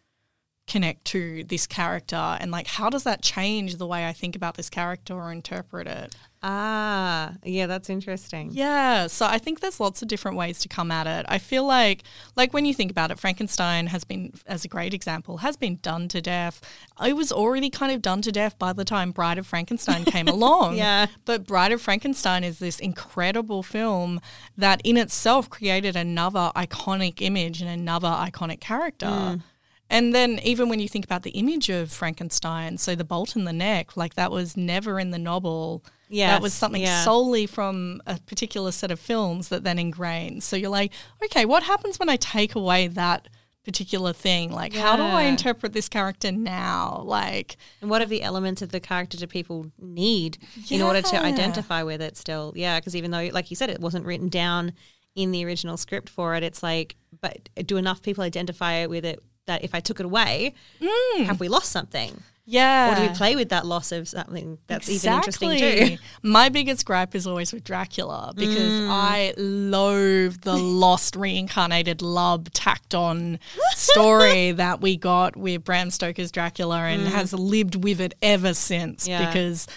connect 0.68 1.06
to 1.06 1.44
this 1.44 1.66
character? 1.66 2.16
And 2.16 2.52
like, 2.52 2.68
how 2.68 2.90
does 2.90 3.04
that 3.04 3.22
change 3.22 3.78
the 3.78 3.88
way 3.88 4.08
I 4.08 4.14
think 4.14 4.36
about 4.36 4.56
this 4.56 4.70
character 4.70 5.16
or 5.16 5.32
interpret 5.32 5.88
it? 5.88 6.16
Ah, 6.42 7.34
yeah, 7.44 7.68
that's 7.68 7.90
interesting. 7.90 8.50
Yeah, 8.54 9.08
so 9.08 9.26
I 9.26 9.38
think 9.40 9.60
there's 9.60 9.80
lots 9.80 10.02
of 10.02 10.08
different 10.08 10.38
ways 10.38 10.60
to 10.60 10.70
come 10.70 10.90
at 10.90 11.06
it. 11.06 11.26
I 11.28 11.38
feel 11.38 11.66
like 11.66 12.04
like 12.38 12.54
when 12.54 12.64
you 12.64 12.74
think 12.74 12.92
about 12.92 13.12
it, 13.12 13.20
Frankenstein 13.20 13.88
has 13.88 14.06
been 14.06 14.32
as 14.48 14.64
a 14.64 14.70
great 14.70 14.94
example, 14.94 15.38
has 15.38 15.58
been 15.58 15.80
done 15.82 16.08
to 16.10 16.22
death. 16.22 16.62
It 17.06 17.18
was 17.18 17.34
already 17.34 17.70
kind 17.70 17.92
of 17.92 18.02
done 18.02 18.22
to 18.22 18.32
death 18.32 18.58
by 18.58 18.72
the 18.72 18.86
time 18.86 19.12
Bride 19.12 19.38
of 19.38 19.48
Frankenstein 19.48 20.06
came 20.06 20.28
along. 20.30 20.78
Yeah. 20.78 21.08
But 21.26 21.46
Bride 21.46 21.74
of 21.74 21.82
Frankenstein 21.82 22.46
is 22.46 22.60
this 22.60 22.80
incredible 22.80 23.62
film 23.62 24.22
that 24.58 24.80
in 24.86 24.96
itself 24.96 25.50
created 25.50 25.98
another 25.98 26.52
iconic 26.56 27.22
image 27.22 27.62
and 27.62 27.70
another 27.70 28.08
iconic 28.08 28.62
character. 28.62 29.42
And 29.90 30.14
then 30.16 30.40
even 30.44 30.70
when 30.70 30.80
you 30.80 30.88
think 30.88 31.04
about 31.04 31.24
the 31.24 31.32
image 31.32 31.70
of 31.70 31.92
Frankenstein, 31.92 32.78
so 32.78 32.96
the 32.96 33.04
bolt 33.04 33.36
in 33.36 33.46
the 33.46 33.52
neck, 33.54 33.98
like 33.98 34.14
that 34.14 34.32
was 34.32 34.56
never 34.56 35.00
in 35.00 35.10
the 35.10 35.20
novel. 35.20 35.84
That 36.10 36.41
was 36.41 36.53
something 36.53 36.82
yeah. 36.82 37.03
solely 37.03 37.45
from 37.45 38.01
a 38.07 38.20
particular 38.20 38.72
set 38.72 38.91
of 38.91 38.99
films 38.99 39.49
that 39.49 39.64
then 39.64 39.78
ingrained. 39.78 40.43
So 40.43 40.55
you're 40.55 40.70
like, 40.70 40.91
okay, 41.24 41.45
what 41.45 41.64
happens 41.64 41.99
when 41.99 42.10
I 42.10 42.16
take 42.16 42.55
away 42.55 42.88
that 42.88 43.28
particular 43.64 44.14
thing? 44.14 44.51
Like, 44.51 44.74
how 44.74 44.95
do 44.95 45.03
I 45.03 45.24
interpret 45.24 45.74
this 45.74 45.88
character 45.88 46.32
now? 46.32 47.03
Like, 47.05 47.57
And 47.82 47.89
what 47.89 48.01
are 48.01 48.07
the 48.07 48.24
elements 48.24 48.62
of 48.62 48.70
the 48.70 48.80
character 48.80 49.18
do 49.18 49.28
people 49.28 49.72
need 49.78 50.39
in 50.72 50.82
order 50.82 51.01
to 51.01 51.22
identify 51.22 51.84
with 51.84 52.01
it 52.01 52.18
still? 52.18 52.53
Yeah, 52.55 52.80
because 52.80 52.95
even 52.95 53.12
though, 53.12 53.30
like 53.32 53.49
you 53.51 53.55
said, 53.55 53.70
it 53.70 53.80
wasn't 53.80 54.05
written 54.05 54.30
down 54.30 54.74
in 55.16 55.32
the 55.32 55.45
original 55.45 55.78
script 55.78 56.10
for 56.10 56.36
it, 56.36 56.43
it's 56.43 56.64
like, 56.64 56.95
but 57.22 57.49
do 57.66 57.78
enough 57.78 58.01
people 58.01 58.24
identify 58.24 58.86
with 58.86 59.05
it 59.05 59.22
that 59.45 59.64
if 59.64 59.76
I 59.76 59.80
took 59.80 59.99
it 59.99 60.05
away, 60.05 60.53
mm. 60.80 61.26
have 61.26 61.39
we 61.39 61.47
lost 61.47 61.72
something? 61.72 62.24
Yeah. 62.52 62.91
Or 62.91 62.95
do 62.95 63.02
we 63.12 63.16
play 63.16 63.36
with 63.36 63.50
that 63.50 63.66
loss 63.66 63.91
of 63.91 64.08
something 64.08 64.58
that's 64.68 64.89
even 64.89 65.14
interesting 65.14 65.50
too? 65.58 65.66
Exactly. 65.66 66.00
My 66.24 66.50
biggest 66.50 66.86
gripe 66.86 67.14
is 67.14 67.28
always 67.28 67.54
with 67.54 67.64
Dracula 67.64 68.34
because 68.36 68.58
Mm. 68.82 68.89
I 68.89 69.34
loathe 69.38 70.41
the 70.41 70.58
lost 70.58 71.16
reincarnated 71.16 72.02
love 72.02 72.52
tacked 72.54 72.95
on 72.95 73.39
story 73.76 74.52
that 74.54 74.82
we 74.82 74.97
got 74.97 75.36
with 75.38 75.64
Bram 75.64 75.91
Stoker's 75.91 76.32
Dracula 76.32 76.80
and 76.86 77.08
has 77.08 77.34
lived 77.34 77.76
with 77.84 78.02
it 78.02 78.14
ever 78.22 78.54
since 78.54 79.06
Mm. 79.06 79.10
Yeah. 79.10 79.26
because 79.28 79.68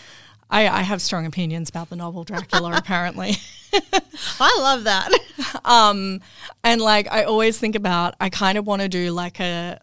I, 0.51 0.69
I 0.69 0.81
have 0.83 1.01
strong 1.03 1.27
opinions 1.27 1.69
about 1.69 1.91
the 1.91 1.97
novel 1.97 2.25
Dracula 2.25 2.73
apparently. 2.77 3.37
I 4.41 4.57
love 4.61 4.85
that. 4.85 5.11
Um, 5.65 6.21
and 6.63 6.81
like 6.81 7.11
I 7.11 7.25
always 7.25 7.59
think 7.59 7.75
about, 7.75 8.15
I 8.21 8.29
kind 8.29 8.59
of 8.59 8.67
want 8.67 8.83
to 8.83 8.89
do 8.89 9.13
like 9.13 9.41
a 9.41 9.81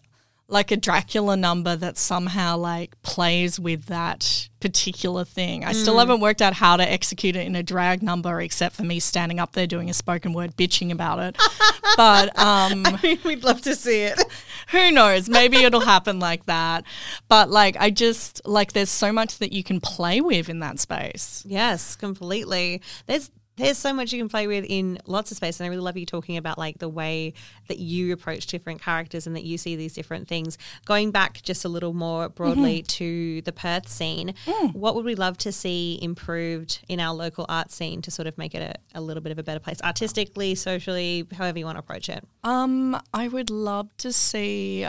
like 0.50 0.70
a 0.70 0.76
Dracula 0.76 1.36
number 1.36 1.76
that 1.76 1.96
somehow 1.96 2.56
like 2.56 3.00
plays 3.02 3.58
with 3.58 3.86
that 3.86 4.48
particular 4.60 5.24
thing. 5.24 5.64
I 5.64 5.72
still 5.72 5.98
haven't 5.98 6.20
worked 6.20 6.42
out 6.42 6.52
how 6.52 6.76
to 6.76 6.82
execute 6.82 7.34
it 7.34 7.46
in 7.46 7.56
a 7.56 7.62
drag 7.62 8.02
number, 8.02 8.40
except 8.40 8.76
for 8.76 8.82
me 8.82 9.00
standing 9.00 9.38
up 9.40 9.52
there 9.52 9.66
doing 9.66 9.88
a 9.88 9.94
spoken 9.94 10.32
word 10.32 10.56
bitching 10.56 10.92
about 10.92 11.18
it. 11.18 11.38
but 11.96 12.38
um, 12.38 12.84
We'd 13.24 13.42
love 13.42 13.62
to 13.62 13.74
see 13.74 14.02
it. 14.02 14.22
who 14.68 14.90
knows? 14.90 15.28
Maybe 15.28 15.58
it'll 15.58 15.80
happen 15.80 16.18
like 16.18 16.46
that. 16.46 16.84
But 17.28 17.48
like, 17.50 17.76
I 17.78 17.90
just 17.90 18.46
like 18.46 18.72
there's 18.72 18.90
so 18.90 19.12
much 19.12 19.38
that 19.38 19.52
you 19.52 19.64
can 19.64 19.80
play 19.80 20.20
with 20.20 20.48
in 20.48 20.60
that 20.60 20.78
space. 20.78 21.42
Yes, 21.46 21.96
completely. 21.96 22.82
There's 23.06 23.30
there's 23.56 23.78
so 23.78 23.92
much 23.92 24.12
you 24.12 24.18
can 24.18 24.28
play 24.28 24.46
with 24.46 24.64
in 24.68 24.98
lots 25.06 25.30
of 25.30 25.36
space, 25.36 25.60
and 25.60 25.66
I 25.66 25.68
really 25.68 25.82
love 25.82 25.96
you 25.96 26.06
talking 26.06 26.36
about 26.36 26.56
like 26.56 26.78
the 26.78 26.88
way 26.88 27.34
that 27.68 27.78
you 27.78 28.12
approach 28.12 28.46
different 28.46 28.80
characters 28.80 29.26
and 29.26 29.36
that 29.36 29.44
you 29.44 29.58
see 29.58 29.76
these 29.76 29.92
different 29.92 30.28
things. 30.28 30.56
Going 30.86 31.10
back 31.10 31.42
just 31.42 31.64
a 31.64 31.68
little 31.68 31.92
more 31.92 32.28
broadly 32.28 32.82
to 32.82 33.42
the 33.42 33.52
Perth 33.52 33.88
scene, 33.88 34.34
what 34.72 34.94
would 34.94 35.04
we 35.04 35.14
love 35.14 35.36
to 35.38 35.52
see 35.52 35.98
improved 36.00 36.80
in 36.88 37.00
our 37.00 37.14
local 37.14 37.44
art 37.48 37.70
scene 37.70 38.00
to 38.02 38.10
sort 38.10 38.26
of 38.26 38.38
make 38.38 38.54
it 38.54 38.62
a, 38.94 38.98
a 38.98 39.00
little 39.00 39.22
bit 39.22 39.32
of 39.32 39.38
a 39.38 39.42
better 39.42 39.60
place, 39.60 39.80
artistically, 39.82 40.54
socially, 40.54 41.26
however 41.36 41.58
you 41.58 41.64
want 41.66 41.76
to 41.76 41.80
approach 41.80 42.08
it? 42.08 42.24
Um, 42.44 43.00
I 43.12 43.28
would 43.28 43.50
love 43.50 43.94
to 43.98 44.12
see. 44.12 44.86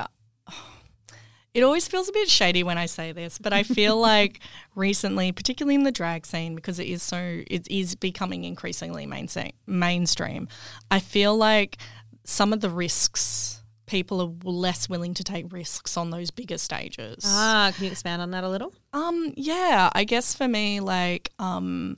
It 1.54 1.64
always 1.64 1.88
feels 1.88 2.08
a 2.08 2.14
bit 2.14 2.30
shady 2.30 2.64
when 2.64 2.78
I 2.78 2.86
say 2.86 3.12
this, 3.12 3.38
but 3.38 3.52
I 3.52 3.64
feel 3.64 3.98
like 4.00 4.40
recently, 4.76 5.32
particularly 5.32 5.76
in 5.76 5.84
the 5.84 5.92
drag 5.92 6.26
scene, 6.26 6.56
because 6.56 6.80
it 6.80 6.88
is 6.88 7.04
so, 7.04 7.42
it 7.48 7.68
is 7.70 7.96
becoming 7.96 8.44
increasingly 8.44 9.06
mainstream. 9.06 9.52
Mainstream. 9.68 10.48
I 10.90 11.00
feel 11.00 11.36
like 11.36 11.78
some 12.24 12.54
of 12.54 12.62
the 12.62 12.70
risks 12.70 13.62
people 13.92 14.22
are 14.22 14.50
less 14.50 14.88
willing 14.88 15.14
to 15.14 15.24
take 15.24 15.52
risks 15.52 15.98
on 15.98 16.12
those 16.12 16.32
bigger 16.32 16.58
stages. 16.58 17.26
Ah, 17.28 17.74
can 17.76 17.86
you 17.86 17.92
expand 17.92 18.22
on 18.22 18.32
that 18.32 18.46
a 18.46 18.50
little? 18.50 18.74
Um, 18.94 19.34
yeah, 19.36 19.90
I 19.94 20.06
guess 20.06 20.34
for 20.34 20.48
me, 20.48 20.80
like, 20.80 21.30
um, 21.40 21.98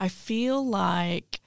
I 0.00 0.08
feel 0.08 0.66
like 0.66 1.40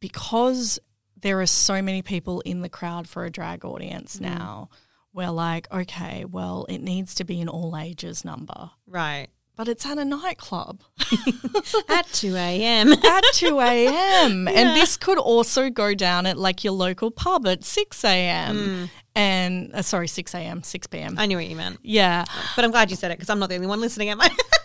because 0.00 0.78
there 1.20 1.40
are 1.40 1.46
so 1.46 1.82
many 1.82 2.00
people 2.00 2.40
in 2.40 2.62
the 2.62 2.68
crowd 2.70 3.06
for 3.08 3.26
a 3.26 3.30
drag 3.30 3.64
audience 3.64 4.18
now, 4.20 4.70
we're 5.12 5.30
like, 5.30 5.70
okay, 5.72 6.24
well, 6.24 6.66
it 6.68 6.78
needs 6.78 7.14
to 7.16 7.24
be 7.24 7.40
an 7.40 7.48
all 7.48 7.76
ages 7.76 8.24
number, 8.24 8.70
Right. 8.86 9.28
but 9.56 9.68
it's 9.68 9.84
at 9.86 9.98
a 9.98 10.04
nightclub 10.04 10.82
At 11.88 12.06
2 12.12 12.34
a.m. 12.36 12.92
at 13.04 13.24
2 13.34 13.60
a.m. 13.60 14.48
And 14.48 14.76
this 14.76 14.96
could 14.96 15.18
also 15.18 15.68
go 15.70 15.94
down 15.94 16.26
at 16.26 16.38
like 16.38 16.64
your 16.64 16.72
local 16.72 17.10
pub 17.10 17.46
at 17.46 17.62
6 17.64 18.04
a.m. 18.04 18.88
And, 19.14 19.74
uh, 19.74 19.82
sorry, 19.82 20.08
6 20.08 20.34
a.m., 20.34 20.62
6 20.62 20.86
p.m. 20.86 21.16
I 21.18 21.26
knew 21.26 21.36
what 21.36 21.46
you 21.46 21.54
meant. 21.56 21.78
yeah. 21.82 22.24
But 22.56 22.64
I'm 22.64 22.70
glad 22.70 22.90
you 22.90 22.96
said 22.96 23.10
it 23.10 23.18
because 23.18 23.28
I'm 23.28 23.38
not 23.38 23.50
the 23.50 23.56
only 23.56 23.66
one 23.66 23.80
listening 23.80 24.08
at 24.08 24.16
my. 24.16 24.30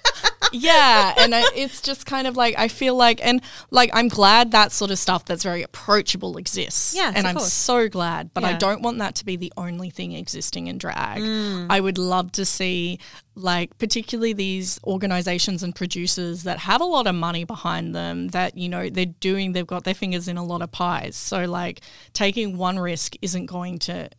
yeah 0.52 1.14
and 1.18 1.34
I, 1.36 1.44
it's 1.56 1.82
just 1.82 2.06
kind 2.06 2.28
of 2.28 2.36
like 2.38 2.56
i 2.58 2.68
feel 2.68 2.96
like 2.96 3.20
and 3.26 3.42
like 3.72 3.90
i'm 3.94 4.08
glad 4.08 4.52
that 4.52 4.72
sort 4.72 4.92
of 4.92 4.98
stuff 5.00 5.26
that's 5.26 5.44
very 5.44 5.64
approachable 5.64 6.38
exists 6.38 6.94
Yes, 6.96 7.14
and 7.16 7.28
i'm 7.28 7.36
course. 7.38 7.52
so 7.54 7.90
glad 7.90 8.34
but 8.34 8.44
i 8.44 8.54
don't 8.54 8.82
want 8.82 9.00
that 9.00 9.16
to 9.16 9.26
be 9.26 9.36
the 9.36 9.52
only 9.58 9.90
thing 9.90 10.14
existing 10.14 10.68
in 10.68 10.78
drag 10.78 11.22
Mm. 11.22 11.68
i 11.70 11.80
would 11.80 11.98
love 11.98 12.32
to 12.34 12.46
see 12.46 13.00
like 13.36 13.78
particularly 13.78 14.34
these 14.34 14.80
organizations 14.84 15.64
and 15.64 15.76
producers 15.76 16.44
that 16.44 16.60
have 16.60 16.82
a 16.82 16.86
lot 16.86 17.08
of 17.08 17.16
money 17.16 17.44
behind 17.44 17.94
them 17.94 18.30
that 18.30 18.58
you 18.58 18.68
know 18.70 18.90
they're 18.90 19.06
doing 19.06 19.52
they've 19.54 19.68
got 19.68 19.84
their 19.84 19.94
fingers 19.94 20.28
in 20.28 20.38
a 20.38 20.44
lot 20.44 20.62
of 20.62 20.72
pies 20.72 21.16
so 21.16 21.46
like 21.46 21.82
taking 22.14 22.58
one 22.58 22.80
risk 22.80 23.14
isn't 23.22 23.46
going 23.46 23.78
to 23.80 24.10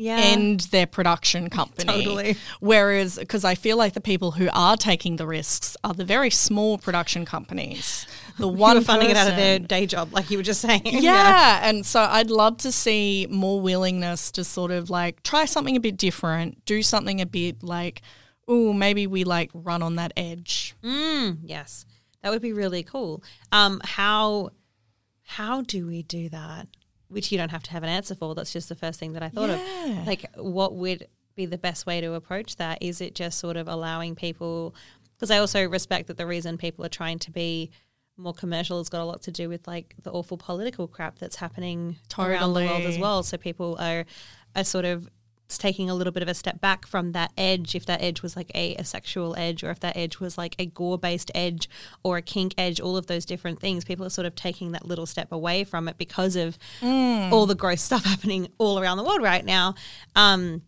yeah. 0.00 0.16
end 0.18 0.60
their 0.70 0.86
production 0.86 1.50
company. 1.50 2.04
Totally. 2.04 2.36
Whereas, 2.60 3.18
because 3.18 3.44
I 3.44 3.54
feel 3.54 3.76
like 3.76 3.92
the 3.92 4.00
people 4.00 4.30
who 4.32 4.48
are 4.52 4.76
taking 4.76 5.16
the 5.16 5.26
risks 5.26 5.76
are 5.84 5.92
the 5.92 6.04
very 6.04 6.30
small 6.30 6.78
production 6.78 7.26
companies. 7.26 8.06
The 8.38 8.48
one 8.66 8.82
funding 8.82 9.10
it 9.10 9.16
out 9.16 9.28
of 9.28 9.36
their 9.36 9.58
day 9.58 9.84
job, 9.86 10.14
like 10.14 10.30
you 10.30 10.38
were 10.38 10.42
just 10.42 10.62
saying. 10.62 10.82
yeah. 10.84 11.60
And 11.62 11.84
so 11.84 12.00
I'd 12.00 12.30
love 12.30 12.56
to 12.58 12.72
see 12.72 13.26
more 13.28 13.60
willingness 13.60 14.30
to 14.32 14.44
sort 14.44 14.70
of 14.70 14.88
like 14.88 15.22
try 15.22 15.44
something 15.44 15.76
a 15.76 15.80
bit 15.80 15.98
different, 15.98 16.64
do 16.64 16.82
something 16.82 17.20
a 17.20 17.26
bit 17.26 17.62
like, 17.62 18.00
oh, 18.48 18.72
maybe 18.72 19.06
we 19.06 19.24
like 19.24 19.50
run 19.52 19.82
on 19.82 19.96
that 19.96 20.12
edge. 20.16 20.74
Yes, 21.44 21.84
that 22.22 22.30
would 22.30 22.42
be 22.42 22.54
really 22.54 22.82
cool. 22.82 23.22
Um, 23.52 23.82
how 23.84 24.50
how 25.24 25.60
do 25.60 25.86
we 25.86 26.02
do 26.02 26.30
that? 26.30 26.68
Which 27.10 27.30
you 27.30 27.38
don't 27.38 27.50
have 27.50 27.62
to 27.64 27.70
have 27.72 27.82
an 27.82 27.88
answer 27.88 28.14
for. 28.14 28.34
That's 28.34 28.52
just 28.52 28.68
the 28.68 28.74
first 28.74 28.98
thing 28.98 29.12
that 29.12 29.22
I 29.22 29.28
thought 29.28 29.50
Yeah. 29.50 30.00
of. 30.00 30.06
Like, 30.06 30.24
what 30.36 30.74
would 30.76 31.06
be 31.36 31.44
the 31.46 31.58
best 31.58 31.86
way 31.86 32.00
to 32.00 32.14
approach 32.14 32.56
that? 32.56 32.78
Is 32.82 33.00
it 33.00 33.14
just 33.14 33.38
sort 33.38 33.56
of 33.56 33.68
allowing 33.68 34.14
people? 34.14 34.74
Because 35.16 35.30
I 35.30 35.38
also 35.38 35.68
respect 35.68 36.06
that 36.08 36.16
the 36.16 36.26
reason 36.26 36.56
people 36.56 36.84
are 36.84 36.88
trying 36.90 37.18
to 37.20 37.30
be 37.30 37.70
more 38.16 38.34
commercial 38.34 38.78
has 38.78 38.88
got 38.88 39.00
a 39.00 39.04
lot 39.04 39.22
to 39.22 39.30
do 39.30 39.48
with 39.48 39.66
like 39.66 39.94
the 40.02 40.10
awful 40.12 40.36
political 40.36 40.86
crap 40.86 41.18
that's 41.18 41.36
happening 41.36 41.96
around 42.18 42.52
the 42.54 42.60
world 42.66 42.82
as 42.82 42.98
well. 42.98 43.22
So 43.22 43.36
people 43.36 43.76
are 43.78 44.04
are 44.56 44.64
sort 44.64 44.84
of 44.84 45.08
taking 45.58 45.88
a 45.90 45.94
little 45.94 46.12
bit 46.12 46.22
of 46.22 46.28
a 46.28 46.34
step 46.34 46.60
back 46.60 46.86
from 46.86 47.12
that 47.12 47.32
edge 47.36 47.74
if 47.74 47.86
that 47.86 48.02
edge 48.02 48.22
was 48.22 48.36
like 48.36 48.50
a, 48.54 48.74
a 48.76 48.84
sexual 48.84 49.34
edge 49.36 49.62
or 49.64 49.70
if 49.70 49.80
that 49.80 49.96
edge 49.96 50.20
was 50.20 50.36
like 50.38 50.54
a 50.58 50.66
gore 50.66 50.98
based 50.98 51.30
edge 51.34 51.68
or 52.02 52.16
a 52.16 52.22
kink 52.22 52.54
edge 52.58 52.80
all 52.80 52.96
of 52.96 53.06
those 53.06 53.24
different 53.24 53.60
things 53.60 53.84
people 53.84 54.04
are 54.06 54.10
sort 54.10 54.26
of 54.26 54.34
taking 54.34 54.72
that 54.72 54.86
little 54.86 55.06
step 55.06 55.32
away 55.32 55.64
from 55.64 55.88
it 55.88 55.98
because 55.98 56.36
of 56.36 56.58
all 56.82 57.46
the 57.46 57.54
gross 57.54 57.82
stuff 57.82 58.04
happening 58.12 58.48
all 58.58 58.78
around 58.78 58.96
the 58.96 59.04
world 59.04 59.22
right 59.22 59.44
now 59.44 59.74
um 60.16 60.62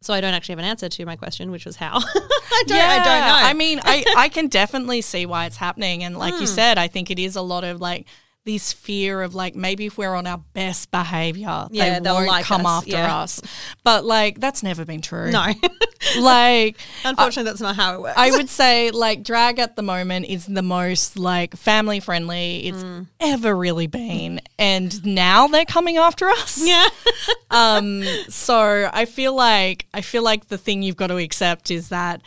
so 0.00 0.14
I 0.14 0.20
don't 0.20 0.32
actually 0.32 0.52
have 0.52 0.58
an 0.60 0.64
answer 0.64 0.88
to 0.88 1.06
my 1.06 1.16
question, 1.16 1.50
which 1.50 1.66
was 1.66 1.74
how. 1.74 1.98
I 1.98 2.62
don't. 2.68 2.78
I 2.78 2.96
don't 2.98 3.26
know. 3.26 3.48
I 3.48 3.52
mean, 3.52 3.80
I, 3.82 4.04
I 4.16 4.28
can 4.28 4.46
definitely 4.46 5.00
see 5.00 5.26
why 5.26 5.46
it's 5.46 5.56
happening. 5.56 6.04
And 6.04 6.16
like 6.16 6.34
you 6.34 6.38
Hmm. 6.46 6.46
said, 6.46 6.78
I 6.78 6.86
think 6.86 7.10
it 7.10 7.18
is 7.18 7.34
a 7.34 7.42
lot 7.42 7.64
of 7.64 7.80
like 7.80 8.06
this 8.48 8.72
fear 8.72 9.20
of 9.20 9.34
like 9.34 9.54
maybe 9.54 9.84
if 9.84 9.98
we're 9.98 10.14
on 10.14 10.26
our 10.26 10.38
best 10.54 10.90
behavior, 10.90 11.68
Yeah, 11.70 11.94
they 11.98 12.00
they'll 12.00 12.14
won't 12.14 12.28
like 12.28 12.46
come 12.46 12.64
us, 12.64 12.78
after 12.78 12.90
yeah. 12.92 13.18
us. 13.18 13.42
But 13.84 14.06
like 14.06 14.40
that's 14.40 14.62
never 14.62 14.86
been 14.86 15.02
true. 15.02 15.30
no, 15.30 15.52
Like 16.18 16.78
unfortunately, 17.04 17.50
that's 17.50 17.60
not 17.60 17.76
how 17.76 17.94
it 17.94 18.00
works. 18.00 18.14
I 18.18 18.30
would 18.30 18.48
say 18.48 18.90
like 18.90 19.22
drag 19.22 19.58
at 19.58 19.76
the 19.76 19.82
moment 19.82 20.26
is 20.26 20.46
the 20.46 20.62
most 20.62 21.18
like 21.18 21.54
family 21.56 22.00
friendly 22.00 22.66
it's 22.68 22.82
Hmm. 22.82 23.02
ever 23.20 23.54
really 23.54 23.86
been. 23.86 24.40
And 24.58 25.04
now 25.04 25.46
they're 25.48 25.66
coming 25.66 25.98
after 25.98 26.28
us. 26.30 26.58
yeah. 26.66 26.86
um 27.50 28.02
so 28.28 28.88
i 28.92 29.04
feel 29.04 29.34
like 29.34 29.86
i 29.94 30.00
feel 30.00 30.22
like 30.22 30.48
the 30.48 30.58
thing 30.58 30.82
you've 30.82 30.96
got 30.96 31.08
to 31.08 31.16
accept 31.16 31.70
is 31.70 31.88
that 31.90 32.22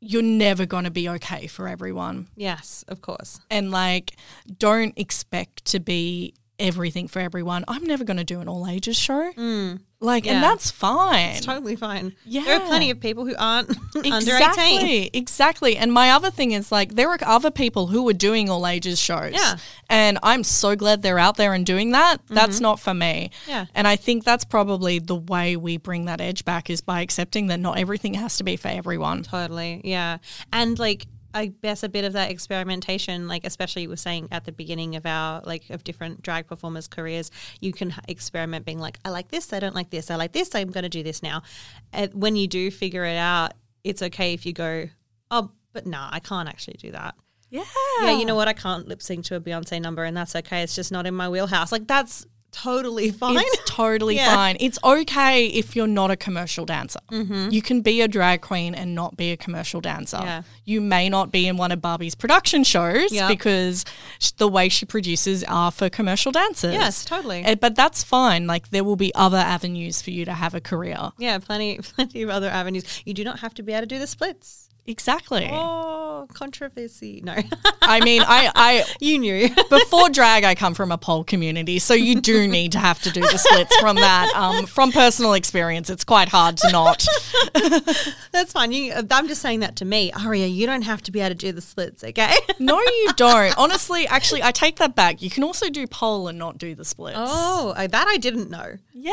you're 0.00 0.22
never 0.22 0.66
going 0.66 0.84
to 0.84 0.90
be 0.90 1.08
okay 1.08 1.46
for 1.46 1.68
everyone. 1.68 2.28
Yes, 2.36 2.84
of 2.88 3.02
course. 3.02 3.40
And 3.50 3.70
like, 3.70 4.16
don't 4.58 4.98
expect 4.98 5.64
to 5.66 5.80
be 5.80 6.34
everything 6.60 7.08
for 7.08 7.18
everyone. 7.20 7.64
I'm 7.66 7.84
never 7.84 8.04
going 8.04 8.16
to 8.18 8.24
do 8.24 8.40
an 8.40 8.48
all 8.48 8.68
ages 8.68 8.96
show. 8.96 9.32
Like, 10.02 10.24
Yeah. 10.24 10.32
and 10.34 10.42
that's 10.42 10.70
fine. 10.70 11.30
It's 11.36 11.44
totally 11.44 11.76
fine. 11.76 12.14
Yeah. 12.24 12.42
There 12.44 12.56
are 12.56 12.66
plenty 12.66 12.90
of 12.90 13.00
people 13.00 13.26
who 13.26 13.34
aren't 13.38 13.68
under 13.96 14.06
18. 14.08 14.14
Exactly, 14.14 15.10
exactly. 15.12 15.76
And 15.76 15.92
my 15.92 16.10
other 16.12 16.30
thing 16.30 16.52
is 16.52 16.72
like 16.72 16.94
there 16.94 17.10
are 17.10 17.18
other 17.22 17.50
people 17.50 17.88
who 17.88 18.08
are 18.08 18.14
doing 18.14 18.48
all 18.48 18.66
ages 18.66 18.98
shows. 18.98 19.32
Yeah. 19.34 19.56
And 19.90 20.18
I'm 20.22 20.42
so 20.42 20.74
glad 20.74 21.02
they're 21.02 21.18
out 21.18 21.36
there 21.36 21.52
and 21.52 21.66
doing 21.66 21.90
that. 21.92 22.18
That's 22.28 22.60
not 22.60 22.80
for 22.80 22.94
me. 22.94 23.30
Mm-hmm. 23.42 23.50
Yeah. 23.50 23.66
And 23.74 23.86
I 23.86 23.96
think 23.96 24.24
that's 24.24 24.44
probably 24.44 25.00
the 25.00 25.16
way 25.16 25.56
we 25.56 25.76
bring 25.76 26.06
that 26.06 26.20
edge 26.22 26.44
back 26.46 26.70
is 26.70 26.80
by 26.80 27.02
accepting 27.02 27.48
that 27.48 27.60
not 27.60 27.76
everything 27.78 28.14
has 28.14 28.38
to 28.38 28.44
be 28.44 28.56
for 28.56 28.68
everyone. 28.68 29.22
Totally. 29.22 29.82
Yeah. 29.84 30.18
And 30.52 30.78
like 30.78 31.06
I 31.32 31.46
guess 31.46 31.82
a 31.82 31.88
bit 31.88 32.04
of 32.04 32.12
that 32.14 32.30
experimentation, 32.30 33.28
like 33.28 33.46
especially 33.46 33.82
you 33.82 33.88
were 33.88 33.96
saying 33.96 34.28
at 34.30 34.44
the 34.44 34.52
beginning 34.52 34.96
of 34.96 35.06
our 35.06 35.40
like 35.44 35.70
of 35.70 35.84
different 35.84 36.22
drag 36.22 36.46
performers' 36.46 36.88
careers, 36.88 37.30
you 37.60 37.72
can 37.72 37.94
experiment 38.08 38.64
being 38.64 38.78
like, 38.78 38.98
I 39.04 39.10
like 39.10 39.28
this, 39.28 39.52
I 39.52 39.60
don't 39.60 39.74
like 39.74 39.90
this, 39.90 40.10
I 40.10 40.16
like 40.16 40.32
this, 40.32 40.54
I'm 40.54 40.70
going 40.70 40.82
to 40.82 40.88
do 40.88 41.02
this 41.02 41.22
now. 41.22 41.42
And 41.92 42.12
when 42.14 42.36
you 42.36 42.48
do 42.48 42.70
figure 42.70 43.04
it 43.04 43.16
out, 43.16 43.52
it's 43.84 44.02
okay 44.02 44.34
if 44.34 44.44
you 44.44 44.52
go, 44.52 44.88
oh, 45.30 45.50
but 45.72 45.86
nah, 45.86 46.08
I 46.10 46.20
can't 46.20 46.48
actually 46.48 46.76
do 46.78 46.92
that. 46.92 47.14
Yeah. 47.50 47.64
Yeah, 48.02 48.16
you 48.16 48.24
know 48.24 48.36
what? 48.36 48.48
I 48.48 48.52
can't 48.52 48.86
lip 48.86 49.02
sync 49.02 49.24
to 49.26 49.36
a 49.36 49.40
Beyonce 49.40 49.80
number, 49.80 50.04
and 50.04 50.16
that's 50.16 50.36
okay. 50.36 50.62
It's 50.62 50.74
just 50.74 50.92
not 50.92 51.06
in 51.06 51.14
my 51.14 51.28
wheelhouse. 51.28 51.72
Like 51.72 51.86
that's 51.86 52.26
totally 52.52 53.10
fine. 53.22 53.36
It's 53.38 53.70
totally 53.70 54.16
Yeah. 54.16 54.34
fine. 54.34 54.56
It's 54.60 54.78
okay 54.84 55.46
if 55.46 55.74
you're 55.76 55.86
not 55.86 56.10
a 56.10 56.16
commercial 56.16 56.64
dancer. 56.64 57.00
You 57.10 57.62
can 57.62 57.80
be 57.80 58.00
a 58.00 58.08
drag 58.08 58.40
queen 58.40 58.74
and 58.74 58.94
not 58.94 59.16
be 59.16 59.32
a 59.32 59.36
commercial 59.36 59.80
dancer. 59.80 60.20
Yeah. 60.22 60.42
You 60.64 60.80
may 60.80 61.08
not 61.08 61.30
be 61.32 61.46
in 61.48 61.56
one 61.56 61.72
of 61.72 61.80
Barbie's 61.80 62.14
production 62.14 62.64
shows 62.64 63.12
Yeah. 63.12 63.28
because 63.28 63.84
the 64.38 64.48
way 64.48 64.68
she 64.68 64.86
produces 64.86 65.42
are 65.44 65.70
for 65.70 65.88
commercial 65.90 66.32
dancers. 66.32 66.74
Yes, 66.74 67.04
totally. 67.04 67.44
Uh, 67.44 67.54
But 67.56 67.74
that's 67.76 68.02
fine. 68.02 68.46
Like 68.46 68.70
there 68.70 68.84
will 68.84 68.96
be 68.96 69.14
other 69.14 69.38
avenues 69.38 70.00
for 70.02 70.10
you 70.10 70.24
to 70.24 70.32
have 70.32 70.54
a 70.54 70.60
career. 70.60 71.12
yeah, 71.18 71.38
plenty, 71.38 71.78
plenty 71.96 72.22
of 72.22 72.30
other 72.30 72.48
avenues. 72.48 73.02
You 73.04 73.14
do 73.14 73.24
not 73.24 73.40
have 73.40 73.54
to 73.54 73.62
be 73.62 73.72
able 73.72 73.82
to 73.82 73.86
do 73.86 73.98
the 73.98 74.06
splits. 74.06 74.68
Exactly. 74.90 75.48
Oh, 75.50 76.26
controversy. 76.34 77.20
No, 77.24 77.36
I 77.80 78.00
mean, 78.00 78.22
I, 78.26 78.50
I 78.54 78.84
you 79.00 79.18
knew. 79.18 79.48
before 79.70 80.08
drag, 80.10 80.42
I 80.44 80.54
come 80.54 80.74
from 80.74 80.90
a 80.90 80.98
pole 80.98 81.22
community, 81.24 81.78
so 81.78 81.94
you 81.94 82.20
do 82.20 82.48
need 82.48 82.72
to 82.72 82.78
have 82.78 83.00
to 83.02 83.10
do 83.10 83.20
the 83.20 83.38
splits 83.38 83.74
from 83.76 83.96
that. 83.96 84.32
Um, 84.34 84.66
from 84.66 84.90
personal 84.90 85.34
experience, 85.34 85.90
it's 85.90 86.04
quite 86.04 86.28
hard 86.28 86.56
to 86.58 86.72
not. 86.72 87.06
That's 88.32 88.52
fine. 88.52 88.72
You, 88.72 88.94
I'm 89.10 89.28
just 89.28 89.40
saying 89.40 89.60
that 89.60 89.76
to 89.76 89.84
me, 89.84 90.12
Aria. 90.12 90.46
You 90.46 90.66
don't 90.66 90.82
have 90.82 91.02
to 91.02 91.12
be 91.12 91.20
able 91.20 91.30
to 91.30 91.34
do 91.36 91.52
the 91.52 91.60
splits, 91.60 92.02
okay? 92.04 92.34
No, 92.58 92.78
you 92.78 93.08
don't. 93.16 93.56
Honestly, 93.56 94.06
actually, 94.06 94.42
I 94.42 94.52
take 94.52 94.76
that 94.76 94.94
back. 94.94 95.22
You 95.22 95.30
can 95.30 95.42
also 95.44 95.70
do 95.70 95.86
pole 95.86 96.28
and 96.28 96.38
not 96.38 96.58
do 96.58 96.74
the 96.74 96.84
splits. 96.84 97.16
Oh, 97.18 97.72
uh, 97.74 97.86
that 97.86 98.06
I 98.06 98.18
didn't 98.18 98.50
know. 98.50 98.76
yeah. 98.92 99.12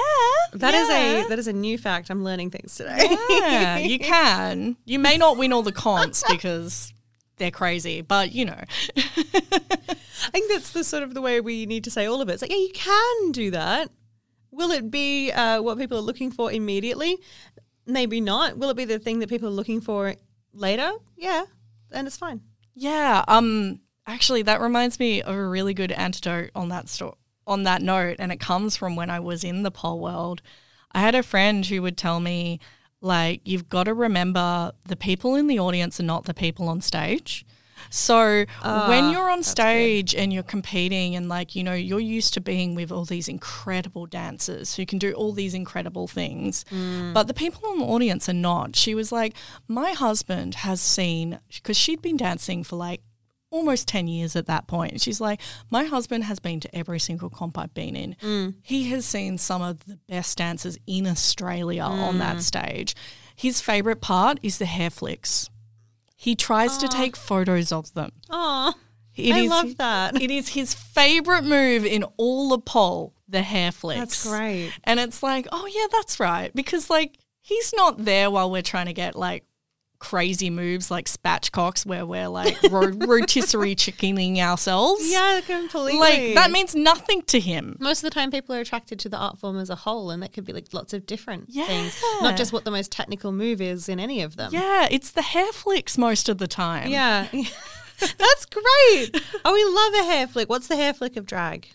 That 0.53 0.73
is 0.73 0.89
yeah. 0.89 1.25
a 1.25 1.27
that 1.29 1.39
is 1.39 1.47
a 1.47 1.53
new 1.53 1.77
fact. 1.77 2.09
I'm 2.09 2.23
learning 2.23 2.49
things 2.51 2.75
today. 2.75 3.15
Yeah, 3.29 3.77
you 3.77 3.99
can. 3.99 4.75
You 4.85 4.99
may 4.99 5.17
not 5.17 5.37
win 5.37 5.53
all 5.53 5.63
the 5.67 5.73
cons 5.73 6.23
because 6.29 6.93
they're 7.37 7.51
crazy, 7.51 8.01
but 8.01 8.31
you 8.31 8.45
know. 8.45 8.61
I 8.95 10.29
think 10.31 10.51
that's 10.51 10.71
the 10.71 10.83
sort 10.83 11.03
of 11.03 11.13
the 11.13 11.21
way 11.21 11.39
we 11.41 11.65
need 11.65 11.83
to 11.83 11.91
say 11.91 12.05
all 12.05 12.21
of 12.21 12.29
it. 12.29 12.33
It's 12.33 12.41
like, 12.41 12.51
yeah, 12.51 12.57
you 12.57 12.71
can 12.73 13.31
do 13.31 13.51
that. 13.51 13.91
Will 14.51 14.71
it 14.71 14.89
be 14.89 15.31
uh, 15.31 15.61
what 15.61 15.77
people 15.77 15.97
are 15.97 16.01
looking 16.01 16.31
for 16.31 16.51
immediately? 16.51 17.17
Maybe 17.85 18.19
not. 18.19 18.57
Will 18.57 18.71
it 18.71 18.77
be 18.77 18.85
the 18.85 18.99
thing 18.99 19.19
that 19.19 19.29
people 19.29 19.47
are 19.47 19.51
looking 19.51 19.81
for 19.81 20.15
later? 20.53 20.91
Yeah, 21.15 21.45
and 21.91 22.07
it's 22.07 22.17
fine. 22.17 22.41
Yeah. 22.73 23.23
Um. 23.27 23.81
Actually, 24.05 24.41
that 24.43 24.61
reminds 24.61 24.99
me 24.99 25.21
of 25.21 25.35
a 25.35 25.47
really 25.47 25.73
good 25.73 25.91
antidote 25.91 26.49
on 26.55 26.69
that 26.69 26.89
sto- 26.89 27.17
on 27.45 27.63
that 27.63 27.81
note, 27.81 28.17
and 28.19 28.31
it 28.31 28.39
comes 28.39 28.75
from 28.75 28.95
when 28.95 29.09
I 29.09 29.19
was 29.19 29.43
in 29.43 29.63
the 29.63 29.71
pole 29.71 29.99
world. 29.99 30.41
I 30.91 31.01
had 31.01 31.15
a 31.15 31.23
friend 31.23 31.65
who 31.65 31.81
would 31.81 31.97
tell 31.97 32.19
me, 32.19 32.59
like, 33.01 33.41
you've 33.45 33.69
got 33.69 33.83
to 33.83 33.93
remember 33.93 34.71
the 34.85 34.95
people 34.95 35.35
in 35.35 35.47
the 35.47 35.59
audience 35.59 35.99
are 35.99 36.03
not 36.03 36.25
the 36.25 36.33
people 36.33 36.67
on 36.69 36.81
stage. 36.81 37.45
So 37.89 38.17
when 38.17 38.47
ah, 38.63 39.11
you're 39.11 39.29
on 39.29 39.43
stage 39.43 40.15
and 40.15 40.33
you're 40.33 40.43
competing 40.43 41.15
and 41.15 41.29
like 41.29 41.55
you 41.55 41.63
know 41.63 41.73
you're 41.73 41.99
used 41.99 42.33
to 42.33 42.41
being 42.41 42.75
with 42.75 42.91
all 42.91 43.05
these 43.05 43.27
incredible 43.27 44.05
dancers 44.05 44.75
who 44.75 44.85
can 44.85 44.99
do 44.99 45.13
all 45.13 45.31
these 45.31 45.53
incredible 45.53 46.07
things, 46.07 46.65
mm. 46.65 47.13
but 47.13 47.27
the 47.27 47.33
people 47.33 47.71
in 47.71 47.79
the 47.79 47.85
audience 47.85 48.27
are 48.27 48.33
not. 48.33 48.75
She 48.75 48.95
was 48.95 49.11
like, 49.11 49.35
my 49.67 49.91
husband 49.91 50.55
has 50.55 50.81
seen 50.81 51.39
because 51.53 51.77
she'd 51.77 52.01
been 52.01 52.17
dancing 52.17 52.63
for 52.63 52.75
like 52.75 53.01
almost 53.49 53.87
10 53.87 54.07
years 54.07 54.35
at 54.35 54.47
that 54.47 54.67
point. 54.67 55.01
She's 55.01 55.21
like, 55.21 55.41
My 55.69 55.85
husband 55.85 56.23
has 56.25 56.39
been 56.39 56.59
to 56.61 56.75
every 56.75 56.99
single 56.99 57.29
comp 57.29 57.57
I've 57.57 57.73
been 57.73 57.95
in. 57.95 58.15
Mm. 58.21 58.55
He 58.61 58.89
has 58.89 59.05
seen 59.05 59.37
some 59.37 59.61
of 59.61 59.85
the 59.85 59.97
best 60.07 60.37
dancers 60.37 60.77
in 60.87 61.07
Australia 61.07 61.83
on 61.83 62.19
that 62.19 62.37
mm. 62.37 62.41
stage. 62.41 62.95
His 63.35 63.61
favorite 63.61 64.01
part 64.01 64.39
is 64.41 64.57
the 64.57 64.65
hair 64.65 64.89
flicks. 64.89 65.49
He 66.15 66.35
tries 66.35 66.77
to 66.79 66.87
take 66.87 67.15
photos 67.15 67.71
of 67.71 67.93
them. 67.93 68.11
Oh, 68.29 68.73
It 69.15 69.33
I 69.33 69.39
is- 69.39 69.49
love 69.49 69.77
that. 69.77 70.21
It 70.21 70.31
is 70.31 70.49
his 70.49 70.73
favorite 70.73 71.43
move 71.43 71.85
in 71.85 72.03
all 72.17 72.49
the 72.49 72.59
pole, 72.59 73.13
the 73.27 73.43
hair 73.43 73.71
flicks. 73.71 73.99
That's 73.99 74.27
great. 74.27 74.71
And 74.83 74.99
it's 74.99 75.21
like, 75.21 75.47
oh 75.51 75.67
yeah, 75.67 75.87
that's 75.91 76.19
right. 76.19 76.53
Because 76.53 76.89
like 76.89 77.17
he's 77.41 77.73
not 77.75 78.03
there 78.03 78.29
while 78.29 78.51
we're 78.51 78.61
trying 78.61 78.87
to 78.87 78.93
get 78.93 79.15
like 79.15 79.43
crazy 79.99 80.49
moves 80.49 80.91
like 80.91 81.05
spatchcocks 81.05 81.85
where 81.85 82.05
we're 82.05 82.27
like 82.27 82.55
ro- 82.69 82.87
rotisserie 83.07 83.75
chickening 83.75 84.39
ourselves. 84.39 85.09
Yeah, 85.11 85.41
completely. 85.45 85.99
Like 85.99 86.35
that 86.35 86.51
means 86.51 86.75
nothing 86.75 87.21
to 87.23 87.39
him. 87.39 87.77
most 87.79 88.03
of 88.03 88.09
the 88.09 88.13
time 88.13 88.31
people 88.31 88.55
are 88.55 88.59
attracted 88.59 88.99
to 88.99 89.09
the 89.09 89.17
art 89.17 89.39
form 89.39 89.57
as 89.57 89.69
a 89.69 89.75
whole, 89.75 90.11
and 90.11 90.21
that 90.23 90.33
could 90.33 90.45
be 90.45 90.53
like 90.53 90.73
lots 90.73 90.93
of 90.93 91.05
different 91.05 91.51
things, 91.51 92.01
not 92.21 92.37
just 92.37 92.53
what 92.53 92.63
the 92.63 92.71
most 92.71 92.91
technical 92.91 93.31
move 93.31 93.61
is 93.61 93.89
in 93.89 93.99
any 93.99 94.21
of 94.21 94.35
them. 94.35 94.51
Yeah, 94.53 94.87
it's 94.89 95.11
the 95.11 95.21
hair 95.21 95.51
flicks 95.51 95.97
most 95.97 96.29
of 96.29 96.37
the 96.37 96.47
time. 96.47 96.89
Yeah. 96.89 97.27
That's 97.99 98.45
great. 98.45 99.21
Oh, 99.43 99.53
we 99.53 99.63
love 99.65 100.05
a 100.07 100.11
hair 100.13 100.27
flick. 100.27 100.49
What's 100.49 100.67
the 100.67 100.75
hair 100.75 100.93
flick 100.93 101.17
of 101.17 101.25
drag? 101.25 101.69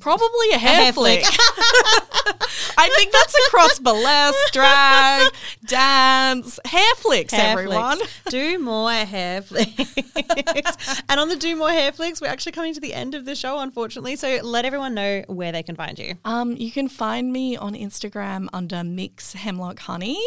Probably 0.00 0.50
a 0.52 0.58
hair, 0.58 0.84
hair 0.84 0.92
flick. 0.92 1.24
flick. 1.24 1.34
I 2.78 2.88
think 2.96 3.12
that's 3.12 3.34
across 3.48 3.78
burlesque, 3.78 4.52
drag, 4.52 5.32
dance, 5.66 6.60
hair 6.64 6.94
flicks, 6.96 7.32
Hair 7.32 7.52
everyone. 7.58 7.98
flicks. 7.98 8.12
Do 8.30 8.58
more 8.58 8.90
hair 8.92 9.42
flicks. 9.42 11.02
and 11.08 11.18
on 11.20 11.28
the 11.28 11.36
do 11.36 11.56
more 11.56 11.70
hair 11.70 11.90
flicks, 11.92 12.20
we're 12.20 12.28
actually 12.28 12.52
coming 12.52 12.74
to 12.74 12.80
the 12.80 12.94
end 12.94 13.14
of 13.14 13.24
the 13.24 13.34
show, 13.34 13.58
unfortunately. 13.58 14.16
So 14.16 14.38
let 14.42 14.64
everyone 14.64 14.94
know 14.94 15.24
where 15.26 15.50
they 15.52 15.62
can 15.62 15.76
find 15.76 15.98
you. 15.98 16.14
Um, 16.24 16.52
you 16.56 16.70
can 16.70 16.88
find 16.88 17.32
me 17.32 17.56
on 17.56 17.74
Instagram 17.74 18.48
under 18.52 18.84
Mix 18.84 19.32
Hemlock 19.32 19.80
Honey. 19.80 20.20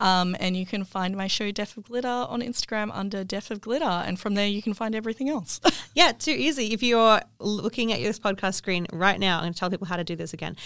Um, 0.00 0.34
and 0.40 0.56
you 0.56 0.66
can 0.66 0.84
find 0.84 1.16
my 1.16 1.28
show 1.28 1.52
Death 1.52 1.76
of 1.76 1.84
Glitter 1.84 2.08
on 2.08 2.40
Instagram 2.42 2.90
under 2.92 3.22
Death 3.22 3.50
of 3.52 3.60
Glitter. 3.60 3.84
And 3.84 4.18
from 4.18 4.34
there, 4.34 4.48
you 4.48 4.60
can 4.60 4.74
find 4.74 4.94
everything 4.96 5.28
else. 5.28 5.60
Yeah, 5.94 6.10
too 6.12 6.32
easy. 6.32 6.72
If 6.72 6.82
you're 6.82 7.20
looking 7.38 7.92
at 7.92 8.00
this 8.00 8.18
podcast 8.18 8.54
screen 8.54 8.86
right 9.02 9.20
now, 9.20 9.38
I'm 9.38 9.42
going 9.42 9.52
to 9.52 9.58
tell 9.58 9.68
people 9.68 9.86
how 9.86 9.96
to 9.96 10.04
do 10.04 10.16
this 10.16 10.32
again. 10.32 10.56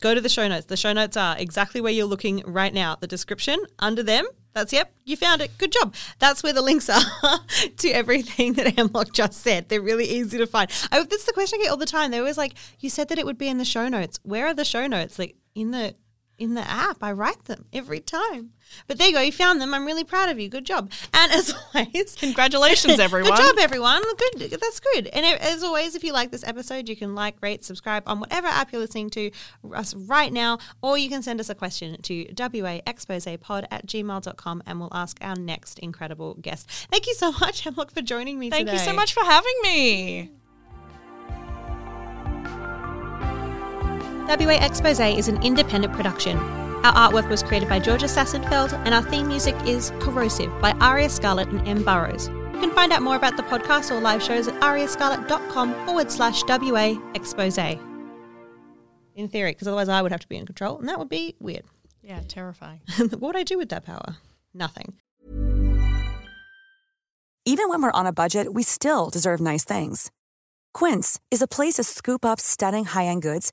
Go 0.00 0.14
to 0.14 0.20
the 0.20 0.28
show 0.28 0.46
notes. 0.46 0.66
The 0.66 0.76
show 0.76 0.92
notes 0.92 1.16
are 1.16 1.36
exactly 1.36 1.80
where 1.80 1.92
you're 1.92 2.06
looking 2.06 2.44
right 2.46 2.72
now. 2.72 2.96
The 3.00 3.08
description 3.08 3.58
under 3.80 4.04
them. 4.04 4.26
That's 4.52 4.72
yep, 4.72 4.92
you 5.04 5.16
found 5.16 5.40
it. 5.40 5.56
Good 5.58 5.72
job. 5.72 5.94
That's 6.18 6.42
where 6.42 6.52
the 6.52 6.62
links 6.62 6.88
are 6.88 7.00
to 7.78 7.88
everything 7.90 8.52
that 8.54 8.76
Hemlock 8.76 9.12
just 9.12 9.40
said. 9.40 9.68
They're 9.68 9.80
really 9.80 10.04
easy 10.04 10.38
to 10.38 10.46
find. 10.46 10.70
I, 10.92 11.02
that's 11.02 11.24
the 11.24 11.32
question 11.32 11.58
I 11.60 11.64
get 11.64 11.70
all 11.70 11.76
the 11.76 11.86
time. 11.86 12.10
They're 12.10 12.20
always 12.20 12.38
like, 12.38 12.54
"You 12.78 12.90
said 12.90 13.08
that 13.08 13.18
it 13.18 13.26
would 13.26 13.38
be 13.38 13.48
in 13.48 13.58
the 13.58 13.64
show 13.64 13.88
notes. 13.88 14.18
Where 14.22 14.46
are 14.46 14.54
the 14.54 14.64
show 14.64 14.86
notes? 14.86 15.18
Like 15.18 15.36
in 15.54 15.70
the 15.70 15.94
in 16.38 16.54
the 16.54 16.68
app. 16.68 16.98
I 17.02 17.12
write 17.12 17.44
them 17.44 17.66
every 17.72 18.00
time." 18.00 18.52
But 18.86 18.98
there 18.98 19.08
you 19.08 19.14
go. 19.14 19.20
You 19.20 19.32
found 19.32 19.60
them. 19.60 19.74
I'm 19.74 19.86
really 19.86 20.04
proud 20.04 20.28
of 20.28 20.38
you. 20.38 20.48
Good 20.48 20.64
job. 20.64 20.90
And 21.14 21.32
as 21.32 21.54
always, 21.74 22.14
Congratulations, 22.16 22.98
everyone. 22.98 23.30
Good 23.30 23.38
job, 23.38 23.56
everyone. 23.58 24.02
Good. 24.02 24.50
That's 24.50 24.80
good. 24.80 25.06
And 25.08 25.24
as 25.26 25.62
always, 25.62 25.94
if 25.94 26.04
you 26.04 26.12
like 26.12 26.30
this 26.30 26.44
episode, 26.44 26.88
you 26.88 26.96
can 26.96 27.14
like, 27.14 27.36
rate, 27.40 27.64
subscribe 27.64 28.02
on 28.06 28.20
whatever 28.20 28.46
app 28.46 28.72
you're 28.72 28.80
listening 28.80 29.10
to 29.10 29.30
us 29.74 29.94
right 29.94 30.32
now, 30.32 30.58
or 30.82 30.98
you 30.98 31.08
can 31.08 31.22
send 31.22 31.40
us 31.40 31.48
a 31.48 31.54
question 31.54 32.00
to 32.02 32.26
waexposepod 32.26 33.66
at 33.70 33.86
gmail.com 33.86 34.62
and 34.66 34.80
we'll 34.80 34.92
ask 34.92 35.18
our 35.20 35.36
next 35.36 35.78
incredible 35.78 36.34
guest. 36.34 36.68
Thank 36.90 37.06
you 37.06 37.14
so 37.14 37.32
much, 37.32 37.62
Hemlock, 37.62 37.92
for 37.92 38.02
joining 38.02 38.38
me 38.38 38.50
Thank 38.50 38.66
today. 38.66 38.78
you 38.78 38.84
so 38.84 38.92
much 38.92 39.12
for 39.12 39.24
having 39.24 39.54
me. 39.62 40.30
WA 44.28 44.58
Expose 44.60 45.00
is 45.00 45.28
an 45.28 45.42
independent 45.42 45.94
production. 45.94 46.36
Our 46.84 46.92
artwork 47.10 47.30
was 47.30 47.42
created 47.42 47.66
by 47.66 47.78
Georgia 47.78 48.04
Sassenfeld, 48.04 48.74
and 48.84 48.92
our 48.92 49.00
theme 49.00 49.26
music 49.26 49.56
is 49.66 49.90
Corrosive 50.00 50.52
by 50.60 50.72
Aria 50.72 51.08
Scarlett 51.08 51.48
and 51.48 51.66
M. 51.66 51.82
Burrows. 51.82 52.28
You 52.28 52.60
can 52.60 52.70
find 52.72 52.92
out 52.92 53.00
more 53.00 53.16
about 53.16 53.38
the 53.38 53.42
podcast 53.42 53.90
or 53.90 54.02
live 54.02 54.22
shows 54.22 54.46
at 54.46 54.52
ariascarlett.com 54.60 55.86
forward 55.86 56.10
slash 56.10 56.42
WA 56.46 57.00
Expose. 57.14 57.56
In 57.56 59.28
theory, 59.28 59.52
because 59.52 59.66
otherwise 59.66 59.88
I 59.88 60.02
would 60.02 60.12
have 60.12 60.20
to 60.20 60.28
be 60.28 60.36
in 60.36 60.44
control, 60.44 60.78
and 60.78 60.86
that 60.90 60.98
would 60.98 61.08
be 61.08 61.34
weird. 61.40 61.64
Yeah, 62.02 62.20
terrifying. 62.28 62.80
what 62.98 63.22
would 63.22 63.36
I 63.36 63.44
do 63.44 63.56
with 63.56 63.70
that 63.70 63.86
power? 63.86 64.18
Nothing. 64.52 64.96
Even 67.46 67.70
when 67.70 67.80
we're 67.80 67.92
on 67.92 68.04
a 68.04 68.12
budget, 68.12 68.52
we 68.52 68.62
still 68.62 69.08
deserve 69.08 69.40
nice 69.40 69.64
things. 69.64 70.10
Quince 70.74 71.18
is 71.30 71.40
a 71.40 71.48
place 71.48 71.76
to 71.76 71.82
scoop 71.82 72.26
up 72.26 72.38
stunning 72.38 72.84
high-end 72.84 73.22
goods 73.22 73.52